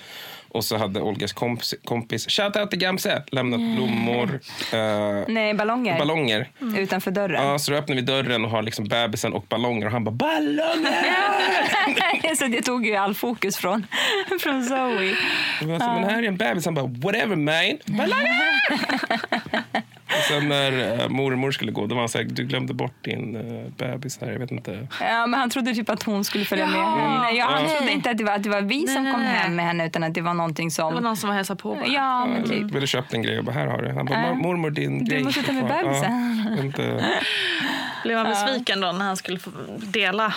[0.48, 4.40] Och så hade Olgas kompis, kompis shout out till Gamse, lämnat blommor.
[4.72, 5.98] eh, Nej, ballonger.
[5.98, 6.48] ballonger.
[6.76, 7.46] Utanför dörren.
[7.46, 9.86] Ja, så då öppnar vi dörren och har liksom bebisen och ballonger.
[9.86, 12.34] Och han bara ballonger!
[12.36, 13.86] så det tog ju all fokus från,
[14.40, 15.14] från Zoe.
[15.62, 16.64] Och jag sa, men här är en bebis.
[16.64, 18.48] Han bara whatever man, ballonger!
[20.28, 23.36] Sen när uh, mormor skulle gå, då var han så här, du glömde bort din
[23.36, 24.30] uh, bebis här.
[24.32, 24.88] Jag vet inte.
[25.00, 26.76] Ja, men han trodde typ att hon skulle följa med.
[26.76, 27.22] Jaha.
[27.22, 27.70] Nej, ja, han Ja.
[27.76, 29.32] trodde inte att det var, att det var vi Nej, som nej, kom nej.
[29.34, 30.88] hem med henne utan att det var någonting som...
[30.88, 31.74] Det var någon som var hälsade på.
[31.74, 31.86] bara.
[31.86, 32.70] Ja, men Jag typ.
[32.70, 33.92] ville köpa en grej och bara, här har du.
[33.92, 34.34] Han bara, Ja.
[34.34, 35.24] mormor din Du grej.
[35.24, 36.44] måste ta med bebisen.
[36.56, 37.04] ja, inte.
[38.04, 40.34] Blev han besviken då när han skulle få dela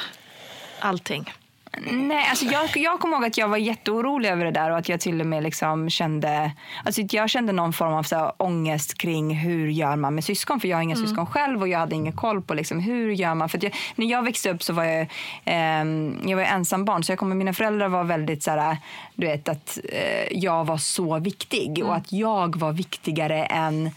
[0.79, 1.31] allting?
[1.79, 4.89] Nej, alltså jag, jag kommer ihåg att jag var jätteorolig över det där och att
[4.89, 6.51] jag till och med liksom kände,
[6.85, 10.59] alltså jag kände någon form av så här ångest kring hur gör man med syskon?
[10.59, 13.35] För jag har inga syskon själv och jag hade ingen koll på liksom hur gör
[13.35, 13.49] man?
[13.49, 15.07] För jag, när jag växte upp så var jag,
[15.45, 18.77] ehm, jag var ensam barn så jag kommer, mina föräldrar var väldigt så här,
[19.15, 23.91] du vet att eh, jag var så viktig och att jag var viktigare än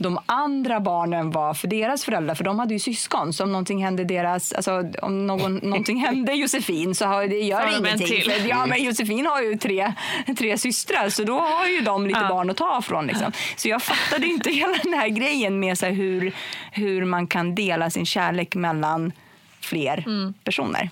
[0.00, 3.32] de andra barnen var för deras föräldrar, för de hade ju syskon.
[3.32, 7.60] Så om någonting hände deras, alltså om någon, någonting hände Josefin så har, det gör
[7.60, 8.32] Får de en ingenting.
[8.32, 9.92] För, ja, men Josefin har ju tre,
[10.38, 13.06] tre systrar så då har ju de lite barn att ta från.
[13.06, 13.32] Liksom.
[13.56, 16.32] Så jag fattade inte hela den här grejen med så här, hur,
[16.72, 19.12] hur man kan dela sin kärlek mellan
[19.60, 20.04] fler
[20.44, 20.90] personer.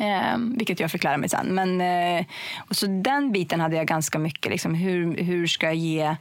[0.00, 1.46] Eh, vilket jag fick lära mig sen.
[1.46, 2.26] Men, eh,
[2.68, 4.52] och så den biten hade jag ganska mycket.
[4.52, 6.16] Liksom, hur, hur ska jag ge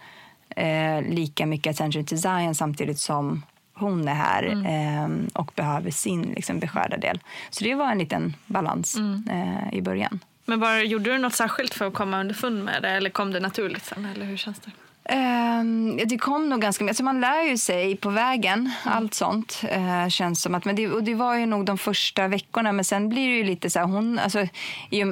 [0.56, 3.42] eh, lika mycket attention till Zion samtidigt som
[3.74, 7.20] hon är här eh, och behöver sin liksom, beskärda del.
[7.50, 8.98] Så det var en liten balans
[9.30, 10.20] eh, i början.
[10.46, 12.90] Men bara, gjorde du något särskilt för att komma underfund med det?
[12.90, 14.06] Eller kom det naturligt sen?
[14.16, 14.72] Eller hur känns det?
[15.06, 16.92] Ehm, det kom nog ganska mycket.
[16.92, 18.72] Alltså man lär ju sig på vägen.
[18.84, 20.66] Allt sånt eh, känns som att...
[20.66, 22.72] Men det, och det var ju nog de första veckorna.
[22.72, 23.86] Men sen blir det ju lite så här...
[23.86, 24.48] Hon, alltså,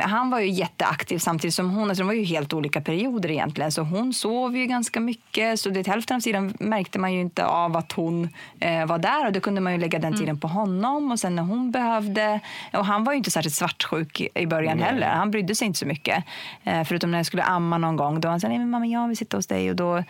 [0.01, 1.89] han var ju jätteaktiv samtidigt som hon.
[1.89, 3.71] Alltså, de var ju helt olika perioder egentligen.
[3.71, 5.59] Så hon sov ju ganska mycket.
[5.59, 9.25] Så det, hälften av tiden märkte man ju inte av att hon eh, var där.
[9.25, 11.11] Och då kunde man ju lägga den tiden på honom.
[11.11, 12.39] Och sen när hon behövde...
[12.73, 14.85] Och han var ju inte särskilt svartsjuk i början Nej.
[14.85, 15.07] heller.
[15.07, 16.23] Han brydde sig inte så mycket.
[16.63, 18.21] Eh, förutom när jag skulle amma någon gång.
[18.21, 19.69] Då han här, nej men mamma jag vill sitta hos dig.
[19.69, 20.03] Och då,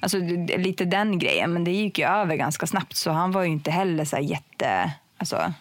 [0.00, 1.52] alltså, det- lite den grejen.
[1.52, 2.96] Men det gick ju över ganska snabbt.
[2.96, 4.92] Så han var ju inte heller så jätte...
[5.20, 5.52] Alltså,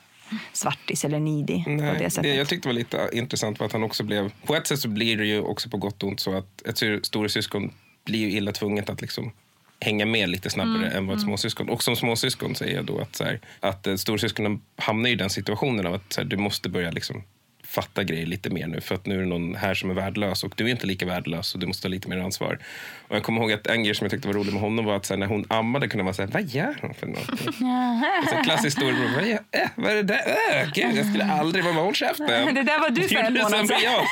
[0.53, 2.35] svartis eller på Nej, det det, sättet.
[2.35, 4.31] jag tyckte det var lite intressant för att han också blev...
[4.45, 6.77] På ett sätt så blir det ju också på gott och ont så att ett
[6.77, 7.71] sy- storasyskon
[8.05, 9.31] blir ju illa tvunget att liksom
[9.79, 11.29] hänga med lite snabbare Mm, än vad ett mm.
[11.29, 11.69] småsyskon.
[11.69, 15.29] Och som småsyskon säger jag då att, så här, att eh, storasyskonen hamnar i den
[15.29, 17.23] situationen av att så här, du måste börja liksom
[17.67, 18.81] fatta grejer lite mer nu.
[18.81, 21.05] För att nu är det någon här som är värdelös och du är inte lika
[21.05, 22.59] värdelös och du måste ta lite mer ansvar.
[23.07, 24.95] Och jag kommer ihåg att en grej som jag tyckte var rolig med honom var
[24.95, 27.37] att så här, när hon ammade kunde man säga, vad gör hon för någonting?
[28.21, 30.21] Alltså, klassisk storebror, vad, gör- äh, vad är det där?
[30.61, 32.27] Äh, gud, jag skulle aldrig, man bara, håll käften.
[32.55, 33.77] Det där var du för en månad sen- sedan.
[33.83, 34.03] Ja,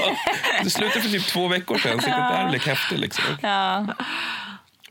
[0.64, 2.00] det slutade för typ två veckor sedan.
[2.00, 3.24] Sitta där och leka häftig liksom.
[3.42, 3.88] Ja.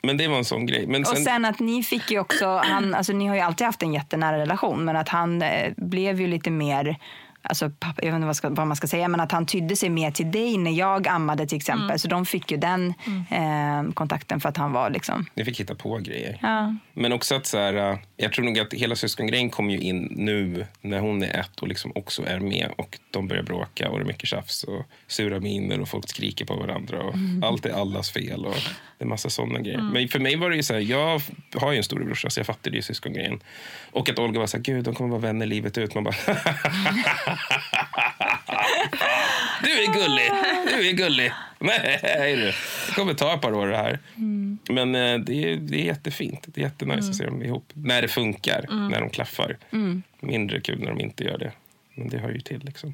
[0.03, 0.87] Men det var en sån grej.
[0.87, 3.67] Men Och sen, sen att ni fick ju också, han, alltså ni har ju alltid
[3.67, 6.97] haft en jättenära relation, men att han eh, blev ju lite mer,
[7.45, 9.77] alltså pappa, jag vet inte vad, ska, vad man ska säga, men att han tydde
[9.77, 11.85] sig mer till dig när jag ammade till exempel.
[11.85, 11.99] Mm.
[11.99, 12.95] Så de fick ju den
[13.31, 16.39] eh, kontakten för att han var liksom, ni fick hitta på grejer.
[16.43, 16.75] ja.
[16.93, 20.09] Men också att så här, äh, jag tror nog att hela syskongrejen kom ju in
[20.17, 23.99] nu när hon är ett och liksom också är med och de börjar bråka och
[23.99, 27.43] det är mycket tjafs och sura miner och folk skriker på varandra och Mm.
[27.45, 28.55] allt är allas fel och
[29.05, 29.79] är massa sådana grejer.
[29.79, 29.93] Mm.
[29.93, 31.21] Men för mig var det ju så här, jag
[31.55, 33.41] har ju en storebrorsa så jag fattade ju syskongrejen.
[33.91, 35.95] Och att Olga var så här, gud de kommer vara vänner livet ut.
[35.95, 36.15] Man bara,
[39.63, 40.31] du är gullig,
[40.79, 41.33] du är gullig.
[41.59, 42.45] Nej du,
[42.87, 43.99] det kommer ta ett par år det här.
[44.69, 46.45] Men eh, det, är, det är jättefint.
[46.47, 47.11] Det är jättenice Mm.
[47.11, 47.71] att se dem ihop.
[47.73, 48.89] När det funkar, Mm.
[48.89, 49.57] när de klaffar.
[49.71, 50.03] Mm.
[50.21, 51.53] Mindre kul när de inte gör det.
[51.95, 52.61] Men det hör ju till.
[52.65, 52.93] Liksom.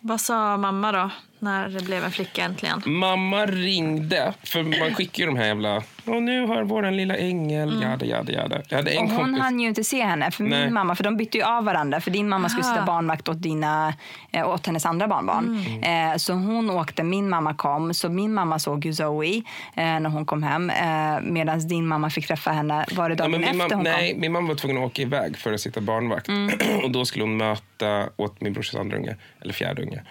[0.00, 1.10] Vad sa mamma då,
[1.42, 2.82] när det blev en flicka äntligen?
[2.86, 5.82] Mamma ringde, för man skickar ju de här jävla...
[6.04, 7.90] Och nu har vår lilla ängel, Mm.
[7.90, 8.62] jada, jada, jada.
[8.68, 9.40] Jag hade en Och hon kompis...
[9.42, 10.64] hann ju inte se henne, för Nej.
[10.64, 12.00] min mamma, för de bytte ju av varandra.
[12.00, 12.74] För din mamma skulle Aha.
[12.74, 13.94] sitta barnvakt åt, dina,
[14.32, 15.64] eh, åt hennes andra barnbarn.
[15.82, 16.10] Mm.
[16.12, 17.94] Eh, så hon åkte, min mamma kom.
[17.94, 19.42] Så min mamma såg ju Zoe eh,
[19.74, 20.70] när hon kom hem.
[20.70, 23.82] Eh, Medan din mamma fick träffa henne, var det Ja, dagen min, efter mam- hon
[23.84, 24.20] nej, kom?
[24.20, 26.28] min mamma var tvungen att åka iväg för att sitta barnvakt.
[26.28, 26.54] Mm.
[26.84, 30.02] och Då skulle hon möta åt min brorsas andra unge, eller fjärde unge.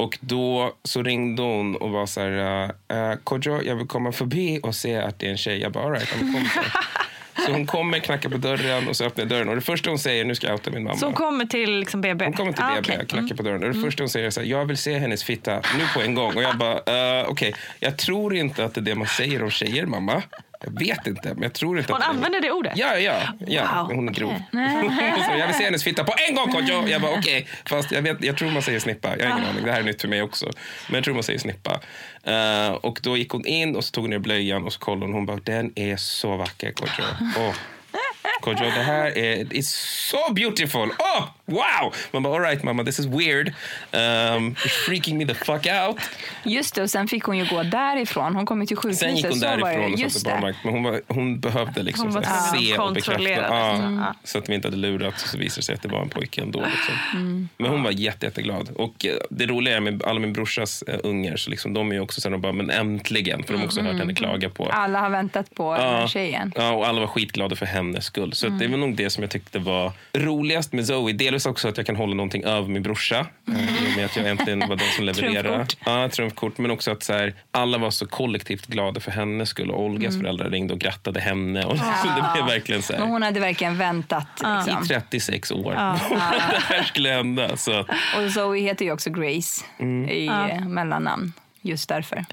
[0.00, 2.64] Och då så ringde hon och var så här...
[2.92, 5.60] Uh, Kodjo, jag vill komma förbi och se att det är en tjej.
[5.60, 6.08] Jag bara, all right.
[7.46, 9.48] Så hon kommer, knackar på dörren och så öppnar dörren.
[9.48, 10.96] Och det första hon säger, nu ska jag outa min mamma.
[10.96, 12.24] Så hon kommer till liksom BB?
[12.24, 13.54] Hon kommer till Ah, BB, jag knackar på dörren.
[13.62, 13.82] Och det Mm.
[13.82, 16.36] första hon säger är så här, jag vill se hennes fitta nu på en gång.
[16.36, 16.74] Och jag bara,
[17.22, 20.22] uh, okej, jag tror inte att det är det man säger om tjejer, mamma.
[20.64, 22.72] Jag vet inte, men jag tror inte Hon att använder det ordet?
[22.76, 23.84] Ja, ja, ja.
[23.88, 24.34] Wow, hon är grov.
[25.30, 26.88] så jag vill se hennes fitta på en gång, Kodjo!
[26.88, 27.46] Jag bara, okej.
[27.64, 29.16] Fast jag, vet, jag tror man säger snippa.
[29.18, 29.50] Jag har ingen Ah.
[29.50, 29.64] aning.
[29.64, 30.50] Det här är nytt för mig också.
[30.88, 31.80] Men jag tror man säger snippa.
[32.24, 35.06] Eh, och då gick hon in och så tog hon ner blöjan och så kollade
[35.06, 35.14] hon.
[35.14, 37.04] Hon bara, den är så vacker, Kodjo.
[38.40, 39.76] Kodjo, det här är it's
[40.10, 40.80] so beautiful.
[40.98, 41.94] Oh, wow!
[42.12, 43.48] Man bara, all right mamma, this is weird.
[43.92, 45.96] Um, it's freaking me the fuck out.
[46.44, 48.34] Just det, och sen fick hon ju gå därifrån.
[48.36, 49.00] Hon kom ju till sjukhuset.
[49.08, 50.58] Sen gick hon därifrån och satte barnvakt.
[50.64, 53.22] Men hon, var, hon behövde liksom Hon var här se och bekräfta.
[53.22, 53.34] det.
[53.34, 54.04] Mm.
[54.24, 56.08] Så att vi inte hade lurat och så visade det sig att det var en
[56.08, 56.60] pojke ändå.
[56.60, 56.94] Liksom.
[57.20, 57.48] Mm.
[57.56, 58.70] Men hon var jätte, jätteglad.
[58.76, 61.94] Och eh, det roliga är med alla min brorsas uh, ungar, så liksom, de är
[61.94, 63.42] ju också så här, de bara, men äntligen.
[63.42, 63.98] För de har också hört Mm.
[64.00, 66.52] henne klaga på Alla har väntat på den här tjejen.
[66.56, 68.32] Ja, och alla var skitglada för hennes skull.
[68.32, 68.80] Så att det Mm.
[68.80, 71.12] var nog det som jag tyckte var roligast med Zoe.
[71.12, 73.26] Delvis också att jag kan hålla någonting över min brorsa.
[73.46, 73.52] och
[73.96, 75.66] Med att jag äntligen var den som levererade.
[75.86, 76.58] Ja, trumfkort.
[76.58, 79.70] Men också att så här, alla var så kollektivt glada för hennes skull.
[79.70, 80.20] Och Olgas Mm.
[80.20, 81.64] föräldrar ringde och grattade henne.
[81.64, 81.94] Och Ja.
[82.16, 83.00] det blev verkligen så här.
[83.00, 84.26] hon hade verkligen väntat.
[84.66, 84.84] Liksom.
[84.84, 85.74] I 36 år.
[85.76, 85.98] Ja.
[86.10, 87.56] det här skulle hända.
[87.56, 90.08] Så Och Zoe heter ju också Grace Mm.
[90.10, 90.48] i Ja.
[90.48, 91.32] eh, mellannamn.
[91.62, 92.24] Just därför.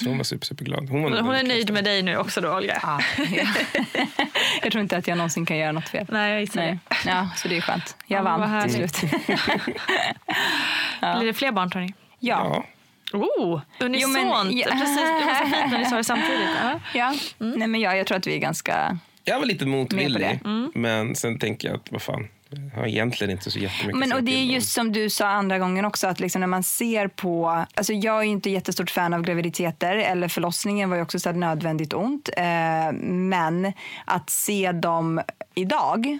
[0.00, 0.02] Mm.
[0.02, 0.04] Mm.
[0.04, 0.88] Så hon var super, superglad.
[0.90, 2.80] Hon var Hon är nöjd med dig nu också då, Olga?
[2.82, 3.00] Ja.
[4.62, 6.06] Jag tror inte att jag någonsin kan göra något fel.
[6.08, 6.78] Nej, jag gissar Nej.
[7.06, 7.96] Ja, så det är skönt.
[8.06, 9.00] Jag Ja, vad vann till slut.
[11.00, 11.94] Blir det fler barn tror ni?
[12.18, 12.64] Ja.
[13.12, 14.52] Oh, unisont!
[14.52, 14.66] ja.
[14.70, 16.48] Precis, det var så fint när ni sa det samtidigt.
[16.62, 16.80] Ja.
[16.94, 17.14] Ja.
[17.38, 18.98] Nej, men jag, jag tror att vi är ganska...
[19.24, 20.22] Jag var lite motvillig.
[20.22, 20.40] det.
[20.44, 20.72] Mm.
[20.74, 22.28] Men sen tänker jag att vad fan,
[22.74, 25.84] har egentligen inte så jättemycket Men, och det är just som du sa andra gången
[25.84, 27.64] också, att liksom när man ser på...
[27.74, 31.36] Alltså jag är inte jättestort fan av graviditeter, eller förlossningen var ju också så här
[31.36, 32.28] nödvändigt ont.
[32.36, 33.72] Eh, men
[34.04, 35.20] att se dem
[35.54, 36.18] idag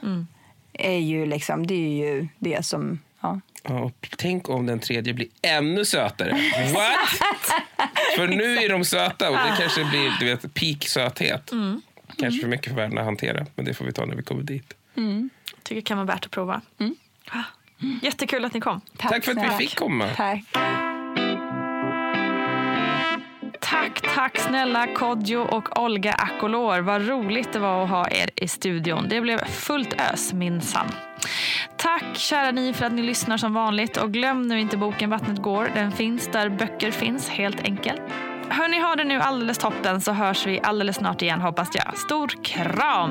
[0.72, 2.98] är ju liksom, det är ju det som...
[3.20, 3.40] Ja.
[3.68, 6.30] Ja, tänk om den tredje blir ännu sötare.
[6.74, 7.88] What?
[8.16, 11.52] för nu är de söta och det kanske blir du vet, peak söthet.
[11.52, 11.82] Mm.
[12.18, 14.42] Kanske för mycket för världen att hantera, men det får vi ta när vi kommer
[14.42, 14.74] dit.
[14.96, 15.30] Mm.
[15.64, 16.60] Tycker det kan vara värt att prova.
[17.30, 17.42] Ah.
[18.02, 18.80] Jättekul att ni kom.
[18.96, 20.08] Tack, för att vi fick komma.
[20.16, 20.44] Tack.
[23.60, 26.80] Tack, tack snälla Kodjo och Olga Akolor.
[26.80, 29.06] Vad roligt det var att ha er i studion.
[29.08, 30.86] Det blev fullt ös minsann.
[31.76, 35.42] Tack kära ni för att ni lyssnar som vanligt och glöm nu inte boken Vattnet
[35.42, 35.70] går.
[35.74, 38.02] Den finns där böcker finns helt enkelt.
[38.48, 41.98] Hörni, ha det nu alldeles toppen så hörs vi alldeles snart igen hoppas jag.
[41.98, 43.10] Stor kram!